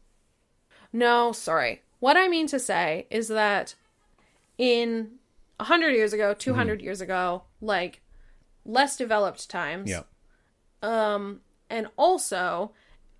No, 0.94 1.30
sorry. 1.32 1.82
What 2.00 2.16
I 2.16 2.26
mean 2.26 2.46
to 2.46 2.58
say 2.58 3.06
is 3.10 3.28
that 3.28 3.74
in 4.56 5.18
100 5.58 5.90
years 5.90 6.14
ago, 6.14 6.32
200 6.32 6.78
mm-hmm. 6.78 6.84
years 6.86 7.02
ago, 7.02 7.42
like 7.60 8.00
less 8.64 8.96
developed 8.96 9.50
times, 9.50 9.90
Yeah. 9.90 10.04
Um, 10.82 11.42
and 11.72 11.88
also 11.96 12.72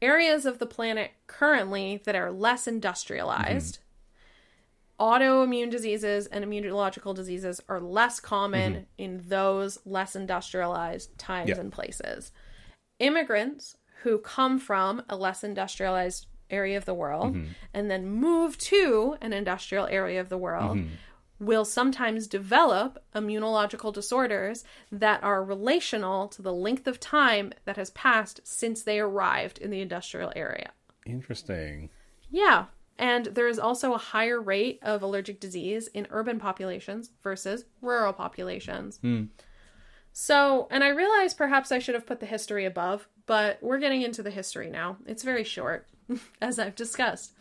areas 0.02 0.44
of 0.44 0.58
the 0.58 0.66
planet 0.66 1.12
currently 1.26 2.02
that 2.04 2.14
are 2.14 2.30
less 2.30 2.68
industrialized, 2.68 3.78
autoimmune 5.00 5.70
diseases 5.70 6.26
and 6.26 6.44
immunological 6.44 7.14
diseases 7.14 7.60
are 7.68 7.80
less 7.80 8.20
common 8.20 8.72
mm-hmm. 8.72 8.82
in 8.98 9.24
those 9.26 9.78
less 9.86 10.14
industrialized 10.14 11.16
times 11.18 11.48
Yeah. 11.48 11.60
and 11.60 11.72
places. 11.72 12.30
Immigrants 12.98 13.76
who 14.02 14.18
come 14.18 14.58
from 14.58 15.02
a 15.08 15.16
less 15.16 15.42
industrialized 15.42 16.26
area 16.50 16.76
of 16.76 16.84
the 16.84 16.94
world 16.94 17.34
mm-hmm. 17.34 17.52
and 17.72 17.90
then 17.90 18.06
move 18.06 18.58
to 18.58 19.16
an 19.22 19.32
industrial 19.32 19.86
area 19.86 20.20
of 20.20 20.28
the 20.28 20.36
world 20.36 20.76
mm-hmm. 20.76 20.94
Will 21.42 21.64
sometimes 21.64 22.26
develop 22.26 23.02
immunological 23.14 23.92
disorders 23.92 24.64
that 24.90 25.22
are 25.22 25.44
relational 25.44 26.28
to 26.28 26.40
the 26.40 26.52
length 26.52 26.86
of 26.86 27.00
time 27.00 27.52
that 27.64 27.76
has 27.76 27.90
passed 27.90 28.40
since 28.44 28.82
they 28.82 29.00
arrived 29.00 29.58
in 29.58 29.70
the 29.70 29.80
industrial 29.80 30.32
area. 30.36 30.70
Interesting. 31.04 31.90
Yeah. 32.30 32.66
And 32.98 33.26
there 33.26 33.48
is 33.48 33.58
also 33.58 33.94
a 33.94 33.98
higher 33.98 34.40
rate 34.40 34.78
of 34.82 35.02
allergic 35.02 35.40
disease 35.40 35.88
in 35.88 36.06
urban 36.10 36.38
populations 36.38 37.10
versus 37.22 37.64
rural 37.80 38.12
populations. 38.12 38.98
Hmm. 38.98 39.24
So, 40.12 40.68
and 40.70 40.84
I 40.84 40.88
realize 40.88 41.34
perhaps 41.34 41.72
I 41.72 41.78
should 41.78 41.94
have 41.94 42.06
put 42.06 42.20
the 42.20 42.26
history 42.26 42.66
above, 42.66 43.08
but 43.26 43.58
we're 43.62 43.78
getting 43.78 44.02
into 44.02 44.22
the 44.22 44.30
history 44.30 44.70
now. 44.70 44.98
It's 45.06 45.22
very 45.22 45.42
short, 45.42 45.88
as 46.40 46.58
I've 46.58 46.76
discussed. 46.76 47.32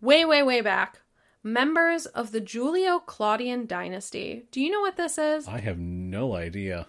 Way, 0.00 0.24
way, 0.24 0.42
way 0.42 0.60
back, 0.60 1.00
members 1.44 2.06
of 2.06 2.32
the 2.32 2.40
Julio 2.40 2.98
Claudian 2.98 3.66
dynasty. 3.66 4.46
Do 4.50 4.60
you 4.60 4.70
know 4.70 4.80
what 4.80 4.96
this 4.96 5.18
is? 5.18 5.46
I 5.46 5.60
have 5.60 5.78
no 5.78 6.34
idea. 6.34 6.88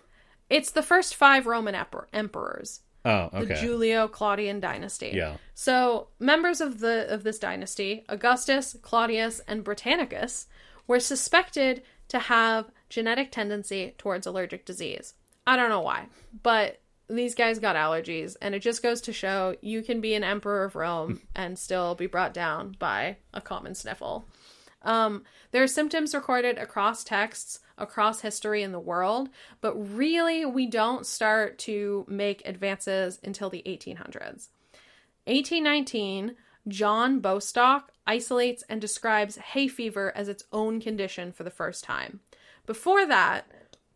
It's 0.49 0.71
the 0.71 0.81
first 0.81 1.13
five 1.15 1.45
Roman 1.45 1.75
emper- 1.75 2.05
emperors 2.13 2.79
Oh, 3.05 3.29
okay. 3.31 3.45
the. 3.45 3.55
Julio 3.57 4.07
Claudian 4.07 4.59
dynasty. 4.59 5.11
Yeah. 5.13 5.37
So 5.53 6.07
members 6.19 6.59
of 6.59 6.79
the 6.79 7.05
of 7.13 7.23
this 7.23 7.37
dynasty, 7.37 8.03
Augustus, 8.09 8.75
Claudius, 8.81 9.41
and 9.47 9.63
Britannicus, 9.63 10.47
were 10.87 10.99
suspected 10.99 11.83
to 12.07 12.17
have 12.17 12.71
genetic 12.89 13.31
tendency 13.31 13.93
towards 13.99 14.25
allergic 14.25 14.65
disease. 14.65 15.13
I 15.45 15.55
don't 15.55 15.69
know 15.69 15.81
why, 15.81 16.07
but 16.41 16.81
these 17.07 17.35
guys 17.35 17.59
got 17.59 17.75
allergies, 17.75 18.35
and 18.41 18.55
it 18.55 18.59
just 18.59 18.81
goes 18.81 19.01
to 19.01 19.13
show 19.13 19.55
you 19.61 19.83
can 19.83 20.01
be 20.01 20.15
an 20.15 20.23
emperor 20.23 20.65
of 20.65 20.75
Rome 20.75 21.17
hmm. 21.17 21.25
and 21.35 21.59
still 21.59 21.93
be 21.93 22.07
brought 22.07 22.33
down 22.33 22.75
by 22.79 23.17
a 23.33 23.41
common 23.41 23.75
sniffle. 23.75 24.25
Um, 24.85 25.23
there 25.51 25.63
are 25.63 25.67
symptoms 25.67 26.13
recorded 26.13 26.57
across 26.57 27.03
texts, 27.03 27.59
across 27.77 28.21
history 28.21 28.61
in 28.61 28.71
the 28.71 28.79
world, 28.79 29.29
but 29.59 29.75
really 29.75 30.45
we 30.45 30.67
don't 30.67 31.05
start 31.05 31.57
to 31.59 32.05
make 32.07 32.41
advances 32.45 33.19
until 33.23 33.49
the 33.49 33.63
1800s. 33.65 34.49
1819, 35.25 36.35
John 36.67 37.19
Bostock 37.19 37.91
isolates 38.07 38.63
and 38.69 38.79
describes 38.79 39.37
hay 39.37 39.67
fever 39.67 40.13
as 40.15 40.29
its 40.29 40.43
own 40.51 40.79
condition 40.79 41.31
for 41.31 41.43
the 41.43 41.49
first 41.49 41.83
time. 41.83 42.19
Before 42.65 43.05
that, 43.07 43.47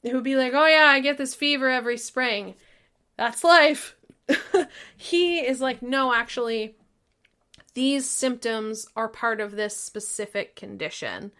it 0.03 0.13
would 0.13 0.23
be 0.23 0.35
like, 0.35 0.53
oh 0.53 0.65
yeah, 0.67 0.85
I 0.87 0.99
get 0.99 1.17
this 1.17 1.35
fever 1.35 1.69
every 1.69 1.97
spring. 1.97 2.55
That's 3.17 3.43
life. 3.43 3.95
he 4.97 5.39
is 5.39 5.61
like, 5.61 5.81
no, 5.81 6.13
actually, 6.13 6.75
these 7.79 8.09
symptoms 8.09 8.85
are 8.97 9.07
part 9.07 9.39
of 9.39 9.51
this 9.51 9.77
specific 9.77 10.53
condition. 10.53 11.31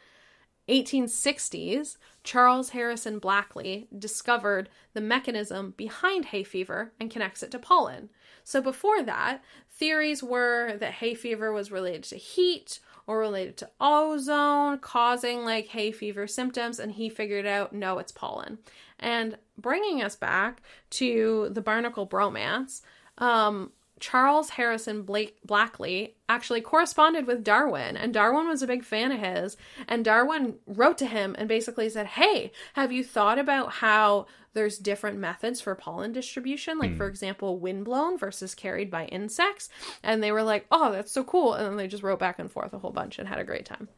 1860s, 0.69 1.97
Charles 2.23 2.69
Harrison 2.69 3.19
Blackley 3.19 3.89
discovered 3.99 4.69
the 4.93 5.01
mechanism 5.01 5.73
behind 5.75 6.23
hay 6.23 6.43
fever 6.43 6.93
and 6.97 7.11
connects 7.11 7.43
it 7.43 7.51
to 7.51 7.59
pollen. 7.59 8.09
So 8.45 8.61
before 8.61 9.03
that, 9.03 9.43
theories 9.69 10.23
were 10.23 10.77
that 10.77 10.93
hay 10.93 11.13
fever 11.13 11.51
was 11.51 11.73
related 11.73 12.03
to 12.03 12.15
heat 12.15 12.79
or 13.05 13.19
related 13.19 13.57
to 13.57 13.69
ozone 13.81 14.79
causing 14.79 15.43
like 15.43 15.67
hay 15.67 15.91
fever 15.91 16.25
symptoms 16.25 16.79
and 16.79 16.93
he 16.93 17.09
figured 17.09 17.45
out 17.45 17.73
no 17.73 17.99
it's 17.99 18.11
pollen 18.11 18.59
and 18.99 19.37
bringing 19.57 20.01
us 20.01 20.15
back 20.15 20.61
to 20.91 21.49
the 21.51 21.61
barnacle 21.61 22.05
bromance 22.07 22.81
um, 23.17 23.71
Charles 23.99 24.51
Harrison 24.51 25.03
Blake 25.03 25.37
Blackley 25.45 26.15
actually 26.27 26.61
corresponded 26.61 27.27
with 27.27 27.43
Darwin, 27.43 27.97
and 27.97 28.13
Darwin 28.13 28.47
was 28.47 28.61
a 28.61 28.67
big 28.67 28.83
fan 28.83 29.11
of 29.11 29.19
his. 29.19 29.57
And 29.87 30.05
Darwin 30.05 30.55
wrote 30.65 30.97
to 30.99 31.05
him 31.05 31.35
and 31.37 31.47
basically 31.47 31.89
said, 31.89 32.07
Hey, 32.07 32.51
have 32.73 32.91
you 32.91 33.03
thought 33.03 33.39
about 33.39 33.73
how 33.73 34.27
there's 34.53 34.77
different 34.77 35.19
methods 35.19 35.61
for 35.61 35.75
pollen 35.75 36.11
distribution? 36.11 36.77
Like, 36.77 36.91
mm. 36.91 36.97
for 36.97 37.07
example, 37.07 37.59
windblown 37.59 38.17
versus 38.17 38.55
carried 38.55 38.89
by 38.89 39.05
insects. 39.05 39.69
And 40.03 40.23
they 40.23 40.31
were 40.31 40.43
like, 40.43 40.65
Oh, 40.71 40.91
that's 40.91 41.11
so 41.11 41.23
cool. 41.23 41.53
And 41.53 41.65
then 41.65 41.77
they 41.77 41.87
just 41.87 42.03
wrote 42.03 42.19
back 42.19 42.39
and 42.39 42.51
forth 42.51 42.73
a 42.73 42.79
whole 42.79 42.91
bunch 42.91 43.19
and 43.19 43.27
had 43.27 43.39
a 43.39 43.43
great 43.43 43.65
time. 43.65 43.89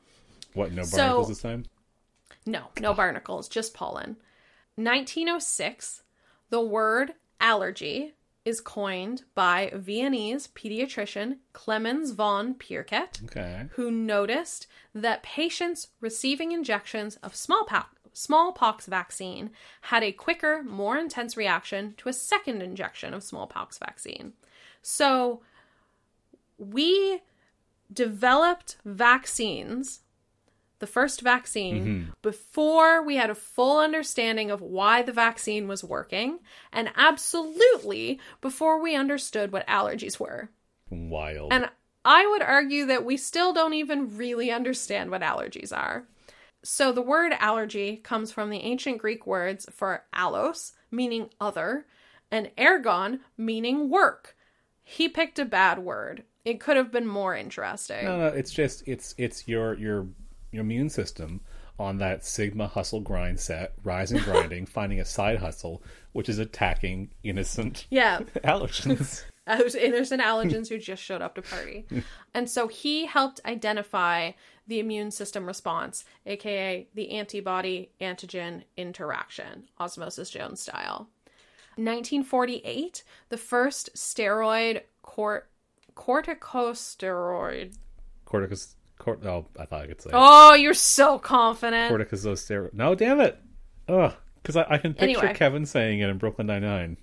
What, 0.54 0.72
no 0.72 0.84
barnacles 0.84 0.92
so, 0.92 1.26
this 1.30 1.42
time? 1.42 1.66
No, 2.46 2.64
no 2.80 2.94
barnacles, 2.94 3.48
just 3.48 3.74
pollen. 3.74 4.18
1906, 4.76 6.04
the 6.50 6.62
word 6.62 7.14
allergy 7.40 8.14
is 8.44 8.62
coined 8.62 9.24
by 9.36 9.72
Viennese 9.74 10.48
pediatrician 10.50 11.38
Clemens 11.54 12.12
von 12.12 12.56
Pirquet, 12.56 13.24
okay. 13.26 13.68
who 13.74 13.92
noticed 13.92 14.68
that 14.96 15.24
patients 15.24 15.88
receiving 16.00 16.52
injections 16.52 17.18
of 17.18 17.36
smallpox, 17.36 17.90
smallpox 18.14 18.88
vaccine 18.88 19.52
had 19.82 20.04
a 20.04 20.12
quicker, 20.12 20.64
more 20.64 20.98
intense 20.98 21.38
reaction 21.38 21.94
to 21.98 22.10
a 22.10 22.14
second 22.14 22.62
injection 22.62 23.14
of 23.14 23.24
smallpox 23.24 23.78
vaccine. 23.78 24.34
So 24.82 25.42
we 26.58 27.22
developed 27.94 28.78
vaccines 28.86 30.01
the 30.82 30.88
first 30.88 31.22
vaccine 31.22 31.86
mm-hmm. 31.86 32.10
before 32.22 33.06
we 33.06 33.16
had 33.16 33.30
a 33.30 33.36
full 33.36 33.80
understanding 33.80 34.52
of 34.52 34.62
why 34.62 35.02
the 35.02 35.14
vaccine 35.14 35.70
was 35.70 35.84
working, 35.84 36.40
and 36.74 36.92
absolutely 36.98 38.20
before 38.42 38.82
we 38.82 38.96
understood 38.96 39.54
what 39.54 39.66
allergies 39.68 40.20
were. 40.20 40.50
Wild. 40.90 41.54
And 41.54 41.70
I 42.04 42.28
would 42.28 42.42
argue 42.42 42.88
that 42.88 43.06
we 43.06 43.16
still 43.16 43.54
don't 43.54 43.76
even 43.76 44.18
really 44.18 44.52
understand 44.52 45.12
what 45.12 45.22
allergies 45.22 45.72
are. 45.72 46.08
So 46.64 46.92
the 46.92 47.02
word 47.02 47.34
allergy 47.40 47.98
comes 47.98 48.32
from 48.32 48.50
the 48.50 48.60
ancient 48.60 48.98
Greek 48.98 49.26
words 49.26 49.66
for 49.72 50.04
allos, 50.14 50.74
meaning 50.92 51.30
other, 51.40 51.86
and 52.30 52.52
ergon, 52.58 53.20
meaning 53.38 53.90
work. 53.90 54.36
He 54.84 55.08
picked 55.08 55.40
a 55.40 55.46
bad 55.46 55.80
word. 55.80 56.24
It 56.44 56.60
could 56.60 56.78
have 56.78 56.92
been 56.92 57.06
more 57.06 57.36
interesting. 57.36 58.04
No, 58.04 58.18
no, 58.18 58.28
it's 58.28 58.52
just 58.52 58.88
it's 58.88 59.14
it's 59.18 59.48
your 59.48 59.78
your 59.78 60.08
your 60.52 60.62
immune 60.62 60.90
system 60.90 61.42
on 61.80 61.98
that 61.98 62.24
Sigma 62.24 62.68
hustle 62.68 63.00
grind 63.00 63.40
set, 63.40 63.74
rise 63.84 64.12
and 64.12 64.22
grinding, 64.22 64.66
finding 64.68 65.00
a 65.00 65.06
side 65.06 65.40
hustle, 65.40 65.82
which 66.12 66.30
is 66.30 66.40
attacking 66.40 67.10
innocent 67.24 67.88
yeah 67.90 68.20
allergens. 68.44 69.24
Those 69.48 69.76
innocent 69.76 70.22
allergens 70.22 70.70
who 70.70 70.78
just 70.78 71.02
showed 71.02 71.22
up 71.22 71.36
to 71.36 71.42
party. 71.42 71.86
and 72.34 72.50
so 72.50 72.68
he 72.68 73.08
helped 73.08 73.42
identify 73.44 74.32
the 74.68 74.80
immune 74.80 75.12
system 75.12 75.46
response, 75.46 76.06
aka 76.26 76.88
the 76.94 77.12
antibody 77.12 77.92
antigen 78.00 78.64
interaction, 78.78 79.68
Osmosis 79.80 80.30
Jones 80.30 80.62
style. 80.62 81.10
1948, 81.76 83.04
the 83.30 83.38
first 83.38 83.90
steroid 83.96 84.82
cort- 85.02 85.50
corticosteroid. 85.96 87.76
Corticos 88.26 88.76
Cort- 89.02 89.26
oh, 89.26 89.48
I 89.60 89.66
thought 89.66 89.82
I 89.82 89.88
could 89.88 90.02
say. 90.02 90.12
Oh, 90.14 90.54
you're 90.54 90.76
so 90.76 91.18
confident. 91.18 91.92
Corticosteroid. 91.92 92.74
No, 92.74 92.94
damn 92.94 93.20
it. 93.20 93.40
Ugh. 93.88 94.14
Because 94.42 94.58
I, 94.58 94.66
I, 94.70 94.78
can 94.78 94.94
picture 94.94 95.20
anyway. 95.20 95.34
Kevin 95.34 95.66
saying 95.66 96.00
it 96.00 96.10
in 96.10 96.18
Brooklyn 96.20 96.48
Nine-Nine. 96.48 96.98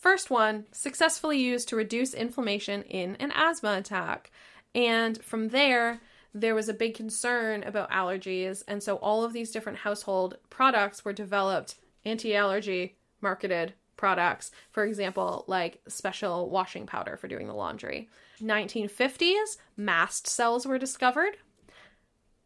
First 0.00 0.30
one, 0.30 0.66
successfully 0.72 1.38
used 1.38 1.68
to 1.68 1.76
reduce 1.76 2.12
inflammation 2.12 2.82
in 2.82 3.14
an 3.16 3.30
asthma 3.36 3.76
attack. 3.78 4.32
And 4.74 5.22
from 5.22 5.50
there, 5.50 6.00
there 6.34 6.56
was 6.56 6.68
a 6.68 6.74
big 6.74 6.94
concern 6.94 7.62
about 7.62 7.90
allergies. 7.92 8.64
And 8.66 8.82
so 8.82 8.96
all 8.96 9.22
of 9.22 9.32
these 9.32 9.52
different 9.52 9.78
household 9.78 10.38
products 10.50 11.04
were 11.04 11.12
developed 11.12 11.76
anti 12.04 12.34
allergy 12.34 12.96
marketed 13.20 13.74
products. 13.96 14.50
For 14.72 14.84
example, 14.84 15.44
like 15.46 15.80
special 15.86 16.50
washing 16.50 16.86
powder 16.86 17.16
for 17.16 17.28
doing 17.28 17.46
the 17.46 17.54
laundry. 17.54 18.08
1950s, 18.42 19.56
mast 19.76 20.26
cells 20.26 20.66
were 20.66 20.78
discovered. 20.78 21.36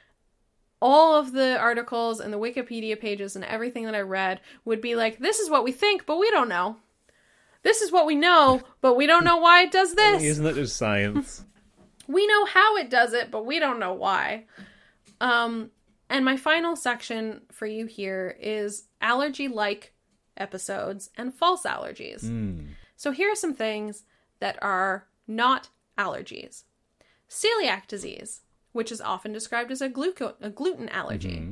all 0.79 1.15
of 1.17 1.31
the 1.31 1.57
articles 1.57 2.19
and 2.19 2.31
the 2.31 2.37
Wikipedia 2.37 2.97
pages 2.97 3.35
and 3.35 3.43
everything 3.43 3.85
that 3.85 3.95
I 3.95 4.01
read 4.01 4.39
would 4.65 4.81
be 4.81 4.95
like, 4.95 5.17
this 5.17 5.39
is 5.39 5.49
what 5.49 5.63
we 5.63 5.71
think, 5.71 6.05
but 6.05 6.19
we 6.19 6.29
don't 6.29 6.47
know. 6.47 6.77
This 7.63 7.81
is 7.81 7.91
what 7.91 8.05
we 8.05 8.13
know, 8.13 8.61
but 8.81 8.95
we 8.95 9.07
don't 9.07 9.23
know 9.23 9.37
why 9.37 9.63
it 9.63 9.71
does 9.71 9.95
this. 9.95 10.21
Isn't 10.21 10.45
that 10.45 10.53
just 10.53 10.77
science? 10.77 11.43
we 12.07 12.27
know 12.27 12.45
how 12.45 12.77
it 12.77 12.91
does 12.91 13.13
it, 13.13 13.31
but 13.31 13.47
we 13.47 13.57
don't 13.57 13.79
know 13.79 13.93
why. 13.93 14.45
Um, 15.19 15.71
and 16.07 16.23
my 16.23 16.37
final 16.37 16.75
section 16.75 17.41
for 17.51 17.65
you 17.65 17.87
here 17.87 18.37
is 18.39 18.83
allergy 19.01 19.47
like 19.47 19.95
episodes 20.37 21.09
and 21.17 21.33
false 21.33 21.63
allergies. 21.63 22.23
Mm. 22.23 22.75
So 22.97 23.11
here 23.11 23.31
are 23.31 23.35
some 23.35 23.53
things 23.53 24.03
that 24.39 24.61
are 24.61 25.07
not 25.27 25.69
allergies 25.97 26.63
celiac 27.29 27.87
disease, 27.87 28.41
which 28.71 28.91
is 28.91 29.01
often 29.01 29.33
described 29.33 29.71
as 29.71 29.81
a, 29.81 29.89
gluco- 29.89 30.35
a 30.41 30.49
gluten 30.49 30.87
allergy. 30.89 31.39
Mm-hmm. 31.39 31.51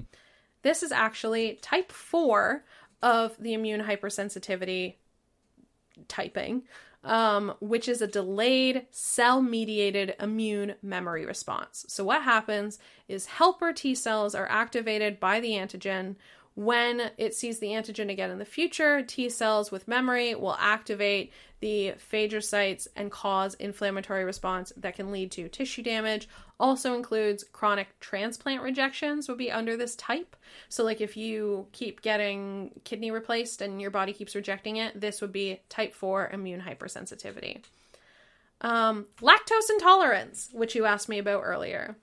This 0.62 0.82
is 0.82 0.92
actually 0.92 1.60
type 1.62 1.92
4 1.92 2.64
of 3.02 3.36
the 3.38 3.54
immune 3.54 3.82
hypersensitivity 3.82 4.96
typing, 6.08 6.64
um, 7.04 7.54
which 7.60 7.88
is 7.88 8.02
a 8.02 8.08
delayed 8.08 8.88
cell 8.90 9.42
mediated 9.42 10.16
immune 10.20 10.76
memory 10.82 11.26
response. 11.26 11.86
So, 11.88 12.04
what 12.04 12.24
happens 12.24 12.80
is 13.08 13.28
helper 13.28 13.74
T 13.74 13.94
cells 13.94 14.34
are 14.34 14.48
activated 14.50 15.20
by 15.20 15.40
the 15.40 15.52
antigen. 15.52 16.16
When 16.56 17.12
it 17.18 17.36
sees 17.36 17.60
the 17.60 17.68
antigen 17.68 18.10
again 18.10 18.32
in 18.32 18.40
the 18.40 18.46
future, 18.46 19.04
T 19.04 19.30
cells 19.30 19.72
with 19.72 19.90
memory 19.90 20.36
will 20.36 20.56
activate 20.58 21.34
the 21.60 21.96
phagocytes 22.12 22.88
and 22.96 23.12
cause 23.12 23.56
inflammatory 23.56 24.24
response 24.24 24.72
that 24.78 24.96
can 24.96 25.12
lead 25.12 25.32
to 25.32 25.50
tissue 25.50 25.84
damage. 25.84 26.30
Also 26.58 26.94
includes 26.94 27.44
chronic 27.52 28.00
transplant 28.00 28.62
rejections 28.62 29.28
would 29.28 29.38
be 29.38 29.52
under 29.52 29.76
this 29.76 29.98
type. 29.98 30.38
So 30.70 30.86
like 30.86 31.02
if 31.02 31.18
you 31.18 31.68
keep 31.74 32.02
getting 32.02 32.72
kidney 32.86 33.12
replaced 33.12 33.62
and 33.62 33.82
your 33.82 33.92
body 33.92 34.14
keeps 34.14 34.34
rejecting 34.34 34.78
it, 34.78 35.00
this 35.00 35.20
would 35.20 35.34
be 35.34 35.60
type 35.68 35.94
4 35.94 36.30
immune 36.32 36.62
hypersensitivity. 36.62 37.64
Um, 38.62 39.08
lactose 39.20 39.70
intolerance, 39.70 40.50
which 40.54 40.74
you 40.74 40.86
asked 40.86 41.10
me 41.10 41.20
about 41.20 41.42
earlier, 41.44 41.98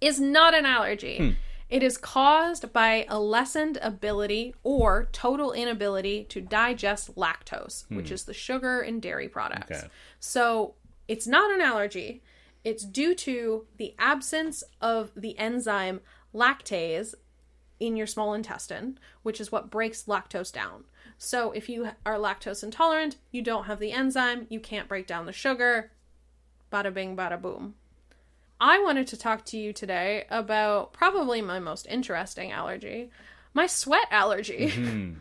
is 0.00 0.18
not 0.18 0.54
an 0.54 0.64
allergy. 0.64 1.36
It 1.70 1.84
is 1.84 1.96
caused 1.96 2.72
by 2.72 3.06
a 3.08 3.18
lessened 3.18 3.78
ability 3.80 4.54
or 4.64 5.08
total 5.12 5.52
inability 5.52 6.24
to 6.24 6.40
digest 6.40 7.14
lactose, 7.14 7.84
which 7.88 8.08
hmm. 8.08 8.14
is 8.14 8.24
the 8.24 8.34
sugar 8.34 8.80
in 8.80 8.98
dairy 8.98 9.28
products. 9.28 9.78
Okay. 9.78 9.88
So 10.18 10.74
it's 11.06 11.28
not 11.28 11.52
an 11.52 11.60
allergy. 11.60 12.22
It's 12.64 12.84
due 12.84 13.14
to 13.14 13.66
the 13.76 13.94
absence 13.98 14.64
of 14.80 15.12
the 15.16 15.38
enzyme 15.38 16.00
lactase 16.34 17.14
in 17.78 17.96
your 17.96 18.06
small 18.06 18.34
intestine, 18.34 18.98
which 19.22 19.40
is 19.40 19.50
what 19.50 19.70
breaks 19.70 20.04
lactose 20.04 20.52
down. 20.52 20.84
So 21.16 21.52
if 21.52 21.68
you 21.68 21.90
are 22.04 22.16
lactose 22.16 22.62
intolerant, 22.64 23.16
you 23.30 23.42
don't 23.42 23.64
have 23.64 23.78
the 23.78 23.92
enzyme, 23.92 24.46
you 24.50 24.60
can't 24.60 24.88
break 24.88 25.06
down 25.06 25.26
the 25.26 25.32
sugar. 25.32 25.92
Bada 26.72 26.92
bing, 26.92 27.16
bada 27.16 27.40
boom. 27.40 27.74
I 28.60 28.82
wanted 28.82 29.06
to 29.08 29.16
talk 29.16 29.44
to 29.46 29.56
you 29.58 29.72
today 29.72 30.26
about 30.30 30.92
probably 30.92 31.40
my 31.40 31.58
most 31.60 31.86
interesting 31.88 32.52
allergy, 32.52 33.10
my 33.54 33.66
sweat 33.66 34.06
allergy. 34.10 34.72
Mm-hmm. 34.76 35.18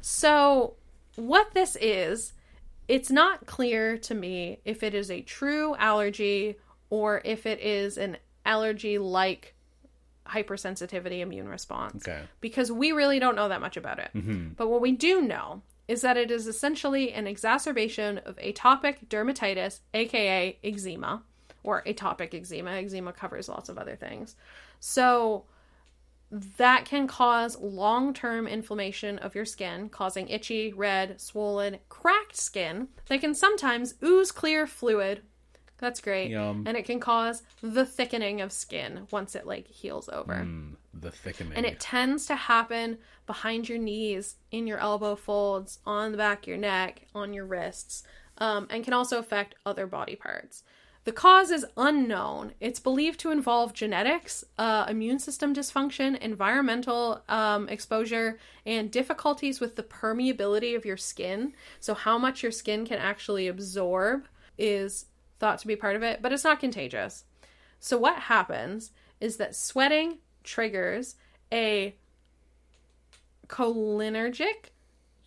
so, 0.00 0.74
what 1.16 1.52
this 1.54 1.76
is, 1.80 2.32
it's 2.88 3.10
not 3.10 3.46
clear 3.46 3.96
to 3.98 4.14
me 4.14 4.58
if 4.64 4.82
it 4.82 4.94
is 4.94 5.10
a 5.10 5.20
true 5.22 5.74
allergy 5.76 6.56
or 6.90 7.20
if 7.24 7.46
it 7.46 7.60
is 7.60 7.98
an 7.98 8.16
allergy 8.44 8.98
like 8.98 9.54
hypersensitivity 10.26 11.20
immune 11.20 11.48
response 11.48 12.06
Okay. 12.06 12.22
because 12.40 12.70
we 12.70 12.92
really 12.92 13.18
don't 13.18 13.34
know 13.36 13.48
that 13.48 13.60
much 13.60 13.76
about 13.76 13.98
it. 13.98 14.10
Mm-hmm. 14.14 14.50
But 14.56 14.68
what 14.68 14.80
we 14.80 14.92
do 14.92 15.20
know 15.22 15.62
is 15.88 16.02
that 16.02 16.16
it 16.16 16.30
is 16.30 16.46
essentially 16.46 17.12
an 17.12 17.26
exacerbation 17.26 18.18
of 18.18 18.36
atopic 18.36 19.06
dermatitis, 19.08 19.80
aka 19.92 20.56
eczema, 20.62 21.22
or 21.62 21.82
atopic 21.84 22.34
eczema. 22.34 22.72
Eczema 22.72 23.12
covers 23.12 23.48
lots 23.48 23.68
of 23.68 23.78
other 23.78 23.96
things. 23.96 24.36
So 24.80 25.44
that 26.30 26.84
can 26.84 27.06
cause 27.06 27.58
long 27.58 28.14
term 28.14 28.46
inflammation 28.46 29.18
of 29.18 29.34
your 29.34 29.44
skin, 29.44 29.88
causing 29.88 30.28
itchy, 30.28 30.72
red, 30.72 31.20
swollen, 31.20 31.78
cracked 31.88 32.36
skin 32.36 32.88
that 33.06 33.20
can 33.20 33.34
sometimes 33.34 33.94
ooze 34.02 34.30
clear 34.30 34.66
fluid. 34.66 35.22
That's 35.78 36.00
great. 36.00 36.30
Yum. 36.30 36.64
And 36.66 36.76
it 36.76 36.84
can 36.84 37.00
cause 37.00 37.42
the 37.62 37.86
thickening 37.86 38.42
of 38.42 38.52
skin 38.52 39.06
once 39.10 39.34
it 39.34 39.46
like 39.46 39.66
heals 39.66 40.10
over. 40.10 40.34
Mm, 40.34 40.76
the 40.92 41.10
thickening. 41.10 41.54
And 41.56 41.64
it 41.64 41.80
tends 41.80 42.26
to 42.26 42.36
happen 42.36 42.98
behind 43.26 43.68
your 43.68 43.78
knees, 43.78 44.36
in 44.50 44.66
your 44.66 44.78
elbow 44.78 45.16
folds, 45.16 45.78
on 45.86 46.12
the 46.12 46.18
back 46.18 46.42
of 46.42 46.48
your 46.48 46.58
neck, 46.58 47.06
on 47.14 47.32
your 47.32 47.46
wrists, 47.46 48.02
um, 48.38 48.66
and 48.70 48.84
can 48.84 48.92
also 48.92 49.18
affect 49.18 49.54
other 49.64 49.86
body 49.86 50.16
parts. 50.16 50.64
The 51.04 51.12
cause 51.12 51.50
is 51.50 51.64
unknown. 51.78 52.52
It's 52.60 52.78
believed 52.78 53.20
to 53.20 53.30
involve 53.30 53.72
genetics, 53.72 54.44
uh, 54.58 54.84
immune 54.88 55.18
system 55.18 55.54
dysfunction, 55.54 56.18
environmental 56.18 57.22
um, 57.28 57.68
exposure, 57.70 58.38
and 58.66 58.90
difficulties 58.90 59.60
with 59.60 59.76
the 59.76 59.82
permeability 59.82 60.76
of 60.76 60.84
your 60.84 60.98
skin. 60.98 61.54
So, 61.80 61.94
how 61.94 62.18
much 62.18 62.42
your 62.42 62.52
skin 62.52 62.84
can 62.84 62.98
actually 62.98 63.48
absorb 63.48 64.28
is 64.58 65.06
thought 65.38 65.58
to 65.60 65.66
be 65.66 65.74
part 65.74 65.96
of 65.96 66.02
it, 66.02 66.20
but 66.20 66.32
it's 66.32 66.44
not 66.44 66.60
contagious. 66.60 67.24
So, 67.78 67.96
what 67.96 68.16
happens 68.16 68.92
is 69.20 69.38
that 69.38 69.56
sweating 69.56 70.18
triggers 70.44 71.16
a 71.50 71.96
cholinergic 73.48 74.70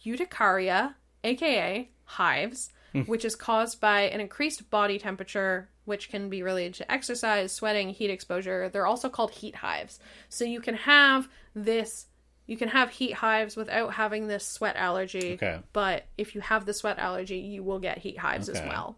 urticaria, 0.05 0.95
aka 1.23 1.89
hives, 2.05 2.71
which 3.05 3.25
is 3.25 3.35
caused 3.35 3.79
by 3.79 4.01
an 4.01 4.21
increased 4.21 4.69
body 4.69 4.99
temperature, 4.99 5.69
which 5.85 6.09
can 6.09 6.29
be 6.29 6.43
related 6.43 6.73
to 6.75 6.91
exercise, 6.91 7.51
sweating, 7.51 7.89
heat 7.89 8.09
exposure. 8.09 8.69
They're 8.69 8.85
also 8.85 9.09
called 9.09 9.31
heat 9.31 9.55
hives. 9.55 9.99
So 10.29 10.45
you 10.45 10.61
can 10.61 10.75
have 10.75 11.27
this, 11.55 12.07
you 12.45 12.57
can 12.57 12.69
have 12.69 12.91
heat 12.91 13.13
hives 13.13 13.55
without 13.55 13.93
having 13.93 14.27
this 14.27 14.47
sweat 14.47 14.75
allergy. 14.75 15.33
Okay. 15.33 15.59
But 15.73 16.05
if 16.17 16.35
you 16.35 16.41
have 16.41 16.65
the 16.65 16.73
sweat 16.73 16.99
allergy, 16.99 17.37
you 17.37 17.63
will 17.63 17.79
get 17.79 17.97
heat 17.99 18.19
hives 18.19 18.49
as 18.49 18.61
well. 18.61 18.97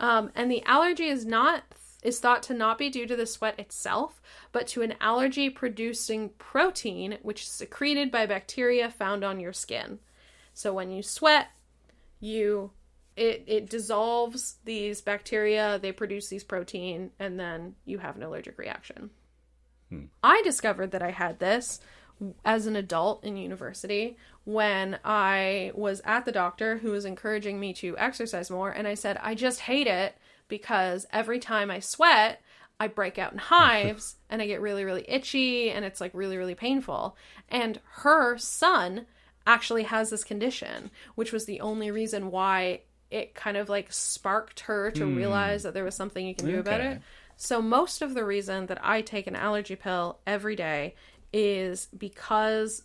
Um, 0.00 0.30
and 0.34 0.50
the 0.50 0.62
allergy 0.64 1.06
is 1.06 1.24
not 1.24 1.62
is 2.02 2.18
thought 2.18 2.42
to 2.42 2.54
not 2.54 2.78
be 2.78 2.90
due 2.90 3.06
to 3.06 3.14
the 3.14 3.26
sweat 3.26 3.58
itself, 3.60 4.20
but 4.50 4.66
to 4.66 4.82
an 4.82 4.94
allergy 5.00 5.48
producing 5.48 6.30
protein 6.30 7.16
which 7.22 7.42
is 7.42 7.48
secreted 7.48 8.10
by 8.10 8.26
bacteria 8.26 8.90
found 8.90 9.22
on 9.24 9.38
your 9.38 9.52
skin. 9.52 10.00
So 10.52 10.74
when 10.74 10.90
you 10.90 11.02
sweat, 11.02 11.50
you 12.18 12.72
it 13.16 13.44
it 13.46 13.70
dissolves 13.70 14.56
these 14.64 15.00
bacteria, 15.00 15.78
they 15.80 15.92
produce 15.92 16.28
these 16.28 16.44
protein, 16.44 17.10
and 17.18 17.38
then 17.38 17.74
you 17.84 17.98
have 17.98 18.16
an 18.16 18.22
allergic 18.22 18.58
reaction. 18.58 19.10
Hmm. 19.90 20.04
I 20.22 20.42
discovered 20.42 20.92
that 20.92 21.02
I 21.02 21.10
had 21.10 21.38
this 21.38 21.80
as 22.44 22.66
an 22.66 22.76
adult 22.76 23.24
in 23.24 23.36
university 23.36 24.16
when 24.44 24.98
I 25.04 25.72
was 25.74 26.00
at 26.04 26.24
the 26.24 26.32
doctor 26.32 26.78
who 26.78 26.90
was 26.90 27.04
encouraging 27.04 27.58
me 27.58 27.72
to 27.74 27.96
exercise 27.98 28.50
more 28.50 28.70
and 28.70 28.86
I 28.86 28.94
said 28.94 29.18
I 29.22 29.34
just 29.34 29.60
hate 29.60 29.86
it 29.86 30.16
because 30.48 31.06
every 31.12 31.38
time 31.38 31.70
I 31.70 31.80
sweat 31.80 32.40
I 32.78 32.88
break 32.88 33.18
out 33.18 33.32
in 33.32 33.38
hives 33.52 34.16
and 34.30 34.42
I 34.42 34.46
get 34.46 34.60
really 34.60 34.84
really 34.84 35.04
itchy 35.08 35.70
and 35.70 35.84
it's 35.84 36.00
like 36.00 36.12
really 36.14 36.36
really 36.36 36.54
painful 36.54 37.16
and 37.48 37.80
her 37.90 38.38
son 38.38 39.06
actually 39.46 39.84
has 39.84 40.10
this 40.10 40.24
condition 40.24 40.90
which 41.14 41.32
was 41.32 41.44
the 41.44 41.60
only 41.60 41.90
reason 41.90 42.30
why 42.30 42.80
it 43.12 43.34
kind 43.34 43.56
of 43.56 43.68
like 43.68 43.92
sparked 43.92 44.60
her 44.60 44.90
to 44.90 45.04
realize 45.06 45.62
that 45.62 45.74
there 45.74 45.84
was 45.84 45.94
something 45.94 46.26
you 46.26 46.34
can 46.34 46.46
do 46.46 46.58
about 46.60 46.80
it 46.80 47.00
so 47.36 47.60
most 47.60 48.02
of 48.02 48.14
the 48.14 48.24
reason 48.24 48.66
that 48.66 48.78
I 48.84 49.00
take 49.00 49.26
an 49.26 49.36
allergy 49.36 49.76
pill 49.76 50.18
every 50.26 50.56
day 50.56 50.94
is 51.32 51.88
because 51.96 52.82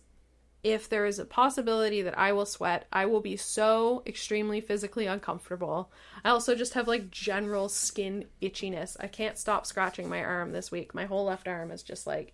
if 0.64 0.88
there 0.88 1.06
is 1.06 1.18
a 1.18 1.24
possibility 1.24 2.02
that 2.02 2.18
I 2.18 2.32
will 2.32 2.46
sweat, 2.46 2.86
I 2.92 3.06
will 3.06 3.20
be 3.20 3.36
so 3.36 4.02
extremely 4.06 4.60
physically 4.60 5.06
uncomfortable. 5.06 5.90
I 6.24 6.30
also 6.30 6.54
just 6.54 6.74
have 6.74 6.88
like 6.88 7.10
general 7.10 7.68
skin 7.68 8.24
itchiness. 8.42 8.96
I 8.98 9.06
can't 9.06 9.38
stop 9.38 9.66
scratching 9.66 10.08
my 10.08 10.22
arm 10.22 10.52
this 10.52 10.70
week. 10.70 10.94
My 10.94 11.04
whole 11.04 11.26
left 11.26 11.46
arm 11.46 11.70
is 11.70 11.82
just 11.82 12.06
like 12.06 12.32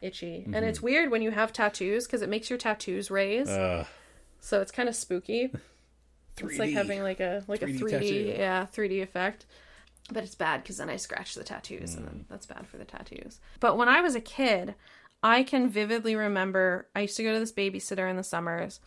itchy. 0.00 0.46
And 0.52 0.64
it's 0.64 0.80
weird 0.80 1.10
when 1.10 1.22
you 1.22 1.32
have 1.32 1.52
tattoos 1.52 2.06
because 2.06 2.22
it 2.22 2.28
makes 2.28 2.48
your 2.48 2.58
tattoos 2.58 3.10
raise. 3.10 3.48
Uh, 3.48 3.84
so 4.40 4.60
it's 4.60 4.72
kind 4.72 4.88
of 4.88 4.94
spooky. 4.94 5.50
It's 6.48 6.58
like 6.58 6.72
having 6.72 7.02
like 7.02 7.20
a 7.20 7.44
like 7.48 7.62
a 7.62 7.66
3D 7.66 7.78
3D, 7.80 7.90
tattoo. 7.90 8.34
yeah, 8.38 8.66
3D 8.66 9.02
effect. 9.02 9.46
But 10.12 10.24
it's 10.24 10.34
bad 10.34 10.62
because 10.62 10.78
then 10.78 10.90
I 10.90 10.96
scratch 10.96 11.34
the 11.34 11.44
tattoos, 11.44 11.94
and 11.94 12.04
Mm. 12.04 12.08
then 12.10 12.24
that's 12.28 12.46
bad 12.46 12.66
for 12.66 12.78
the 12.78 12.84
tattoos. 12.84 13.38
But 13.60 13.76
when 13.76 13.88
I 13.88 14.00
was 14.00 14.14
a 14.16 14.20
kid, 14.20 14.74
I 15.22 15.42
can 15.44 15.68
vividly 15.68 16.16
remember 16.16 16.88
I 16.96 17.02
used 17.02 17.16
to 17.18 17.22
go 17.22 17.32
to 17.32 17.38
this 17.38 17.52
babysitter 17.52 18.08
in 18.10 18.16
the 18.16 18.24
summers. 18.24 18.80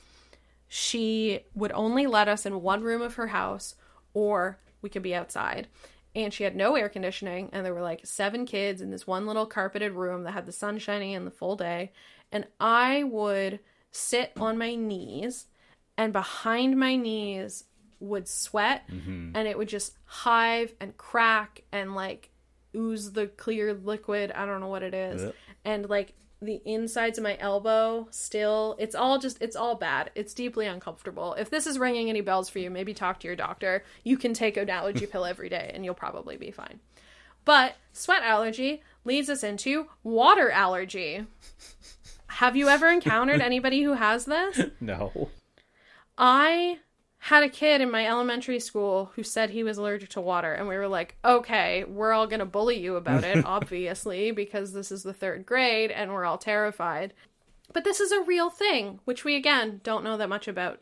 She 0.68 1.42
would 1.54 1.72
only 1.72 2.08
let 2.08 2.28
us 2.28 2.46
in 2.46 2.62
one 2.62 2.82
room 2.84 3.02
of 3.02 3.16
her 3.16 3.28
house, 3.28 3.76
or 4.14 4.60
we 4.82 4.90
could 4.90 5.04
be 5.04 5.16
outside. 5.16 5.68
And 6.16 6.34
she 6.34 6.44
had 6.44 6.56
no 6.56 6.76
air 6.76 6.90
conditioning, 6.90 7.50
and 7.54 7.66
there 7.66 7.74
were 7.74 7.82
like 7.82 8.06
seven 8.06 8.46
kids 8.46 8.82
in 8.82 8.92
this 8.92 9.08
one 9.08 9.26
little 9.26 9.46
carpeted 9.46 9.94
room 9.94 10.24
that 10.24 10.32
had 10.34 10.46
the 10.46 10.52
sun 10.52 10.78
shining 10.80 11.12
in 11.12 11.26
the 11.26 11.32
full 11.32 11.56
day. 11.56 11.92
And 12.32 12.46
I 12.60 13.04
would 13.04 13.60
sit 13.92 14.32
on 14.38 14.58
my 14.58 14.76
knees, 14.76 15.46
and 15.98 16.14
behind 16.14 16.78
my 16.78 16.96
knees 16.96 17.66
would 18.00 18.28
sweat, 18.28 18.88
mm-hmm. 18.90 19.36
and 19.36 19.48
it 19.48 19.58
would 19.58 19.70
just 19.70 19.94
hive 20.06 20.74
and 20.80 20.98
crack 20.98 21.64
and 21.72 21.96
like 21.96 22.30
ooze 22.76 23.12
the 23.12 23.28
clear 23.28 23.74
liquid. 23.74 24.32
I 24.32 24.46
don't 24.46 24.60
know 24.60 24.68
what 24.68 24.84
it 24.84 24.94
is. 24.94 25.24
Yep. 25.24 25.36
And 25.66 25.90
like 25.90 26.14
the 26.46 26.62
insides 26.66 27.18
of 27.18 27.24
my 27.24 27.38
elbow 27.40 28.08
still 28.12 28.76
it's 28.80 28.96
all 28.96 29.18
just 29.18 29.42
it's 29.42 29.56
all 29.56 29.76
bad 29.76 30.12
it's 30.16 30.34
deeply 30.34 30.66
uncomfortable 30.66 31.34
if 31.36 31.50
this 31.50 31.66
is 31.66 31.80
ringing 31.80 32.10
any 32.10 32.22
bells 32.22 32.50
for 32.50 32.60
you 32.60 32.70
maybe 32.70 32.94
talk 32.94 33.20
to 33.20 33.28
your 33.28 33.36
doctor 33.36 33.84
you 34.04 34.18
can 34.18 34.34
take 34.34 34.58
an 34.58 34.70
allergy 34.70 35.06
pill 35.06 35.26
every 35.26 35.50
day 35.50 35.72
and 35.74 35.86
you'll 35.86 35.94
probably 35.94 36.36
be 36.36 36.52
fine 36.52 36.80
but 37.46 37.76
sweat 37.94 38.24
allergy 38.24 38.82
leads 39.06 39.30
us 39.30 39.44
into 39.44 39.88
water 40.04 40.52
allergy 40.52 41.26
have 42.28 42.56
you 42.56 42.68
ever 42.68 42.90
encountered 42.90 43.42
anybody 43.42 43.84
who 43.84 43.94
has 43.94 44.26
this 44.26 44.60
no. 44.82 45.30
I 46.18 46.80
had 47.18 47.44
a 47.44 47.50
kid 47.50 47.80
in 47.80 47.90
my 47.90 48.06
elementary 48.06 48.60
school 48.60 49.12
who 49.16 49.24
said 49.24 49.50
he 49.50 49.64
was 49.64 49.78
allergic 49.78 50.10
to 50.10 50.22
water 50.22 50.54
and 50.54 50.68
we 50.68 50.76
were 50.76 50.90
like 50.90 51.16
okay 51.24 51.86
we're 51.86 52.12
all 52.12 52.28
going 52.28 52.42
to 52.42 52.46
bully 52.46 52.78
you 52.78 52.98
about 52.98 53.24
it 53.24 53.46
obviously 53.46 54.32
because 54.32 54.74
this 54.74 54.92
is 54.92 55.04
the 55.04 55.14
third 55.14 55.46
grade 55.46 55.90
and 55.90 56.12
we're 56.12 56.26
all 56.26 56.38
terrified. 56.38 57.14
But 57.72 57.86
this 57.86 58.00
is 58.00 58.12
a 58.12 58.22
real 58.22 58.50
thing 58.50 59.00
which 59.06 59.24
we 59.24 59.36
again 59.36 59.80
don't 59.84 60.04
know 60.04 60.18
that 60.18 60.30
much 60.30 60.48
about. 60.48 60.82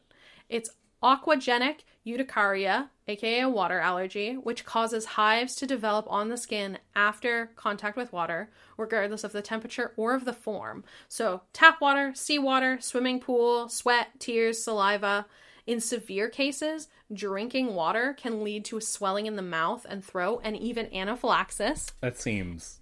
It's 0.50 0.72
aquagenic 1.04 1.80
urticaria 2.06 2.90
aka 3.08 3.42
a 3.42 3.50
water 3.50 3.80
allergy 3.80 4.34
which 4.34 4.66
causes 4.66 5.06
hives 5.06 5.56
to 5.56 5.68
develop 5.68 6.06
on 6.10 6.30
the 6.30 6.38
skin 6.38 6.78
after 6.96 7.52
contact 7.56 7.96
with 7.96 8.12
water 8.12 8.50
regardless 8.78 9.24
of 9.24 9.32
the 9.32 9.42
temperature 9.42 9.92
or 9.98 10.14
of 10.14 10.26
the 10.26 10.34
form 10.34 10.84
so 11.08 11.42
tap 11.54 11.80
water 11.80 12.12
seawater 12.16 12.80
swimming 12.82 13.20
pool 13.20 13.70
sweat 13.70 14.08
tears 14.20 14.64
saliva 14.64 15.26
in 15.68 15.80
severe 15.80 16.28
cases, 16.28 16.88
drinking 17.14 17.76
water 17.76 18.14
can 18.14 18.44
lead 18.44 18.66
to 18.66 18.78
a 18.78 18.82
swelling 18.82 19.26
in 19.26 19.36
the 19.36 19.42
mouth 19.42 19.86
and 19.88 20.04
throat 20.04 20.42
and 20.44 20.58
even 20.58 20.94
anaphylaxis. 20.94 21.94
That 22.02 22.18
seems 22.18 22.80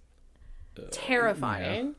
uh, 0.78 0.86
Terrifying. 0.90 1.86
yeah. 1.86 1.92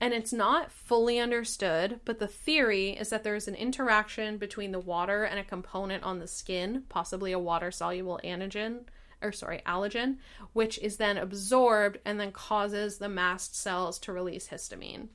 And 0.00 0.12
it's 0.12 0.32
not 0.32 0.70
fully 0.70 1.18
understood, 1.18 2.00
but 2.04 2.18
the 2.18 2.28
theory 2.28 2.90
is 2.90 3.08
that 3.08 3.24
there's 3.24 3.48
an 3.48 3.54
interaction 3.54 4.36
between 4.36 4.72
the 4.72 4.78
water 4.78 5.24
and 5.24 5.38
a 5.38 5.44
component 5.44 6.04
on 6.04 6.18
the 6.18 6.26
skin, 6.26 6.84
possibly 6.88 7.32
a 7.32 7.38
water 7.38 7.70
soluble 7.70 8.20
antigen, 8.22 8.80
or 9.22 9.32
sorry, 9.32 9.62
allergen, 9.66 10.16
which 10.52 10.78
is 10.78 10.98
then 10.98 11.16
absorbed 11.16 11.98
and 12.04 12.20
then 12.20 12.30
causes 12.30 12.98
the 12.98 13.08
mast 13.08 13.56
cells 13.56 13.98
to 14.00 14.12
release 14.12 14.48
histamine. 14.48 15.08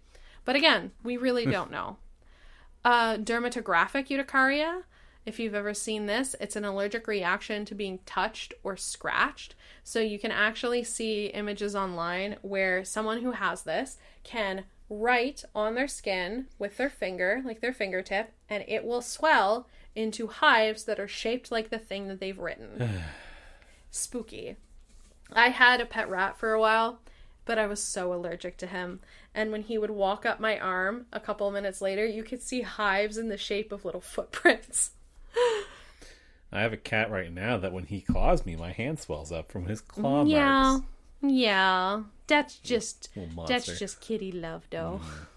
But 0.46 0.56
again, 0.56 0.92
we 1.04 1.18
really 1.18 1.46
don't 1.46 1.72
know. 1.72 1.98
Uh, 2.84 3.18
dermatographic 3.18 4.10
urticaria. 4.10 4.82
If 5.26 5.40
you've 5.40 5.54
ever 5.54 5.74
seen 5.74 6.08
this, 6.08 6.36
it's 6.40 6.56
an 6.56 6.66
allergic 6.66 7.08
reaction 7.08 7.64
to 7.66 7.76
being 7.76 8.00
touched 8.06 8.54
or 8.64 8.76
scratched. 8.76 9.54
So 9.84 10.00
you 10.00 10.18
can 10.18 10.32
actually 10.32 10.84
see 10.84 11.28
images 11.28 11.76
online 11.76 12.38
where 12.42 12.84
someone 12.84 13.22
who 13.22 13.32
has 13.32 13.62
this 13.62 13.98
can 14.24 14.64
write 14.90 15.44
on 15.54 15.76
their 15.76 15.88
skin 15.88 16.48
with 16.58 16.78
their 16.78 16.90
finger, 16.90 17.42
like 17.46 17.62
their 17.62 17.74
fingertip, 17.74 18.32
and 18.50 18.66
it 18.68 18.84
will 18.84 19.02
swell 19.02 19.68
into 19.96 20.28
hives 20.28 20.86
that 20.86 21.00
are 21.00 21.08
shaped 21.08 21.52
like 21.52 21.70
the 21.70 21.80
thing 21.80 22.08
that 22.08 22.20
they've 22.20 22.40
written. 22.40 22.90
Spooky. 23.92 24.58
I 25.32 25.50
had 25.50 25.80
a 25.80 25.86
pet 25.86 26.10
rat 26.10 26.38
for 26.38 26.52
a 26.52 26.60
while, 26.60 27.00
but 27.46 27.58
I 27.58 27.68
was 27.68 27.82
so 27.82 28.14
allergic 28.14 28.58
to 28.58 28.68
him. 28.68 29.00
And 29.34 29.52
when 29.52 29.62
he 29.62 29.78
would 29.78 29.92
walk 29.92 30.26
up 30.26 30.40
my 30.40 30.60
arm 30.60 31.06
a 31.14 31.20
couple 31.20 31.48
of 31.48 31.54
minutes 31.54 31.82
later, 31.82 32.06
you 32.06 32.24
could 32.24 32.42
see 32.42 32.62
hives 32.62 33.18
in 33.18 33.30
the 33.30 33.38
shape 33.38 33.72
of 33.72 33.86
little 33.86 34.02
footprints. 34.02 34.92
I 36.52 36.62
have 36.62 36.74
a 36.74 36.78
cat 36.78 37.10
right 37.10 37.32
now 37.32 37.58
that 37.58 37.72
when 37.72 37.86
he 37.86 38.02
claws 38.02 38.46
me, 38.46 38.56
my 38.56 38.72
hand 38.72 39.00
swells 39.00 39.32
up 39.32 39.52
from 39.52 39.66
his 39.66 39.82
claw 39.82 40.26
yeah. 40.26 40.64
marks. 40.64 40.86
Yeah. 41.22 42.04
That's 42.28 42.58
just 42.58 43.10
that's 43.48 43.80
just 43.80 44.02
kitty 44.02 44.32
love 44.32 44.66
though. 44.70 45.02
Mm. 45.04 45.28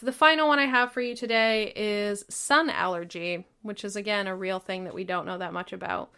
The 0.00 0.12
final 0.12 0.48
one 0.48 0.58
I 0.58 0.66
have 0.66 0.92
for 0.92 1.00
you 1.00 1.16
today 1.16 1.72
is 1.74 2.24
sun 2.28 2.70
allergy, 2.70 3.44
which 3.62 3.84
is 3.84 3.96
again 3.96 4.26
a 4.26 4.36
real 4.36 4.58
thing 4.58 4.84
that 4.84 4.94
we 4.94 5.04
don't 5.04 5.26
know 5.26 5.38
that 5.38 5.52
much 5.52 5.72
about. 5.72 6.10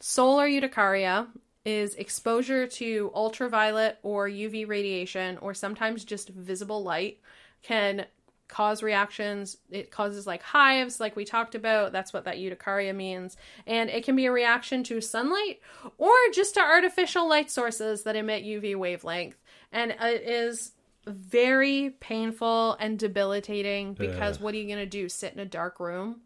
Solar 0.00 0.46
urticaria 0.46 1.26
is 1.64 1.94
exposure 1.96 2.66
to 2.66 3.10
ultraviolet 3.14 3.98
or 4.02 4.28
UV 4.28 4.68
radiation 4.68 5.38
or 5.38 5.52
sometimes 5.52 6.04
just 6.04 6.28
visible 6.28 6.82
light 6.82 7.18
can 7.62 8.06
cause 8.48 8.82
reactions. 8.82 9.56
It 9.70 9.90
causes 9.90 10.26
like 10.26 10.42
hives, 10.42 11.00
like 11.00 11.16
we 11.16 11.24
talked 11.24 11.54
about. 11.54 11.92
That's 11.92 12.12
what 12.12 12.24
that 12.24 12.36
urticaria 12.36 12.94
means. 12.94 13.36
And 13.66 13.90
it 13.90 14.04
can 14.04 14.16
be 14.16 14.26
a 14.26 14.32
reaction 14.32 14.84
to 14.84 15.00
sunlight 15.00 15.60
or 15.98 16.12
just 16.32 16.54
to 16.54 16.60
artificial 16.60 17.28
light 17.28 17.50
sources 17.50 18.02
that 18.04 18.16
emit 18.16 18.44
UV 18.44 18.76
wavelength. 18.76 19.36
And 19.72 19.92
it 19.92 20.22
is 20.22 20.72
very 21.06 21.90
painful 22.00 22.76
and 22.80 22.98
debilitating 22.98 23.94
because 23.94 24.40
what 24.40 24.54
are 24.54 24.58
you 24.58 24.66
going 24.66 24.78
to 24.78 24.86
do? 24.86 25.08
Sit 25.08 25.32
in 25.32 25.40
a 25.40 25.46
dark 25.46 25.78
room? 25.80 26.22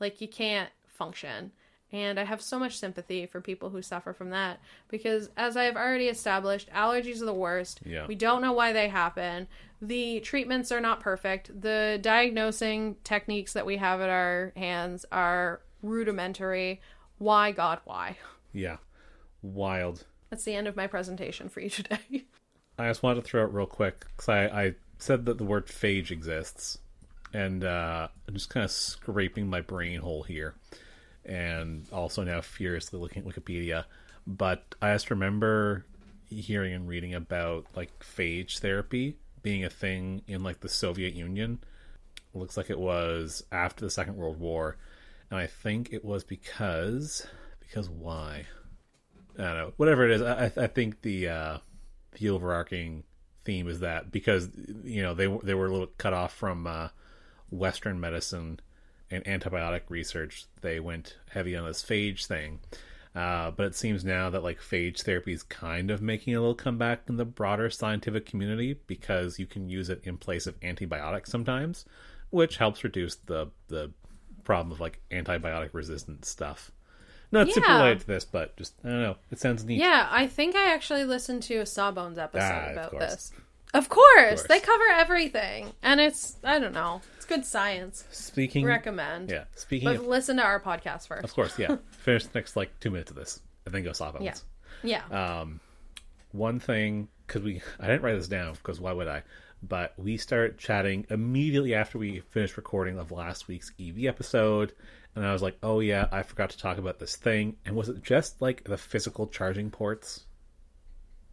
Like 0.00 0.20
you 0.20 0.28
can't 0.28 0.70
function. 0.86 1.52
And 1.94 2.18
I 2.18 2.24
have 2.24 2.42
so 2.42 2.58
much 2.58 2.76
sympathy 2.76 3.24
for 3.24 3.40
people 3.40 3.70
who 3.70 3.80
suffer 3.80 4.12
from 4.12 4.30
that 4.30 4.58
because, 4.88 5.30
as 5.36 5.56
I 5.56 5.62
have 5.62 5.76
already 5.76 6.08
established, 6.08 6.68
allergies 6.70 7.22
are 7.22 7.26
the 7.26 7.32
worst. 7.32 7.82
Yeah. 7.84 8.08
We 8.08 8.16
don't 8.16 8.42
know 8.42 8.52
why 8.52 8.72
they 8.72 8.88
happen. 8.88 9.46
The 9.80 10.18
treatments 10.18 10.72
are 10.72 10.80
not 10.80 10.98
perfect. 10.98 11.52
The 11.60 12.00
diagnosing 12.02 12.96
techniques 13.04 13.52
that 13.52 13.64
we 13.64 13.76
have 13.76 14.00
at 14.00 14.10
our 14.10 14.52
hands 14.56 15.06
are 15.12 15.60
rudimentary. 15.82 16.80
Why, 17.18 17.52
God, 17.52 17.78
why? 17.84 18.16
Yeah. 18.52 18.78
Wild. 19.42 20.04
That's 20.30 20.42
the 20.42 20.56
end 20.56 20.66
of 20.66 20.74
my 20.74 20.88
presentation 20.88 21.48
for 21.48 21.60
you 21.60 21.70
today. 21.70 21.98
I 22.76 22.88
just 22.88 23.04
wanted 23.04 23.22
to 23.22 23.30
throw 23.30 23.44
out 23.44 23.54
real 23.54 23.66
quick 23.66 24.04
because 24.16 24.28
I, 24.28 24.46
I 24.46 24.74
said 24.98 25.26
that 25.26 25.38
the 25.38 25.44
word 25.44 25.68
phage 25.68 26.10
exists, 26.10 26.78
and 27.32 27.62
uh, 27.62 28.08
I'm 28.26 28.34
just 28.34 28.50
kind 28.50 28.64
of 28.64 28.72
scraping 28.72 29.48
my 29.48 29.60
brain 29.60 30.00
hole 30.00 30.24
here, 30.24 30.54
and 31.24 31.86
also 31.92 32.22
now 32.22 32.40
furiously 32.40 32.98
looking 32.98 33.22
at 33.22 33.28
Wikipedia. 33.28 33.84
But 34.26 34.74
I 34.80 34.92
just 34.92 35.10
remember 35.10 35.84
hearing 36.28 36.74
and 36.74 36.88
reading 36.88 37.14
about 37.14 37.66
like 37.74 37.90
phage 38.00 38.58
therapy 38.58 39.16
being 39.42 39.64
a 39.64 39.70
thing 39.70 40.22
in 40.26 40.42
like 40.42 40.60
the 40.60 40.68
Soviet 40.68 41.14
Union. 41.14 41.60
It 42.34 42.38
looks 42.38 42.56
like 42.56 42.70
it 42.70 42.80
was 42.80 43.44
after 43.52 43.84
the 43.84 43.90
Second 43.90 44.16
World 44.16 44.40
War, 44.40 44.76
and 45.30 45.38
I 45.38 45.46
think 45.46 45.92
it 45.92 46.04
was 46.04 46.24
because 46.24 47.26
because 47.60 47.88
why? 47.88 48.46
I 49.38 49.42
don't 49.42 49.56
know. 49.56 49.72
Whatever 49.76 50.04
it 50.04 50.12
is, 50.12 50.22
I, 50.22 50.50
I 50.56 50.66
think 50.66 51.02
the 51.02 51.28
uh, 51.28 51.58
the 52.18 52.30
overarching 52.30 53.04
theme 53.44 53.68
is 53.68 53.80
that 53.80 54.10
because 54.10 54.48
you 54.82 55.02
know 55.02 55.14
they 55.14 55.26
they 55.42 55.54
were 55.54 55.66
a 55.66 55.72
little 55.72 55.90
cut 55.98 56.12
off 56.12 56.34
from 56.34 56.66
uh, 56.66 56.88
Western 57.50 58.00
medicine 58.00 58.60
and 59.10 59.24
antibiotic 59.24 59.82
research, 59.88 60.46
they 60.60 60.80
went 60.80 61.16
heavy 61.30 61.56
on 61.56 61.66
this 61.66 61.82
phage 61.82 62.26
thing. 62.26 62.60
Uh, 63.14 63.52
but 63.52 63.66
it 63.66 63.76
seems 63.76 64.04
now 64.04 64.28
that 64.30 64.42
like 64.42 64.58
phage 64.60 65.02
therapy 65.02 65.32
is 65.32 65.44
kind 65.44 65.90
of 65.92 66.02
making 66.02 66.34
a 66.34 66.40
little 66.40 66.54
comeback 66.54 67.02
in 67.08 67.16
the 67.16 67.24
broader 67.24 67.70
scientific 67.70 68.26
community 68.26 68.76
because 68.88 69.38
you 69.38 69.46
can 69.46 69.68
use 69.68 69.88
it 69.88 70.00
in 70.02 70.16
place 70.16 70.48
of 70.48 70.56
antibiotics 70.64 71.30
sometimes, 71.30 71.84
which 72.30 72.56
helps 72.56 72.82
reduce 72.82 73.14
the 73.14 73.46
the 73.68 73.92
problem 74.42 74.72
of 74.72 74.80
like 74.80 75.00
antibiotic 75.12 75.70
resistant 75.72 76.24
stuff. 76.24 76.72
Not 77.30 77.48
super 77.52 77.68
Yeah. 77.68 77.78
related 77.78 78.00
to 78.00 78.06
this, 78.08 78.24
but 78.24 78.56
just 78.56 78.74
I 78.84 78.88
don't 78.88 79.02
know. 79.02 79.16
It 79.30 79.38
sounds 79.38 79.64
neat. 79.64 79.78
yeah, 79.78 80.08
I 80.10 80.26
think 80.26 80.56
I 80.56 80.72
actually 80.74 81.04
listened 81.04 81.44
to 81.44 81.56
a 81.58 81.66
Sawbones 81.66 82.18
episode 82.18 82.42
Ah, 82.68 82.72
about 82.72 82.98
this. 82.98 83.32
Of 83.74 83.88
course, 83.88 84.06
course. 84.16 84.42
they 84.44 84.60
cover 84.60 84.84
everything, 84.92 85.72
and 85.82 86.00
it's 86.00 86.36
I 86.44 86.58
don't 86.60 86.72
know, 86.72 87.02
it's 87.16 87.24
good 87.26 87.44
science. 87.44 88.04
Speaking, 88.12 88.64
Recommend. 88.64 89.30
yeah. 89.30 89.44
Speaking 89.56 89.88
But 89.88 89.96
of, 89.96 90.06
listen 90.06 90.36
to 90.36 90.42
our 90.44 90.60
podcast 90.60 91.08
first. 91.08 91.24
of 91.24 91.34
course, 91.34 91.58
yeah. 91.58 91.76
Finish 91.90 92.24
the 92.26 92.38
next 92.38 92.54
like 92.56 92.78
two 92.80 92.90
minutes 92.90 93.10
of 93.10 93.16
this, 93.16 93.40
and 93.66 93.74
then 93.74 93.82
go 93.82 93.92
soft 93.92 94.20
Yeah. 94.20 94.30
bones. 94.30 94.44
Yeah. 94.84 95.40
Um, 95.40 95.60
one 96.32 96.60
thing 96.60 97.08
because 97.26 97.42
we 97.42 97.62
I 97.80 97.86
didn't 97.88 98.02
write 98.02 98.14
this 98.14 98.28
down 98.28 98.52
because 98.54 98.80
why 98.80 98.92
would 98.92 99.08
I? 99.08 99.22
But 99.62 99.94
we 99.98 100.18
start 100.18 100.58
chatting 100.58 101.06
immediately 101.10 101.74
after 101.74 101.96
we 101.98 102.20
finished 102.30 102.56
recording 102.56 102.98
of 102.98 103.10
last 103.10 103.48
week's 103.48 103.72
EV 103.80 104.04
episode, 104.04 104.72
and 105.16 105.24
I 105.26 105.32
was 105.32 105.42
like, 105.42 105.56
oh 105.62 105.80
yeah, 105.80 106.06
I 106.12 106.22
forgot 106.22 106.50
to 106.50 106.58
talk 106.58 106.78
about 106.78 106.98
this 106.98 107.16
thing. 107.16 107.56
And 107.64 107.74
was 107.74 107.88
it 107.88 108.02
just 108.02 108.40
like 108.42 108.62
the 108.64 108.76
physical 108.76 109.26
charging 109.26 109.70
ports? 109.70 110.26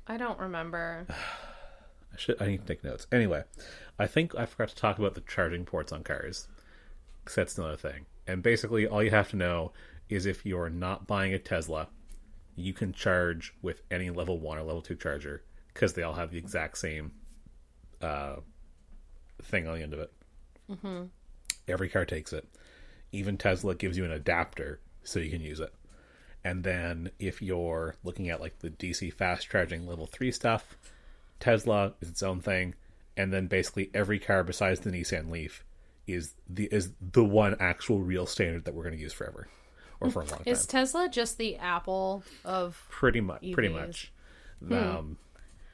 I 0.07 0.18
don't 0.18 0.39
remember. 0.39 1.05
I 2.13 2.17
should 2.17 2.41
I 2.41 2.47
need 2.47 2.61
to 2.61 2.67
take 2.67 2.83
notes. 2.83 3.07
Anyway, 3.11 3.43
I 3.97 4.07
think 4.07 4.35
I 4.35 4.45
forgot 4.45 4.69
to 4.69 4.75
talk 4.75 4.99
about 4.99 5.15
the 5.15 5.21
charging 5.21 5.65
ports 5.65 5.91
on 5.91 6.03
cars. 6.03 6.47
Because 7.23 7.35
that's 7.35 7.57
another 7.57 7.77
thing. 7.77 8.05
And 8.27 8.41
basically, 8.41 8.88
all 8.88 9.03
you 9.03 9.11
have 9.11 9.29
to 9.29 9.35
know 9.35 9.73
is 10.09 10.25
if 10.25 10.45
you're 10.45 10.69
not 10.69 11.07
buying 11.07 11.33
a 11.33 11.39
Tesla, 11.39 11.88
you 12.55 12.73
can 12.73 12.93
charge 12.93 13.53
with 13.61 13.81
any 13.91 14.09
level 14.09 14.39
one 14.39 14.57
or 14.57 14.63
level 14.63 14.81
two 14.81 14.95
charger 14.95 15.43
because 15.73 15.93
they 15.93 16.03
all 16.03 16.13
have 16.13 16.31
the 16.31 16.38
exact 16.38 16.77
same 16.77 17.11
uh, 18.01 18.38
thing 19.41 19.67
on 19.67 19.75
the 19.75 19.83
end 19.83 19.93
of 19.93 19.99
it. 19.99 20.13
Mm-hmm. 20.69 21.03
Every 21.67 21.89
car 21.89 22.05
takes 22.05 22.33
it. 22.33 22.47
Even 23.11 23.38
Tesla 23.38 23.75
gives 23.75 23.97
you 23.97 24.05
an 24.05 24.11
adapter 24.11 24.79
so 25.03 25.19
you 25.19 25.29
can 25.29 25.41
use 25.41 25.59
it. 25.59 25.73
And 26.43 26.63
then 26.63 27.11
if 27.19 27.41
you're 27.41 27.95
looking 28.03 28.29
at 28.29 28.41
like 28.41 28.59
the 28.59 28.69
DC 28.69 29.13
fast 29.13 29.49
charging 29.49 29.88
level 29.88 30.07
three 30.07 30.31
stuff, 30.31 30.75
Tesla 31.41 31.93
is 32.01 32.09
its 32.09 32.23
own 32.23 32.39
thing, 32.39 32.76
and 33.18 33.34
then 33.34 33.47
basically 33.47 33.89
every 33.93 34.19
car 34.19 34.43
besides 34.43 34.80
the 34.80 34.91
Nissan 34.91 35.30
Leaf 35.30 35.65
is 36.07 36.34
the 36.49 36.65
is 36.72 36.91
the 37.01 37.23
one 37.23 37.55
actual 37.59 37.99
real 37.99 38.26
standard 38.26 38.65
that 38.65 38.73
we're 38.73 38.84
going 38.84 38.95
to 38.95 39.01
use 39.01 39.13
forever 39.13 39.47
or 39.99 40.09
for 40.09 40.22
a 40.22 40.26
long 40.26 40.39
time. 40.39 40.43
Is 40.45 40.65
Tesla 40.65 41.09
just 41.09 41.38
the 41.38 41.57
Apple 41.57 42.23
of 42.45 42.81
pretty 42.89 43.22
much, 43.22 43.43
pretty 43.51 43.69
EVs. 43.69 43.73
much. 43.73 44.11
Um, 44.72 45.18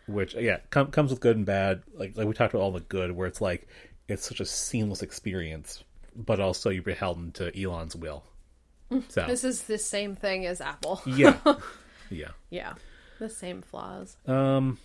which 0.07 0.33
yeah, 0.35 0.59
com- 0.69 0.91
comes 0.91 1.11
with 1.11 1.19
good 1.19 1.35
and 1.37 1.45
bad. 1.45 1.83
Like 1.93 2.17
like 2.17 2.27
we 2.27 2.33
talked 2.33 2.53
about 2.53 2.63
all 2.63 2.71
the 2.71 2.79
good, 2.79 3.11
where 3.11 3.27
it's 3.27 3.41
like 3.41 3.67
it's 4.07 4.25
such 4.27 4.39
a 4.39 4.45
seamless 4.45 5.01
experience, 5.03 5.83
but 6.15 6.39
also 6.39 6.69
you're 6.69 6.83
beholden 6.83 7.31
to 7.33 7.51
Elon's 7.61 7.95
will. 7.95 8.23
So 9.09 9.25
This 9.27 9.43
is 9.43 9.63
the 9.63 9.77
same 9.77 10.15
thing 10.15 10.45
as 10.45 10.61
Apple. 10.61 11.01
yeah, 11.05 11.37
yeah. 12.09 12.29
yeah. 12.49 12.73
The 13.19 13.29
same 13.29 13.61
flaws. 13.61 14.15
Um, 14.25 14.77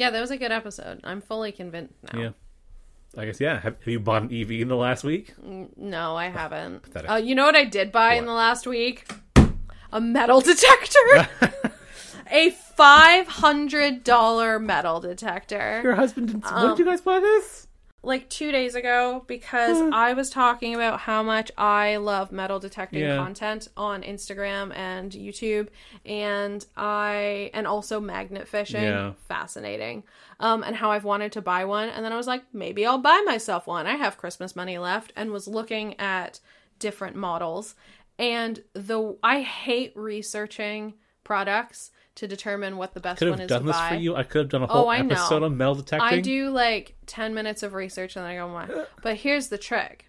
Yeah, 0.00 0.08
that 0.08 0.20
was 0.22 0.30
a 0.30 0.38
good 0.38 0.50
episode. 0.50 1.00
I'm 1.04 1.20
fully 1.20 1.52
convinced 1.52 1.92
now. 2.10 2.18
yeah. 2.18 2.30
I 3.18 3.26
guess 3.26 3.38
yeah. 3.38 3.60
Have, 3.60 3.76
have 3.80 3.86
you 3.86 4.00
bought 4.00 4.22
an 4.22 4.32
EV 4.34 4.52
in 4.52 4.68
the 4.68 4.76
last 4.76 5.04
week? 5.04 5.34
No, 5.76 6.16
I 6.16 6.28
haven't. 6.28 6.80
Pathetic. 6.84 7.10
Uh, 7.10 7.16
you 7.16 7.34
know 7.34 7.44
what 7.44 7.54
I 7.54 7.64
did 7.64 7.92
buy 7.92 8.14
in 8.14 8.24
the 8.24 8.32
last 8.32 8.66
week? 8.66 9.12
A 9.92 10.00
metal 10.00 10.40
detector. 10.52 11.28
a 12.30 12.50
five 12.50 13.26
hundred 13.26 14.02
dollar 14.02 14.58
metal 14.58 15.00
detector. 15.00 15.82
Your 15.84 15.96
husband 15.96 16.28
didn't. 16.28 16.50
Um, 16.50 16.70
did 16.70 16.78
you 16.78 16.84
guys 16.86 17.02
buy 17.02 17.20
this? 17.20 17.66
Like 18.02 18.30
two 18.30 18.50
days 18.50 18.74
ago, 18.74 19.24
because 19.26 19.78
I 19.92 20.14
was 20.14 20.30
talking 20.30 20.74
about 20.74 21.00
how 21.00 21.22
much 21.22 21.50
I 21.58 21.96
love 21.96 22.32
metal 22.32 22.58
detecting 22.58 23.02
Yeah. 23.02 23.16
content 23.16 23.68
on 23.76 24.02
Instagram 24.02 24.74
and 24.74 25.12
YouTube, 25.12 25.68
and 26.06 26.64
I 26.78 27.50
and 27.52 27.66
also 27.66 28.00
magnet 28.00 28.48
fishing. 28.48 28.82
Yeah. 28.82 29.12
Fascinating. 29.28 30.04
Um, 30.38 30.62
and 30.62 30.76
how 30.76 30.90
I've 30.92 31.04
wanted 31.04 31.32
to 31.32 31.42
buy 31.42 31.66
one, 31.66 31.90
and 31.90 32.02
then 32.02 32.12
I 32.12 32.16
was 32.16 32.26
like, 32.26 32.42
maybe 32.54 32.86
I'll 32.86 32.96
buy 32.96 33.22
myself 33.26 33.66
one. 33.66 33.86
I 33.86 33.96
have 33.96 34.16
Christmas 34.16 34.56
money 34.56 34.78
left, 34.78 35.12
and 35.14 35.30
was 35.30 35.46
looking 35.46 35.98
at 36.00 36.40
different 36.78 37.16
models, 37.16 37.74
and 38.18 38.62
the 38.72 39.18
I 39.22 39.42
hate 39.42 39.92
researching 39.94 40.94
products 41.22 41.90
to 42.20 42.28
determine 42.28 42.76
what 42.76 42.92
the 42.92 43.00
best 43.00 43.18
Could 43.18 43.30
one 43.30 43.38
have 43.38 43.46
is 43.46 43.48
done 43.48 43.62
to 43.62 43.66
this 43.68 43.76
buy. 43.76 43.88
for 43.88 43.94
you. 43.94 44.14
I 44.14 44.24
could 44.24 44.40
have 44.42 44.48
done 44.50 44.62
a 44.62 44.66
whole 44.66 44.88
Oh, 44.88 44.90
episode 44.90 45.42
on 45.42 45.56
metal 45.56 45.76
detecting. 45.76 46.06
I 46.18 46.20
do 46.20 46.50
like 46.50 46.94
10 47.06 47.32
minutes 47.32 47.62
of 47.62 47.72
research 47.72 48.14
and 48.14 48.26
then 48.26 48.32
I 48.32 48.36
go, 48.36 48.46
"Mwah." 48.46 48.86
but 49.02 49.16
here's 49.16 49.48
the 49.48 49.56
trick. 49.56 50.04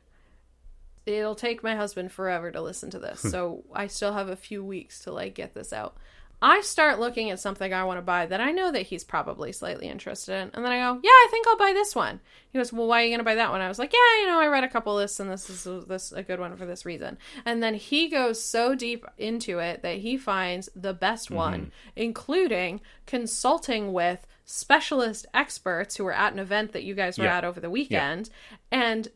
It'll 1.06 1.36
take 1.36 1.64
my 1.64 1.74
husband 1.76 2.12
forever 2.12 2.52
to 2.52 2.62
listen 2.62 2.90
to 2.92 3.00
this. 3.00 3.22
Hmm. 3.22 3.30
so 3.30 3.64
I 3.74 3.88
still 3.88 4.12
have 4.12 4.28
a 4.28 4.36
few 4.36 4.62
weeks 4.62 5.00
to 5.06 5.12
like 5.14 5.36
get 5.36 5.54
this 5.54 5.72
out. 5.72 5.96
I 6.42 6.62
start 6.62 7.00
looking 7.00 7.30
at 7.30 7.40
something 7.40 7.72
I 7.72 7.84
want 7.84 8.00
to 8.00 8.02
buy 8.02 8.26
that 8.26 8.42
I 8.42 8.52
know 8.52 8.72
that 8.72 8.82
he's 8.82 9.04
probably 9.04 9.52
slightly 9.52 9.88
interested 9.88 10.34
in. 10.34 10.52
And 10.54 10.66
then 10.66 10.72
I 10.72 10.80
go, 10.80 11.00
yeah, 11.04 11.10
I 11.10 11.28
think 11.30 11.48
I'll 11.48 11.58
buy 11.58 11.72
this 11.74 11.96
one. 11.96 12.20
He 12.52 12.58
goes, 12.58 12.74
well, 12.74 12.88
why 12.88 13.02
are 13.02 13.04
you 13.04 13.12
going 13.12 13.20
to 13.20 13.24
buy 13.24 13.36
that 13.36 13.52
one? 13.52 13.62
I 13.62 13.68
was 13.68 13.78
like, 13.78 13.94
yeah, 13.94 14.22
you 14.22 14.28
know, 14.28 14.40
I 14.40 14.48
read 14.48 14.64
a 14.64 14.70
couple 14.70 14.96
lists 14.96 15.20
and 15.20 15.30
this 15.30 15.50
is 15.50 15.86
this 15.86 16.12
a 16.12 16.24
good 16.24 16.40
one 16.40 16.56
for 16.58 16.66
this 16.66 16.86
reason. 16.86 17.18
And 17.46 17.62
then 17.62 17.76
he 17.76 18.10
goes 18.10 18.44
so 18.44 18.74
deep 18.74 19.06
into 19.18 19.60
it 19.60 19.84
that 19.84 19.98
he 19.98 20.18
finds 20.18 20.68
the 20.76 20.94
best 20.94 21.28
mm-hmm. 21.28 21.36
one, 21.36 21.72
including 21.96 22.82
consulting 23.06 23.94
with 23.94 24.26
specialist 24.46 25.28
experts 25.34 25.96
who 25.96 26.04
were 26.04 26.14
at 26.14 26.34
an 26.34 26.40
event 26.40 26.74
that 26.74 26.84
you 26.84 26.96
guys 26.96 27.18
were 27.18 27.26
Yeah. 27.26 27.38
at 27.38 27.46
over 27.46 27.60
the 27.60 27.70
weekend 27.70 28.30
and 28.72 29.08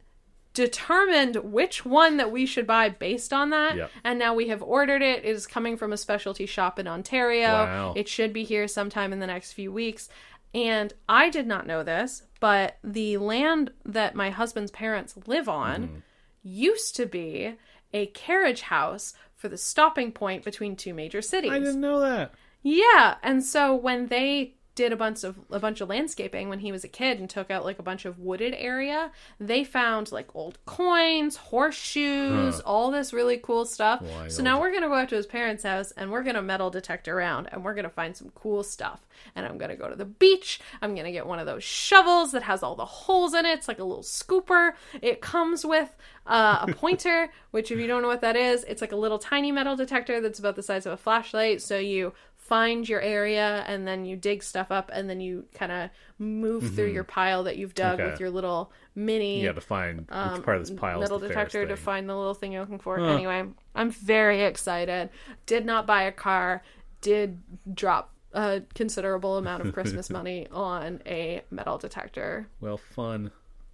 determined 0.56 1.36
which 1.36 1.86
one 1.86 2.18
that 2.18 2.32
we 2.32 2.48
should 2.48 2.66
buy 2.66 2.90
based 2.90 3.32
on 3.32 3.52
that. 3.52 3.76
Yep. 3.76 3.92
And 4.04 4.18
now 4.18 4.34
we 4.34 4.48
have 4.48 4.64
ordered 4.64 5.04
it. 5.04 5.24
It 5.24 5.26
is 5.26 5.46
coming 5.46 5.78
from 5.78 5.94
a 5.94 5.98
specialty 5.98 6.48
shop 6.48 6.80
in 6.80 6.88
Ontario. 6.88 7.50
Wow. 7.50 7.94
It 7.96 8.08
should 8.08 8.34
be 8.34 8.44
here 8.44 8.68
sometime 8.68 9.14
in 9.14 9.20
the 9.20 9.28
next 9.28 9.54
few 9.54 9.72
weeks. 9.72 10.10
And 10.56 10.94
I 11.08 11.30
did 11.30 11.46
not 11.46 11.68
know 11.68 11.84
this, 11.84 12.24
but 12.40 12.78
the 12.84 13.18
land 13.18 13.72
that 13.84 14.16
my 14.16 14.32
husband's 14.32 14.72
parents 14.72 15.16
live 15.28 15.48
on 15.48 15.84
Mm-hmm. 15.84 15.98
used 16.44 16.96
to 16.96 17.06
be 17.06 17.56
a 17.94 18.08
carriage 18.08 18.62
house 18.62 19.14
for 19.36 19.50
the 19.50 19.58
stopping 19.58 20.12
point 20.12 20.44
between 20.44 20.76
two 20.76 20.94
major 20.94 21.22
cities. 21.22 21.52
I 21.52 21.60
didn't 21.60 21.82
know 21.82 22.00
that. 22.00 22.34
Yeah, 22.64 23.16
and 23.22 23.44
so 23.44 23.76
when 23.76 24.08
they 24.08 24.56
did 24.76 24.92
a 24.92 24.96
bunch 24.98 25.24
of 25.24 25.38
a 25.50 25.60
bunch 25.60 25.80
of 25.82 25.88
landscaping 25.90 26.50
when 26.50 26.60
he 26.60 26.72
was 26.72 26.84
a 26.84 26.88
kid 26.90 27.18
and 27.20 27.30
took 27.30 27.50
out 27.50 27.64
like 27.64 27.80
a 27.80 27.84
bunch 27.84 28.04
of 28.06 28.20
wooded 28.20 28.54
area, 28.58 29.10
they 29.40 29.64
found 29.64 30.12
like 30.12 30.28
old 30.36 30.58
coins, 30.66 31.38
horseshoes, 31.38 32.56
Huh. 32.56 32.62
all 32.66 32.92
this 32.92 33.14
really 33.14 33.38
cool 33.38 33.66
stuff. 33.66 34.02
So 34.30 34.44
now 34.44 34.60
we're 34.60 34.72
gonna 34.74 34.88
go 34.88 34.96
out 34.96 35.10
to 35.10 35.16
his 35.16 35.26
parents' 35.26 35.64
house 35.64 35.92
and 35.92 36.12
we're 36.12 36.24
gonna 36.24 36.42
metal 36.42 36.70
detect 36.70 37.08
around 37.08 37.48
and 37.52 37.64
we're 37.64 37.74
gonna 37.74 37.90
find 37.90 38.16
some 38.16 38.32
cool 38.36 38.64
stuff. 38.64 39.06
And 39.36 39.46
I'm 39.46 39.58
gonna 39.58 39.76
go 39.76 39.90
to 39.90 39.96
the 39.96 40.06
beach. 40.06 40.60
I'm 40.82 40.96
gonna 40.96 41.12
get 41.12 41.26
one 41.26 41.40
of 41.40 41.46
those 41.46 41.64
shovels 41.64 42.32
that 42.34 42.44
has 42.44 42.64
all 42.64 42.76
the 42.76 42.86
holes 42.86 43.34
in 43.34 43.46
it. 43.46 43.54
It's 43.58 43.68
like 43.68 43.80
a 43.80 43.84
little 43.84 44.04
scooper. 44.04 44.74
It 45.02 45.22
comes 45.22 45.66
with 45.66 45.96
uh, 46.28 46.66
a 46.68 46.74
pointer, 46.74 47.32
which 47.52 47.72
if 47.72 47.80
you 47.80 47.88
don't 47.88 48.02
know 48.02 48.08
what 48.08 48.22
that 48.22 48.36
is, 48.36 48.64
it's 48.66 48.82
like 48.82 48.92
a 48.92 48.96
little 48.98 49.20
tiny 49.20 49.52
metal 49.52 49.76
detector 49.76 50.20
that's 50.22 50.40
about 50.40 50.56
the 50.56 50.64
size 50.64 50.86
of 50.86 50.94
a 50.94 50.98
flashlight. 50.98 51.62
So 51.62 51.78
you 51.78 52.14
find 52.48 52.88
your 52.88 53.02
area 53.02 53.64
and 53.68 53.88
then 53.88 54.06
you 54.06 54.16
dig 54.16 54.44
stuff 54.44 54.72
up 54.72 54.92
and 54.94 55.10
then 55.10 55.20
you 55.20 55.46
kind 55.56 55.72
of 55.72 55.90
move 56.20 56.76
through 56.76 56.92
your 56.92 57.04
pile 57.04 57.44
that 57.44 57.58
you've 57.58 57.74
dug 57.74 57.94
Mm-hmm. 57.98 58.02
Okay. 58.02 58.12
with 58.12 58.20
your 58.20 58.30
little 58.30 58.72
mini 58.94 59.44
Yeah, 59.44 59.54
to 59.54 59.62
find 59.62 60.02
which 60.02 60.08
um, 60.12 60.44
part 60.44 60.58
of 60.58 60.68
this 60.68 60.78
pile 60.78 61.00
metal 61.00 61.18
detector 61.20 61.66
to 61.66 61.76
find 61.76 62.08
the 62.08 62.16
little 62.16 62.34
thing 62.36 62.52
you're 62.52 62.62
looking 62.62 62.80
for. 62.80 63.00
Huh. 63.00 63.06
Anyway, 63.06 63.46
I'm 63.74 63.90
very 63.90 64.44
excited. 64.44 65.10
Did 65.46 65.66
not 65.66 65.88
buy 65.88 66.04
a 66.04 66.12
car. 66.12 66.62
Did 67.02 67.40
drop 67.74 68.12
a 68.34 68.62
considerable 68.74 69.38
amount 69.38 69.66
of 69.66 69.74
Christmas 69.74 70.10
money 70.20 70.48
on 70.52 71.02
a 71.06 71.42
metal 71.50 71.78
detector. 71.78 72.48
Well, 72.62 72.78
fun. 72.78 73.32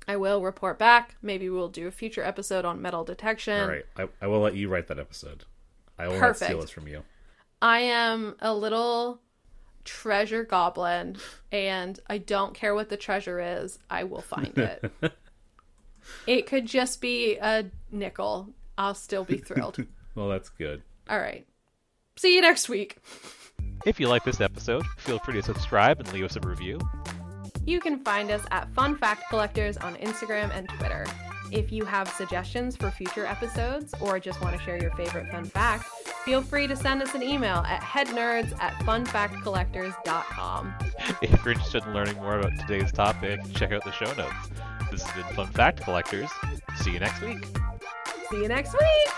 I 0.08 0.16
will 0.18 0.42
report 0.42 0.80
back. 0.80 1.16
Maybe 1.22 1.50
we'll 1.50 1.68
do 1.70 1.88
a 1.88 1.92
future 1.92 2.24
episode 2.24 2.64
on 2.66 2.82
metal 2.82 3.04
detection. 3.04 3.60
All 3.62 3.68
right, 3.68 3.86
I, 3.98 4.08
I 4.22 4.28
will 4.28 4.40
let 4.40 4.56
you 4.56 4.70
write 4.70 4.88
that 4.88 5.00
episode. 5.00 5.44
I 6.00 6.08
will 6.08 6.20
not 6.20 6.36
steal 6.38 6.48
Perfect. 6.48 6.62
this 6.62 6.70
from 6.72 6.88
you. 6.88 7.04
I 7.62 7.80
am 7.82 8.36
a 8.40 8.54
little 8.54 9.22
treasure 9.84 10.44
goblin 10.44 11.18
and 11.52 12.00
I 12.08 12.18
don't 12.18 12.54
care 12.54 12.74
what 12.74 12.90
the 12.90 12.98
treasure 12.98 13.40
is. 13.40 13.78
I 13.90 14.04
will 14.04 14.22
find 14.22 14.58
it. 14.58 14.92
it 16.28 16.48
could 16.48 16.66
just 16.66 17.02
be 17.02 17.38
a 17.38 17.66
nickel. 17.92 18.50
I'll 18.78 18.96
still 18.96 19.24
be 19.24 19.38
thrilled. 19.38 19.86
Well, 20.14 20.28
that's 20.28 20.50
good. 20.50 20.82
All 21.10 21.18
right. 21.18 21.48
See 22.18 22.36
you 22.36 22.42
next 22.42 22.68
week. 22.68 22.98
If 23.86 23.98
you 23.98 24.10
like 24.10 24.26
this 24.26 24.42
episode, 24.42 24.86
feel 24.98 25.20
free 25.20 25.36
to 25.36 25.42
subscribe 25.42 26.02
and 26.02 26.12
leave 26.12 26.26
us 26.26 26.36
a 26.36 26.42
review. 26.42 26.80
You 27.66 27.80
can 27.80 28.04
find 28.04 28.30
us 28.30 28.44
at 28.52 28.70
Fun 28.74 28.98
Fact 28.98 29.24
Collectors 29.30 29.78
on 29.78 29.96
Instagram 29.96 30.54
and 30.54 30.68
Twitter. 30.68 31.06
If 31.52 31.72
you 31.72 31.86
have 31.86 32.08
suggestions 32.10 32.76
for 32.78 32.90
future 32.92 33.26
episodes 33.26 33.94
or 34.00 34.20
just 34.20 34.42
want 34.42 34.58
to 34.58 34.64
share 34.64 34.82
your 34.82 34.92
favorite 34.92 35.30
fun 35.30 35.44
fact, 35.46 35.86
feel 36.24 36.42
free 36.42 36.66
to 36.68 36.76
send 36.76 37.02
us 37.02 37.14
an 37.14 37.22
email 37.22 37.58
at 37.68 37.84
headnerds 37.84 38.54
at 38.60 38.74
funfactcollectors.com. 38.86 40.74
If 41.22 41.44
you're 41.44 41.54
interested 41.54 41.84
in 41.86 41.94
learning 41.94 42.16
more 42.16 42.40
about 42.40 42.58
today's 42.60 42.92
topic, 42.92 43.42
check 43.54 43.72
out 43.72 43.84
the 43.84 43.92
show 43.92 44.14
notes. 44.14 44.50
This 44.92 45.04
has 45.04 45.24
been 45.24 45.36
Fun 45.36 45.48
Fact 45.48 45.82
Collectors. 45.82 46.30
See 46.78 46.92
you 46.92 47.00
next 47.00 47.22
week. 47.22 47.46
See 48.30 48.38
you 48.38 48.48
next 48.48 48.74
week. 48.74 49.10